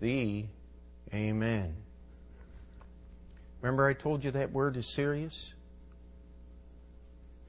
The 0.00 0.46
Amen. 1.12 1.74
Remember, 3.60 3.86
I 3.86 3.92
told 3.92 4.24
you 4.24 4.30
that 4.30 4.52
word 4.52 4.78
is 4.78 4.94
serious? 4.94 5.52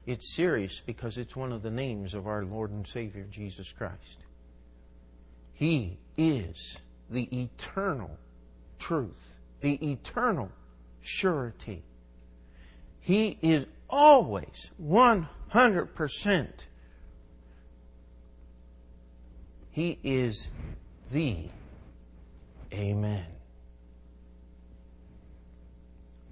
It's 0.04 0.34
serious 0.34 0.82
because 0.84 1.16
it's 1.16 1.34
one 1.34 1.50
of 1.52 1.62
the 1.62 1.70
names 1.70 2.12
of 2.12 2.26
our 2.26 2.44
Lord 2.44 2.70
and 2.70 2.86
Savior, 2.86 3.26
Jesus 3.30 3.72
Christ. 3.72 4.18
He 5.54 5.96
is 6.18 6.76
the 7.08 7.28
eternal 7.34 8.18
truth, 8.78 9.40
the 9.60 9.90
eternal 9.90 10.50
surety. 11.00 11.82
He 13.00 13.38
is 13.40 13.66
always 13.92 14.72
100%. 14.82 16.48
He 19.70 19.98
is 20.02 20.48
the 21.12 21.48
Amen. 22.72 23.26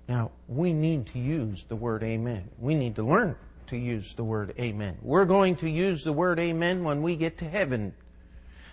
Now, 0.09 0.33
we 0.49 0.73
need 0.73 1.07
to 1.09 1.19
use 1.19 1.65
the 1.69 1.77
word 1.77 2.03
amen. 2.03 2.49
We 2.59 2.75
need 2.75 2.97
to 2.97 3.03
learn 3.03 3.37
to 3.69 3.77
use 3.77 4.15
the 4.15 4.25
word 4.25 4.55
amen. 4.59 4.99
We're 5.03 5.27
going 5.27 5.57
to 5.57 5.71
use 5.71 6.03
the 6.03 6.13
word 6.13 6.41
amen 6.41 6.83
when 6.83 7.03
we 7.03 7.15
get 7.15 7.39
to 7.39 7.49
heaven. 7.49 7.95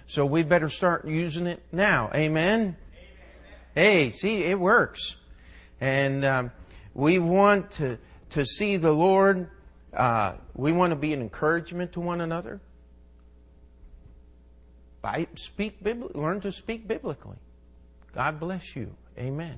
So 0.07 0.25
we 0.25 0.43
better 0.43 0.69
start 0.69 1.05
using 1.05 1.45
it 1.45 1.61
now. 1.71 2.09
Amen? 2.15 2.77
Hey, 3.75 4.09
see, 4.09 4.45
it 4.45 4.59
works. 4.59 5.17
And 5.79 6.25
um, 6.25 6.51
we 6.95 7.19
want 7.19 7.71
to, 7.71 7.99
to 8.31 8.45
see 8.45 8.77
the 8.77 8.91
Lord. 8.91 9.49
Uh, 9.93 10.33
we 10.55 10.71
want 10.71 10.91
to 10.91 10.95
be 10.95 11.13
an 11.13 11.21
encouragement 11.21 11.93
to 11.93 11.99
one 11.99 12.21
another. 12.21 12.59
By, 15.01 15.27
speak 15.35 15.77
learn 15.83 16.41
to 16.41 16.51
speak 16.51 16.87
biblically. 16.87 17.37
God 18.13 18.39
bless 18.39 18.75
you. 18.75 18.95
Amen. 19.17 19.57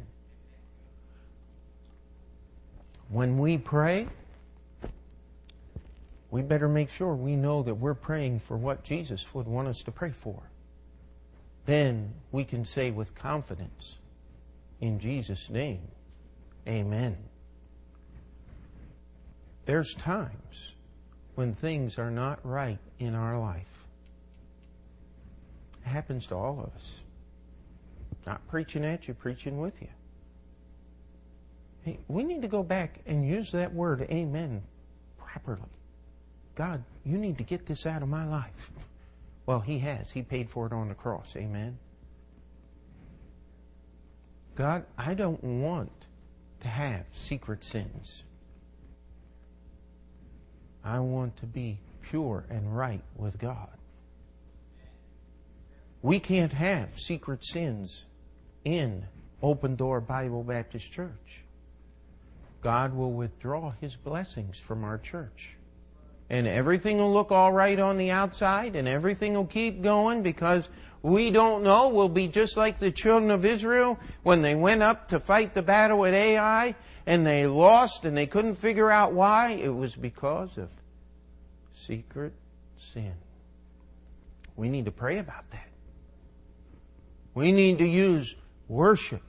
when 3.09 3.39
we 3.39 3.57
pray, 3.57 4.07
we 6.31 6.41
better 6.43 6.69
make 6.69 6.91
sure 6.91 7.15
we 7.15 7.35
know 7.35 7.63
that 7.63 7.73
we're 7.73 7.95
praying 7.95 8.39
for 8.39 8.55
what 8.55 8.83
Jesus 8.83 9.33
would 9.33 9.47
want 9.47 9.67
us 9.67 9.81
to 9.83 9.91
pray 9.91 10.11
for. 10.11 10.43
Then 11.65 12.13
we 12.31 12.45
can 12.45 12.63
say 12.65 12.91
with 12.91 13.15
confidence, 13.15 13.97
in 14.79 14.99
Jesus' 14.99 15.49
name, 15.49 15.81
Amen. 16.67 17.17
There's 19.69 19.93
times 19.93 20.73
when 21.35 21.53
things 21.53 21.99
are 21.99 22.09
not 22.09 22.39
right 22.43 22.79
in 22.97 23.13
our 23.13 23.37
life. 23.37 23.85
It 25.85 25.89
happens 25.89 26.25
to 26.25 26.35
all 26.35 26.59
of 26.59 26.73
us. 26.73 27.01
Not 28.25 28.47
preaching 28.47 28.83
at 28.83 29.07
you, 29.07 29.13
preaching 29.13 29.59
with 29.59 29.79
you. 29.79 29.89
Hey, 31.83 31.99
we 32.07 32.23
need 32.23 32.41
to 32.41 32.47
go 32.47 32.63
back 32.63 33.01
and 33.05 33.23
use 33.23 33.51
that 33.51 33.71
word, 33.71 34.01
amen, 34.09 34.63
properly. 35.19 35.61
God, 36.55 36.83
you 37.05 37.19
need 37.19 37.37
to 37.37 37.43
get 37.43 37.67
this 37.67 37.85
out 37.85 38.01
of 38.01 38.09
my 38.09 38.25
life. 38.25 38.71
Well, 39.45 39.59
He 39.59 39.77
has. 39.79 40.09
He 40.09 40.23
paid 40.23 40.49
for 40.49 40.65
it 40.65 40.73
on 40.73 40.89
the 40.89 40.95
cross. 40.95 41.35
Amen. 41.35 41.77
God, 44.55 44.85
I 44.97 45.13
don't 45.13 45.43
want 45.43 45.91
to 46.61 46.67
have 46.67 47.05
secret 47.11 47.63
sins. 47.63 48.23
I 50.83 50.99
want 50.99 51.37
to 51.37 51.45
be 51.45 51.79
pure 52.01 52.45
and 52.49 52.75
right 52.75 53.03
with 53.15 53.37
God. 53.39 53.69
We 56.01 56.19
can't 56.19 56.53
have 56.53 56.97
secret 56.97 57.43
sins 57.43 58.05
in 58.63 59.05
Open 59.41 59.75
Door 59.75 60.01
Bible 60.01 60.43
Baptist 60.43 60.91
Church. 60.91 61.43
God 62.61 62.93
will 62.93 63.11
withdraw 63.11 63.73
His 63.81 63.95
blessings 63.95 64.59
from 64.59 64.83
our 64.83 64.97
church. 64.97 65.55
And 66.29 66.47
everything 66.47 66.97
will 66.97 67.11
look 67.11 67.31
all 67.31 67.51
right 67.51 67.79
on 67.79 67.97
the 67.97 68.11
outside, 68.11 68.75
and 68.75 68.87
everything 68.87 69.33
will 69.33 69.45
keep 69.45 69.81
going 69.81 70.21
because 70.21 70.69
we 71.01 71.31
don't 71.31 71.63
know. 71.63 71.89
We'll 71.89 72.09
be 72.09 72.27
just 72.27 72.55
like 72.55 72.77
the 72.77 72.91
children 72.91 73.31
of 73.31 73.45
Israel 73.45 73.99
when 74.23 74.41
they 74.41 74.55
went 74.55 74.83
up 74.83 75.07
to 75.09 75.19
fight 75.19 75.53
the 75.53 75.61
battle 75.61 76.05
at 76.05 76.13
Ai 76.13 76.75
and 77.09 77.25
they 77.25 77.47
lost 77.47 78.05
and 78.05 78.15
they 78.15 78.27
couldn't 78.27 78.53
figure 78.53 78.91
out 78.91 79.13
why. 79.13 79.53
It 79.53 79.75
was 79.75 79.95
because 79.95 80.59
of 80.59 80.69
secret 81.73 82.33
sin. 82.77 83.15
We 84.55 84.69
need 84.69 84.85
to 84.85 84.91
pray 84.91 85.17
about 85.17 85.49
that. 85.49 85.69
We 87.33 87.51
need 87.51 87.79
to 87.79 87.87
use 87.87 88.35
worship. 88.67 89.23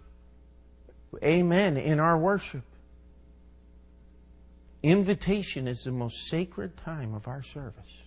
Amen 1.25 1.79
in 1.79 2.01
our 2.01 2.19
worship. 2.19 2.65
Invitation 4.83 5.67
is 5.67 5.85
the 5.85 5.91
most 5.91 6.29
sacred 6.29 6.77
time 6.77 7.15
of 7.15 7.29
our 7.29 7.43
service. 7.43 8.03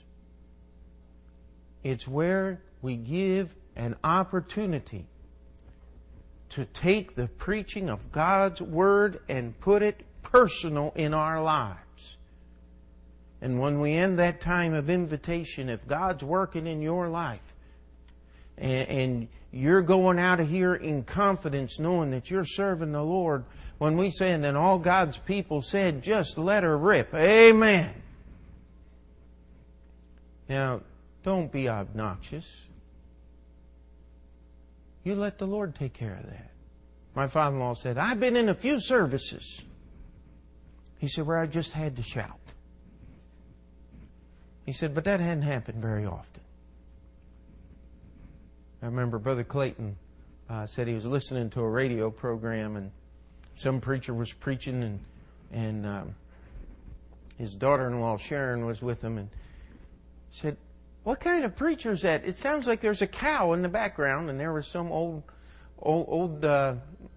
It's 1.83 2.07
where 2.07 2.61
we 2.83 2.95
give 2.95 3.55
an 3.75 3.95
opportunity 4.03 5.07
to 6.53 6.65
take 6.65 7.15
the 7.15 7.27
preaching 7.27 7.89
of 7.89 8.11
God's 8.11 8.61
Word 8.61 9.21
and 9.27 9.59
put 9.59 9.81
it 9.81 10.01
personal 10.21 10.93
in 10.95 11.13
our 11.13 11.41
lives. 11.41 12.17
And 13.41 13.59
when 13.59 13.79
we 13.79 13.93
end 13.93 14.19
that 14.19 14.39
time 14.39 14.73
of 14.73 14.89
invitation, 14.89 15.67
if 15.67 15.85
God's 15.87 16.23
working 16.23 16.67
in 16.67 16.81
your 16.81 17.09
life 17.09 17.53
and, 18.57 18.87
and 18.87 19.27
you're 19.51 19.81
going 19.81 20.19
out 20.19 20.39
of 20.39 20.47
here 20.47 20.75
in 20.75 21.03
confidence 21.03 21.79
knowing 21.79 22.11
that 22.11 22.29
you're 22.29 22.45
serving 22.45 22.91
the 22.91 23.03
Lord, 23.03 23.45
when 23.79 23.97
we 23.97 24.11
say, 24.11 24.31
and 24.31 24.43
then 24.43 24.55
all 24.55 24.77
God's 24.77 25.17
people 25.17 25.61
said, 25.61 26.03
just 26.03 26.37
let 26.37 26.63
her 26.63 26.77
rip. 26.77 27.13
Amen. 27.13 27.93
Now, 30.47 30.81
don't 31.23 31.51
be 31.51 31.67
obnoxious. 31.67 32.47
You 35.03 35.15
let 35.15 35.37
the 35.37 35.47
Lord 35.47 35.75
take 35.75 35.93
care 35.93 36.15
of 36.15 36.25
that. 36.25 36.51
My 37.15 37.27
father 37.27 37.55
in 37.55 37.61
law 37.61 37.73
said, 37.73 37.97
I've 37.97 38.19
been 38.19 38.35
in 38.35 38.49
a 38.49 38.55
few 38.55 38.79
services. 38.79 39.61
He 40.97 41.07
said, 41.07 41.27
where 41.27 41.37
I 41.37 41.45
just 41.45 41.73
had 41.73 41.97
to 41.97 42.03
shout. 42.03 42.39
He 44.65 44.71
said, 44.71 44.95
but 44.95 45.03
that 45.03 45.19
hadn't 45.19 45.43
happened 45.43 45.81
very 45.81 46.05
often. 46.05 46.41
I 48.81 48.85
remember 48.87 49.19
Brother 49.19 49.43
Clayton 49.43 49.97
uh, 50.49 50.65
said 50.65 50.87
he 50.87 50.93
was 50.93 51.05
listening 51.05 51.49
to 51.51 51.61
a 51.61 51.69
radio 51.69 52.09
program 52.09 52.75
and 52.75 52.91
some 53.55 53.79
preacher 53.79 54.13
was 54.13 54.31
preaching 54.33 54.83
and 54.83 54.99
and 55.51 55.85
um, 55.85 56.15
his 57.37 57.53
daughter-in-law 57.53 58.17
Sharon 58.17 58.65
was 58.65 58.81
with 58.81 59.01
him 59.01 59.17
and 59.17 59.29
said, 60.31 60.57
"What 61.03 61.19
kind 61.19 61.45
of 61.45 61.55
preacher 61.55 61.91
is 61.91 62.01
that? 62.01 62.25
It 62.25 62.35
sounds 62.35 62.67
like 62.67 62.81
there's 62.81 63.01
a 63.01 63.07
cow 63.07 63.53
in 63.53 63.61
the 63.61 63.69
background." 63.69 64.29
And 64.29 64.39
there 64.39 64.53
was 64.53 64.67
some 64.67 64.91
old, 64.91 65.23
old, 65.79 66.05
old 66.09 66.45
uh, 66.45 66.75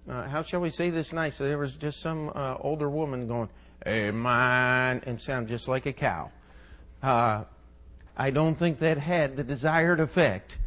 uh, 0.09 0.29
how 0.29 0.43
shall 0.43 0.61
we 0.61 0.71
say 0.71 0.91
this 0.91 1.13
nicely? 1.13 1.49
There 1.49 1.59
was 1.59 1.75
just 1.75 2.01
some 2.01 2.31
uh, 2.35 2.57
older 2.61 2.89
woman 2.89 3.27
going, 3.27 3.49
"Amen," 3.87 5.03
and 5.07 5.21
sound 5.21 5.49
just 5.49 5.69
like 5.69 5.87
a 5.87 5.93
cow. 5.93 6.31
Uh, 7.03 7.45
I 8.17 8.31
don't 8.31 8.55
think 8.55 8.79
that 8.79 8.99
had 8.99 9.37
the 9.37 9.45
desired 9.45 10.01
effect 10.01 10.59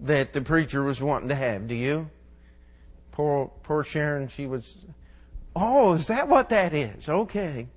that 0.00 0.32
the 0.32 0.40
preacher 0.40 0.82
was 0.82 1.00
wanting 1.00 1.28
to 1.28 1.34
have. 1.34 1.68
Do 1.68 1.74
you? 1.74 2.10
Poor, 3.12 3.52
poor 3.62 3.84
Sharon, 3.84 4.28
she 4.28 4.46
was, 4.46 4.76
oh, 5.54 5.94
is 5.94 6.08
that 6.08 6.28
what 6.28 6.48
that 6.48 6.74
is? 6.74 7.08
Okay. 7.08 7.68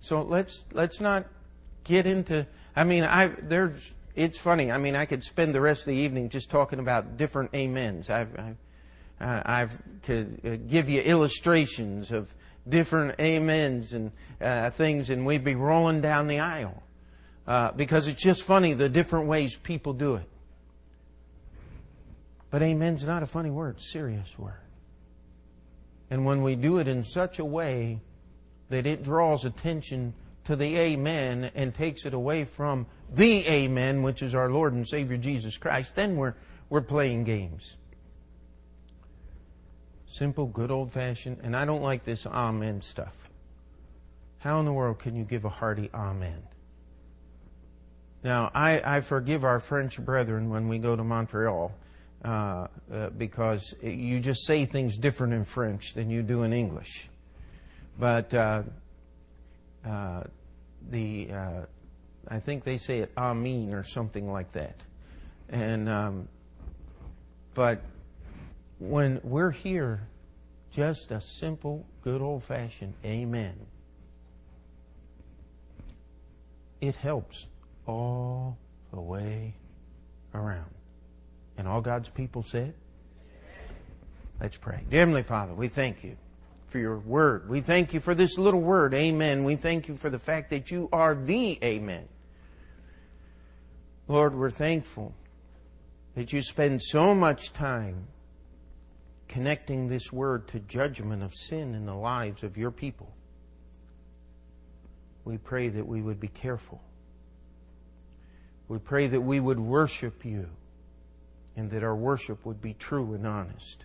So 0.00 0.22
let's, 0.22 0.64
let's 0.72 1.00
not 1.00 1.26
get 1.86 2.06
into, 2.06 2.46
I 2.74 2.84
mean, 2.84 3.04
I, 3.04 3.28
there's, 3.28 3.94
it's 4.14 4.38
funny. 4.38 4.70
I 4.70 4.78
mean, 4.78 4.94
I 4.94 5.06
could 5.06 5.22
spend 5.22 5.54
the 5.54 5.60
rest 5.60 5.82
of 5.82 5.86
the 5.86 5.96
evening 5.96 6.28
just 6.28 6.50
talking 6.50 6.78
about 6.78 7.16
different 7.16 7.54
amens. 7.54 8.10
I've, 8.10 8.38
I've, 8.38 8.56
uh, 9.18 9.42
I've 9.46 9.82
could 10.02 10.40
uh, 10.44 10.56
give 10.68 10.90
you 10.90 11.00
illustrations 11.00 12.12
of 12.12 12.34
different 12.68 13.18
amens 13.20 13.92
and 13.92 14.12
uh, 14.40 14.70
things, 14.70 15.10
and 15.10 15.24
we'd 15.24 15.44
be 15.44 15.54
rolling 15.54 16.00
down 16.00 16.26
the 16.26 16.40
aisle 16.40 16.82
uh, 17.46 17.72
because 17.72 18.08
it's 18.08 18.22
just 18.22 18.42
funny 18.42 18.74
the 18.74 18.88
different 18.88 19.28
ways 19.28 19.56
people 19.56 19.94
do 19.94 20.16
it. 20.16 20.28
But 22.50 22.62
amen's 22.62 23.04
not 23.04 23.22
a 23.22 23.26
funny 23.26 23.50
word, 23.50 23.80
serious 23.80 24.38
word. 24.38 24.60
And 26.10 26.24
when 26.24 26.42
we 26.42 26.54
do 26.56 26.78
it 26.78 26.88
in 26.88 27.04
such 27.04 27.38
a 27.38 27.44
way 27.44 28.00
that 28.68 28.86
it 28.86 29.02
draws 29.02 29.44
attention 29.44 30.14
to 30.46 30.56
the 30.56 30.76
amen 30.76 31.50
and 31.54 31.74
takes 31.74 32.06
it 32.06 32.14
away 32.14 32.44
from 32.44 32.86
the 33.12 33.46
amen, 33.46 34.02
which 34.02 34.22
is 34.22 34.34
our 34.34 34.50
Lord 34.50 34.72
and 34.72 34.86
Savior 34.86 35.16
Jesus 35.16 35.56
Christ, 35.56 35.96
then 35.96 36.16
we're, 36.16 36.34
we're 36.70 36.80
playing 36.80 37.24
games. 37.24 37.76
Simple, 40.06 40.46
good 40.46 40.70
old 40.70 40.92
fashioned, 40.92 41.38
and 41.42 41.54
I 41.54 41.64
don't 41.64 41.82
like 41.82 42.04
this 42.04 42.26
amen 42.26 42.80
stuff. 42.80 43.14
How 44.38 44.60
in 44.60 44.64
the 44.64 44.72
world 44.72 44.98
can 45.00 45.16
you 45.16 45.24
give 45.24 45.44
a 45.44 45.48
hearty 45.48 45.90
amen? 45.92 46.42
Now, 48.22 48.50
I, 48.54 48.96
I 48.96 49.00
forgive 49.00 49.44
our 49.44 49.60
French 49.60 49.98
brethren 49.98 50.48
when 50.48 50.68
we 50.68 50.78
go 50.78 50.96
to 50.96 51.04
Montreal 51.04 51.72
uh, 52.24 52.28
uh, 52.92 53.10
because 53.10 53.74
you 53.82 54.20
just 54.20 54.46
say 54.46 54.64
things 54.64 54.96
different 54.96 55.32
in 55.32 55.44
French 55.44 55.94
than 55.94 56.10
you 56.10 56.22
do 56.22 56.42
in 56.42 56.52
English. 56.52 57.08
But 57.98 58.32
uh, 58.34 58.62
uh 59.86 60.24
the 60.90 61.30
uh, 61.32 61.60
I 62.28 62.40
think 62.40 62.64
they 62.64 62.78
say 62.78 62.98
it 62.98 63.12
"amen" 63.16 63.72
or 63.72 63.84
something 63.84 64.30
like 64.30 64.52
that. 64.52 64.76
And 65.48 65.88
um, 65.88 66.28
but 67.54 67.80
when 68.78 69.20
we're 69.22 69.50
here, 69.50 70.06
just 70.72 71.10
a 71.10 71.20
simple, 71.20 71.86
good 72.02 72.20
old-fashioned 72.20 72.94
"Amen." 73.04 73.54
It 76.80 76.96
helps 76.96 77.46
all 77.86 78.58
the 78.92 79.00
way 79.00 79.54
around. 80.34 80.70
And 81.56 81.66
all 81.66 81.80
God's 81.80 82.10
people 82.10 82.42
said? 82.42 82.74
Let's 84.40 84.58
pray. 84.58 84.84
Dear 84.90 85.00
Heavenly 85.00 85.22
Father, 85.22 85.54
we 85.54 85.68
thank 85.68 86.04
you 86.04 86.16
for 86.66 86.78
your 86.78 86.98
word. 86.98 87.48
We 87.48 87.60
thank 87.60 87.94
you 87.94 88.00
for 88.00 88.14
this 88.14 88.38
little 88.38 88.60
word, 88.60 88.94
amen. 88.94 89.44
We 89.44 89.56
thank 89.56 89.88
you 89.88 89.96
for 89.96 90.10
the 90.10 90.18
fact 90.18 90.50
that 90.50 90.70
you 90.70 90.88
are 90.92 91.14
the 91.14 91.58
amen. 91.62 92.08
Lord, 94.08 94.34
we're 94.34 94.50
thankful 94.50 95.14
that 96.14 96.32
you 96.32 96.42
spend 96.42 96.82
so 96.82 97.14
much 97.14 97.52
time 97.52 98.06
connecting 99.28 99.88
this 99.88 100.12
word 100.12 100.48
to 100.48 100.60
judgment 100.60 101.22
of 101.22 101.34
sin 101.34 101.74
in 101.74 101.86
the 101.86 101.94
lives 101.94 102.42
of 102.42 102.56
your 102.56 102.70
people. 102.70 103.12
We 105.24 105.38
pray 105.38 105.68
that 105.68 105.86
we 105.86 106.02
would 106.02 106.20
be 106.20 106.28
careful. 106.28 106.80
We 108.68 108.78
pray 108.78 109.08
that 109.08 109.20
we 109.20 109.40
would 109.40 109.60
worship 109.60 110.24
you 110.24 110.48
and 111.56 111.70
that 111.70 111.82
our 111.82 111.96
worship 111.96 112.44
would 112.46 112.60
be 112.60 112.74
true 112.74 113.14
and 113.14 113.26
honest. 113.26 113.84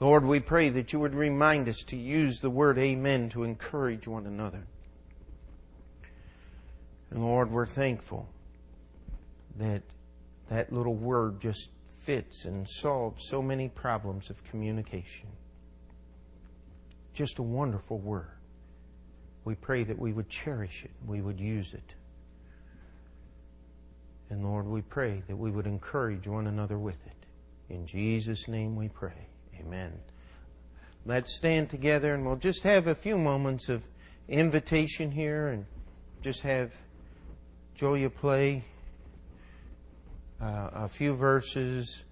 Lord, 0.00 0.24
we 0.24 0.40
pray 0.40 0.68
that 0.70 0.92
you 0.92 1.00
would 1.00 1.14
remind 1.14 1.68
us 1.68 1.82
to 1.86 1.96
use 1.96 2.38
the 2.40 2.50
word 2.50 2.78
amen 2.78 3.28
to 3.30 3.44
encourage 3.44 4.08
one 4.08 4.26
another. 4.26 4.66
And 7.10 7.22
Lord, 7.22 7.50
we're 7.50 7.66
thankful 7.66 8.28
that 9.56 9.82
that 10.48 10.72
little 10.72 10.94
word 10.96 11.40
just 11.40 11.70
fits 12.00 12.44
and 12.44 12.68
solves 12.68 13.22
so 13.28 13.40
many 13.40 13.68
problems 13.68 14.30
of 14.30 14.42
communication. 14.44 15.28
Just 17.12 17.38
a 17.38 17.42
wonderful 17.42 17.98
word. 17.98 18.28
We 19.44 19.54
pray 19.54 19.84
that 19.84 19.98
we 19.98 20.12
would 20.12 20.28
cherish 20.28 20.84
it, 20.84 20.90
we 21.06 21.20
would 21.20 21.38
use 21.38 21.72
it. 21.72 21.94
And 24.30 24.42
Lord, 24.42 24.66
we 24.66 24.82
pray 24.82 25.22
that 25.28 25.36
we 25.36 25.50
would 25.50 25.66
encourage 25.66 26.26
one 26.26 26.48
another 26.48 26.78
with 26.78 27.00
it. 27.06 27.72
In 27.72 27.86
Jesus' 27.86 28.48
name 28.48 28.74
we 28.74 28.88
pray. 28.88 29.28
Amen. 29.66 29.92
Let's 31.06 31.34
stand 31.34 31.70
together 31.70 32.14
and 32.14 32.26
we'll 32.26 32.36
just 32.36 32.64
have 32.64 32.86
a 32.86 32.94
few 32.94 33.16
moments 33.16 33.68
of 33.68 33.82
invitation 34.28 35.10
here 35.10 35.48
and 35.48 35.64
just 36.20 36.42
have 36.42 36.74
Julia 37.74 38.10
play 38.10 38.64
uh, 40.40 40.70
a 40.74 40.88
few 40.88 41.14
verses. 41.14 42.04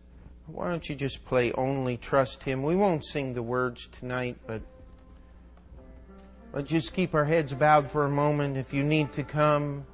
Why 0.47 0.69
don't 0.69 0.89
you 0.89 0.95
just 0.95 1.25
play 1.27 1.53
Only 1.53 1.97
Trust 1.99 2.43
Him? 2.45 2.63
We 2.63 2.75
won't 2.75 3.05
sing 3.05 3.35
the 3.35 3.43
words 3.43 3.89
tonight, 3.89 4.39
but 4.47 4.63
let's 6.53 6.71
just 6.71 6.95
keep 6.95 7.15
our 7.15 7.27
heads 7.27 7.53
bowed 7.53 7.91
for 7.91 8.05
a 8.07 8.11
moment. 8.11 8.57
If 8.57 8.73
you 8.73 8.83
need 8.83 9.13
to 9.13 9.23
come, 9.23 9.87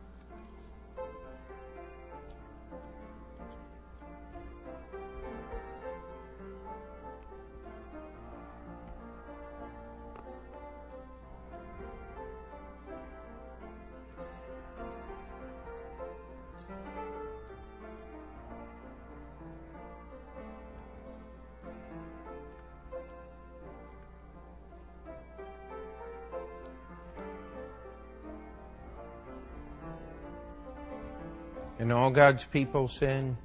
God's 32.18 32.42
people 32.42 32.88
said, 32.88 33.36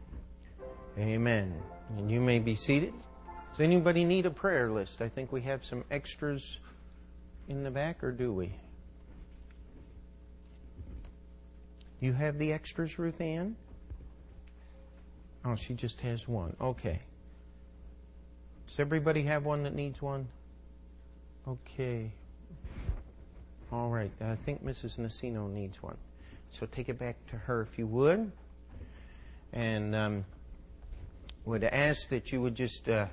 Amen. 0.97 1.61
And 1.95 2.09
you 2.09 2.19
may 2.19 2.39
be 2.39 2.55
seated. 2.55 2.95
Does 3.51 3.59
anybody 3.59 4.03
need 4.03 4.25
a 4.25 4.31
prayer 4.31 4.71
list? 4.71 4.99
I 4.99 5.09
think 5.09 5.31
we 5.31 5.41
have 5.41 5.63
some 5.63 5.83
extras 5.91 6.57
in 7.47 7.63
the 7.63 7.69
back, 7.69 8.03
or 8.03 8.11
do 8.11 8.33
we? 8.33 8.51
You 11.99 12.13
have 12.13 12.39
the 12.39 12.51
extras, 12.51 12.97
Ruth 12.97 13.21
Ann? 13.21 13.57
Oh, 15.45 15.55
she 15.55 15.75
just 15.75 16.01
has 16.01 16.27
one. 16.27 16.55
Okay. 16.59 16.99
Does 18.65 18.79
everybody 18.79 19.21
have 19.21 19.45
one 19.45 19.61
that 19.61 19.75
needs 19.75 20.01
one? 20.01 20.27
Okay. 21.47 22.11
All 23.71 23.89
right. 23.91 24.11
I 24.19 24.33
think 24.33 24.65
Mrs. 24.65 24.97
Nacino 24.97 25.47
needs 25.47 25.83
one. 25.83 25.97
So 26.49 26.65
take 26.65 26.89
it 26.89 26.97
back 26.97 27.23
to 27.27 27.37
her 27.37 27.61
if 27.61 27.77
you 27.77 27.85
would. 27.85 28.31
And 29.53 29.95
um, 29.95 30.25
would 31.45 31.63
ask 31.63 32.09
that 32.09 32.31
you 32.31 32.41
would 32.41 32.55
just 32.55 32.89
uh, 32.89 33.07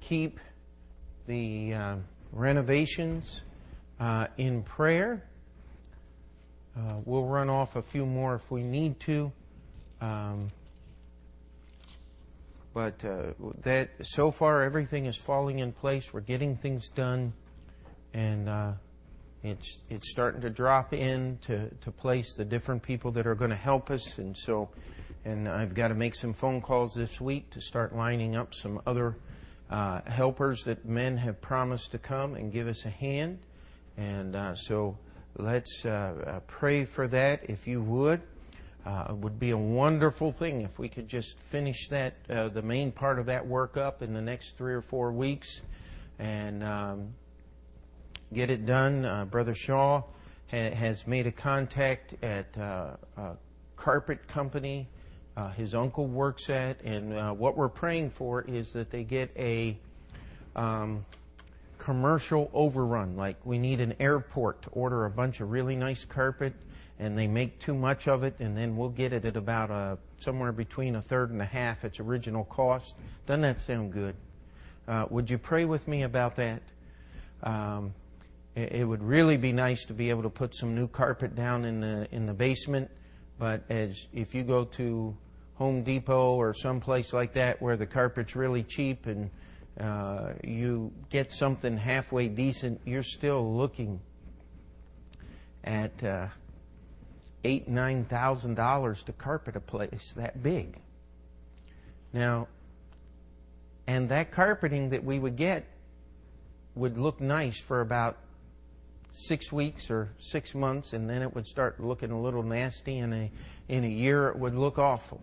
keep 0.00 0.40
the 1.26 1.74
uh, 1.74 1.96
renovations 2.32 3.42
uh, 4.00 4.26
in 4.36 4.62
prayer. 4.62 5.24
Uh, 6.76 6.96
we'll 7.04 7.24
run 7.26 7.48
off 7.48 7.76
a 7.76 7.82
few 7.82 8.04
more 8.04 8.34
if 8.34 8.50
we 8.50 8.62
need 8.62 8.98
to. 9.00 9.32
Um, 10.00 10.50
but 12.74 13.04
uh, 13.04 13.32
that 13.62 13.90
so 14.02 14.32
far 14.32 14.62
everything 14.62 15.06
is 15.06 15.16
falling 15.16 15.60
in 15.60 15.72
place. 15.72 16.12
We're 16.12 16.20
getting 16.20 16.56
things 16.56 16.88
done, 16.88 17.32
and 18.12 18.48
uh, 18.48 18.72
it's 19.44 19.78
it's 19.88 20.10
starting 20.10 20.40
to 20.40 20.50
drop 20.50 20.92
in 20.92 21.38
to, 21.42 21.68
to 21.68 21.90
place 21.92 22.34
the 22.34 22.44
different 22.44 22.82
people 22.82 23.12
that 23.12 23.28
are 23.28 23.36
going 23.36 23.50
to 23.50 23.56
help 23.56 23.90
us. 23.92 24.18
And 24.18 24.36
so, 24.36 24.68
and 25.24 25.48
I've 25.48 25.74
got 25.74 25.88
to 25.88 25.94
make 25.94 26.14
some 26.14 26.34
phone 26.34 26.60
calls 26.60 26.94
this 26.94 27.20
week 27.20 27.50
to 27.50 27.60
start 27.60 27.96
lining 27.96 28.36
up 28.36 28.54
some 28.54 28.80
other 28.86 29.16
uh, 29.70 30.02
helpers 30.06 30.64
that 30.64 30.84
men 30.84 31.16
have 31.16 31.40
promised 31.40 31.92
to 31.92 31.98
come 31.98 32.34
and 32.34 32.52
give 32.52 32.68
us 32.68 32.84
a 32.84 32.90
hand. 32.90 33.38
And 33.96 34.36
uh, 34.36 34.54
so, 34.54 34.98
let's 35.36 35.84
uh, 35.86 35.88
uh, 36.26 36.40
pray 36.46 36.84
for 36.84 37.08
that 37.08 37.48
if 37.48 37.66
you 37.66 37.80
would. 37.82 38.20
Uh, 38.84 39.06
it 39.08 39.16
would 39.16 39.38
be 39.38 39.50
a 39.50 39.56
wonderful 39.56 40.30
thing 40.30 40.60
if 40.60 40.78
we 40.78 40.90
could 40.90 41.08
just 41.08 41.38
finish 41.38 41.88
that, 41.88 42.14
uh, 42.28 42.48
the 42.48 42.60
main 42.60 42.92
part 42.92 43.18
of 43.18 43.24
that 43.26 43.46
work 43.46 43.78
up 43.78 44.02
in 44.02 44.12
the 44.12 44.20
next 44.20 44.58
three 44.58 44.74
or 44.74 44.82
four 44.82 45.10
weeks 45.10 45.62
and 46.18 46.62
um, 46.62 47.14
get 48.34 48.50
it 48.50 48.66
done. 48.66 49.26
Brother 49.30 49.54
Shaw 49.54 50.02
ha- 50.50 50.74
has 50.74 51.06
made 51.06 51.26
a 51.26 51.32
contact 51.32 52.14
at 52.22 52.54
a 52.58 52.98
carpet 53.74 54.28
company 54.28 54.86
uh, 55.36 55.50
his 55.50 55.74
uncle 55.74 56.06
works 56.06 56.48
at, 56.48 56.80
and 56.82 57.12
uh, 57.12 57.32
what 57.32 57.56
we're 57.56 57.68
praying 57.68 58.10
for 58.10 58.42
is 58.42 58.72
that 58.72 58.90
they 58.90 59.02
get 59.02 59.30
a 59.36 59.76
um, 60.54 61.04
commercial 61.78 62.50
overrun. 62.52 63.16
Like 63.16 63.36
we 63.44 63.58
need 63.58 63.80
an 63.80 63.94
airport 63.98 64.62
to 64.62 64.70
order 64.70 65.04
a 65.04 65.10
bunch 65.10 65.40
of 65.40 65.50
really 65.50 65.76
nice 65.76 66.04
carpet 66.04 66.54
and 66.98 67.18
they 67.18 67.26
make 67.26 67.58
too 67.58 67.74
much 67.74 68.06
of 68.06 68.22
it, 68.22 68.36
and 68.38 68.56
then 68.56 68.76
we'll 68.76 68.88
get 68.88 69.12
it 69.12 69.24
at 69.24 69.36
about 69.36 69.70
a, 69.70 69.98
somewhere 70.20 70.52
between 70.52 70.96
a 70.96 71.02
third 71.02 71.30
and 71.30 71.42
a 71.42 71.46
half 71.46 71.84
its 71.84 71.98
original 71.98 72.44
cost. 72.44 72.94
Doesn't 73.26 73.42
that 73.42 73.60
sound 73.60 73.92
good? 73.92 74.14
Uh, 74.86 75.06
would 75.10 75.28
you 75.28 75.38
pray 75.38 75.64
with 75.64 75.88
me 75.88 76.02
about 76.02 76.36
that? 76.36 76.62
Um, 77.42 77.94
it, 78.54 78.72
it, 78.72 78.84
would 78.84 79.02
really 79.02 79.36
be 79.36 79.52
nice 79.52 79.84
to 79.86 79.92
be 79.92 80.10
able 80.10 80.22
to 80.22 80.30
put 80.30 80.54
some 80.54 80.74
new 80.74 80.86
carpet 80.86 81.34
down 81.34 81.64
in 81.64 81.80
the 81.80 82.06
in 82.12 82.26
the 82.26 82.32
basement, 82.32 82.90
but 83.38 83.64
as 83.68 84.06
if 84.12 84.34
you 84.34 84.44
go 84.44 84.64
to 84.64 85.16
Home 85.54 85.84
Depot 85.84 86.34
or 86.34 86.52
someplace 86.52 87.12
like 87.12 87.34
that 87.34 87.62
where 87.62 87.76
the 87.76 87.86
carpet's 87.86 88.34
really 88.34 88.62
cheap 88.62 89.06
and 89.06 89.30
uh, 89.78 90.32
you 90.42 90.92
get 91.10 91.32
something 91.32 91.76
halfway 91.76 92.28
decent, 92.28 92.80
you're 92.84 93.02
still 93.02 93.56
looking 93.56 94.00
at 95.64 96.02
uh, 96.04 96.26
eight, 97.44 97.68
nine 97.68 98.04
thousand 98.04 98.54
dollars 98.54 99.02
to 99.04 99.12
carpet 99.12 99.56
a 99.56 99.60
place 99.60 100.12
that 100.16 100.42
big. 100.42 100.78
Now, 102.12 102.48
and 103.86 104.08
that 104.08 104.30
carpeting 104.30 104.90
that 104.90 105.04
we 105.04 105.18
would 105.18 105.36
get 105.36 105.66
would 106.74 106.96
look 106.96 107.20
nice 107.20 107.60
for 107.60 107.80
about 107.80 108.18
six 109.10 109.52
weeks 109.52 109.90
or 109.90 110.12
six 110.18 110.54
months, 110.54 110.92
and 110.92 111.08
then 111.08 111.22
it 111.22 111.34
would 111.34 111.46
start 111.46 111.80
looking 111.80 112.10
a 112.10 112.20
little 112.20 112.42
nasty, 112.42 112.98
and 112.98 113.30
in 113.68 113.84
a 113.84 113.88
year 113.88 114.28
it 114.28 114.38
would 114.38 114.54
look 114.54 114.78
awful. 114.78 115.20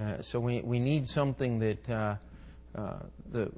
Uh, 0.00 0.22
so 0.22 0.40
we, 0.40 0.60
we 0.62 0.78
need 0.78 1.06
something 1.06 1.58
that 1.58 1.90
uh, 1.90 2.14
uh, 2.74 2.98
the, 3.32 3.50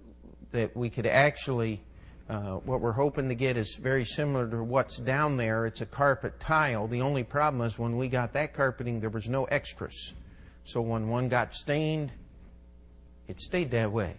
that 0.50 0.76
we 0.76 0.90
could 0.90 1.06
actually 1.06 1.80
uh, 2.28 2.56
what 2.64 2.80
we're 2.80 2.92
hoping 2.92 3.28
to 3.28 3.34
get 3.34 3.56
is 3.56 3.74
very 3.74 4.04
similar 4.04 4.48
to 4.48 4.62
what's 4.62 4.96
down 4.96 5.36
there. 5.36 5.66
It's 5.66 5.80
a 5.82 5.86
carpet 5.86 6.40
tile. 6.40 6.86
The 6.86 7.02
only 7.02 7.24
problem 7.24 7.66
is 7.66 7.78
when 7.78 7.96
we 7.96 8.08
got 8.08 8.32
that 8.32 8.54
carpeting, 8.54 9.00
there 9.00 9.10
was 9.10 9.28
no 9.28 9.44
extras. 9.44 10.14
So 10.64 10.80
when 10.80 11.08
one 11.08 11.28
got 11.28 11.52
stained, 11.52 12.12
it 13.28 13.40
stayed 13.40 13.70
that 13.72 13.92
way. 13.92 14.14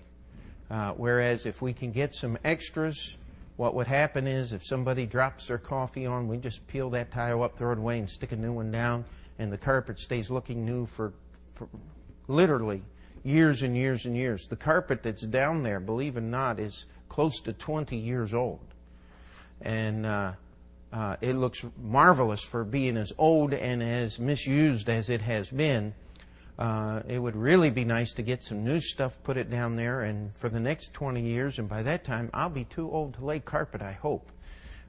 Uh, 0.69 0.91
whereas 0.91 1.45
if 1.45 1.61
we 1.61 1.73
can 1.73 1.91
get 1.91 2.13
some 2.13 2.37
extras, 2.43 3.15
what 3.57 3.73
would 3.73 3.87
happen 3.87 4.27
is 4.27 4.53
if 4.53 4.63
somebody 4.63 5.05
drops 5.05 5.47
their 5.47 5.57
coffee 5.57 6.05
on, 6.05 6.27
we 6.27 6.37
just 6.37 6.65
peel 6.67 6.89
that 6.91 7.11
tile 7.11 7.41
up, 7.41 7.57
throw 7.57 7.71
it 7.71 7.77
away, 7.77 7.99
and 7.99 8.09
stick 8.09 8.31
a 8.31 8.35
new 8.35 8.51
one 8.51 8.69
down, 8.69 9.05
and 9.39 9.51
the 9.51 9.57
carpet 9.57 9.99
stays 9.99 10.29
looking 10.29 10.65
new 10.65 10.85
for, 10.85 11.13
for 11.55 11.67
literally 12.27 12.83
years 13.23 13.61
and 13.63 13.75
years 13.75 14.05
and 14.05 14.15
years. 14.15 14.47
The 14.47 14.55
carpet 14.55 15.03
that's 15.03 15.23
down 15.23 15.63
there, 15.63 15.79
believe 15.79 16.17
it 16.17 16.19
or 16.19 16.23
not, 16.23 16.59
is 16.59 16.85
close 17.09 17.39
to 17.41 17.53
20 17.53 17.95
years 17.95 18.33
old. 18.33 18.59
And 19.61 20.05
uh, 20.05 20.33
uh, 20.91 21.15
it 21.21 21.35
looks 21.35 21.65
marvelous 21.81 22.43
for 22.43 22.63
being 22.63 22.97
as 22.97 23.13
old 23.17 23.53
and 23.53 23.81
as 23.81 24.19
misused 24.19 24.89
as 24.89 25.09
it 25.09 25.21
has 25.21 25.49
been. 25.49 25.93
Uh, 26.59 27.01
it 27.07 27.17
would 27.17 27.35
really 27.35 27.71
be 27.71 27.83
nice 27.83 28.13
to 28.13 28.21
get 28.21 28.43
some 28.43 28.63
new 28.63 28.79
stuff, 28.79 29.17
put 29.23 29.37
it 29.37 29.49
down 29.49 29.75
there, 29.75 30.01
and 30.01 30.35
for 30.35 30.49
the 30.49 30.59
next 30.59 30.93
20 30.93 31.19
years, 31.19 31.57
and 31.57 31.67
by 31.67 31.81
that 31.81 32.03
time, 32.03 32.29
I'll 32.31 32.49
be 32.49 32.65
too 32.65 32.91
old 32.91 33.15
to 33.15 33.25
lay 33.25 33.39
carpet, 33.39 33.81
I 33.81 33.93
hope. 33.93 34.31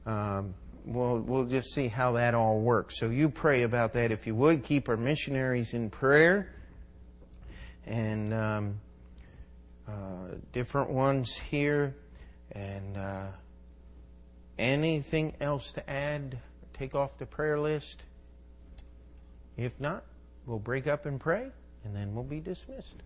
Um, 0.05 0.55
we'll, 0.85 1.20
we'll 1.20 1.47
just 1.47 1.72
see 1.72 1.89
how 1.89 2.12
that 2.12 2.35
all 2.35 2.61
works. 2.61 2.99
So 2.99 3.09
you 3.09 3.30
pray 3.30 3.62
about 3.62 3.95
that 3.95 4.12
if 4.12 4.26
you 4.26 4.35
would. 4.35 4.62
Keep 4.62 4.91
our 4.91 4.99
missionaries 4.99 5.72
in 5.72 5.89
prayer. 5.89 6.51
And 7.87 8.32
um, 8.32 8.80
uh, 9.87 10.37
different 10.53 10.91
ones 10.91 11.37
here. 11.37 11.95
And 12.53 12.97
uh, 12.97 13.26
anything 14.59 15.35
else 15.41 15.72
to 15.72 15.91
add? 15.91 16.39
Take 16.72 16.95
off 16.95 17.18
the 17.18 17.26
prayer 17.26 17.59
list? 17.59 18.03
If 19.57 19.78
not, 19.78 20.05
we'll 20.47 20.59
break 20.59 20.87
up 20.87 21.07
and 21.07 21.20
pray, 21.20 21.49
and 21.85 21.95
then 21.95 22.14
we'll 22.14 22.24
be 22.24 22.41
dismissed. 22.41 23.03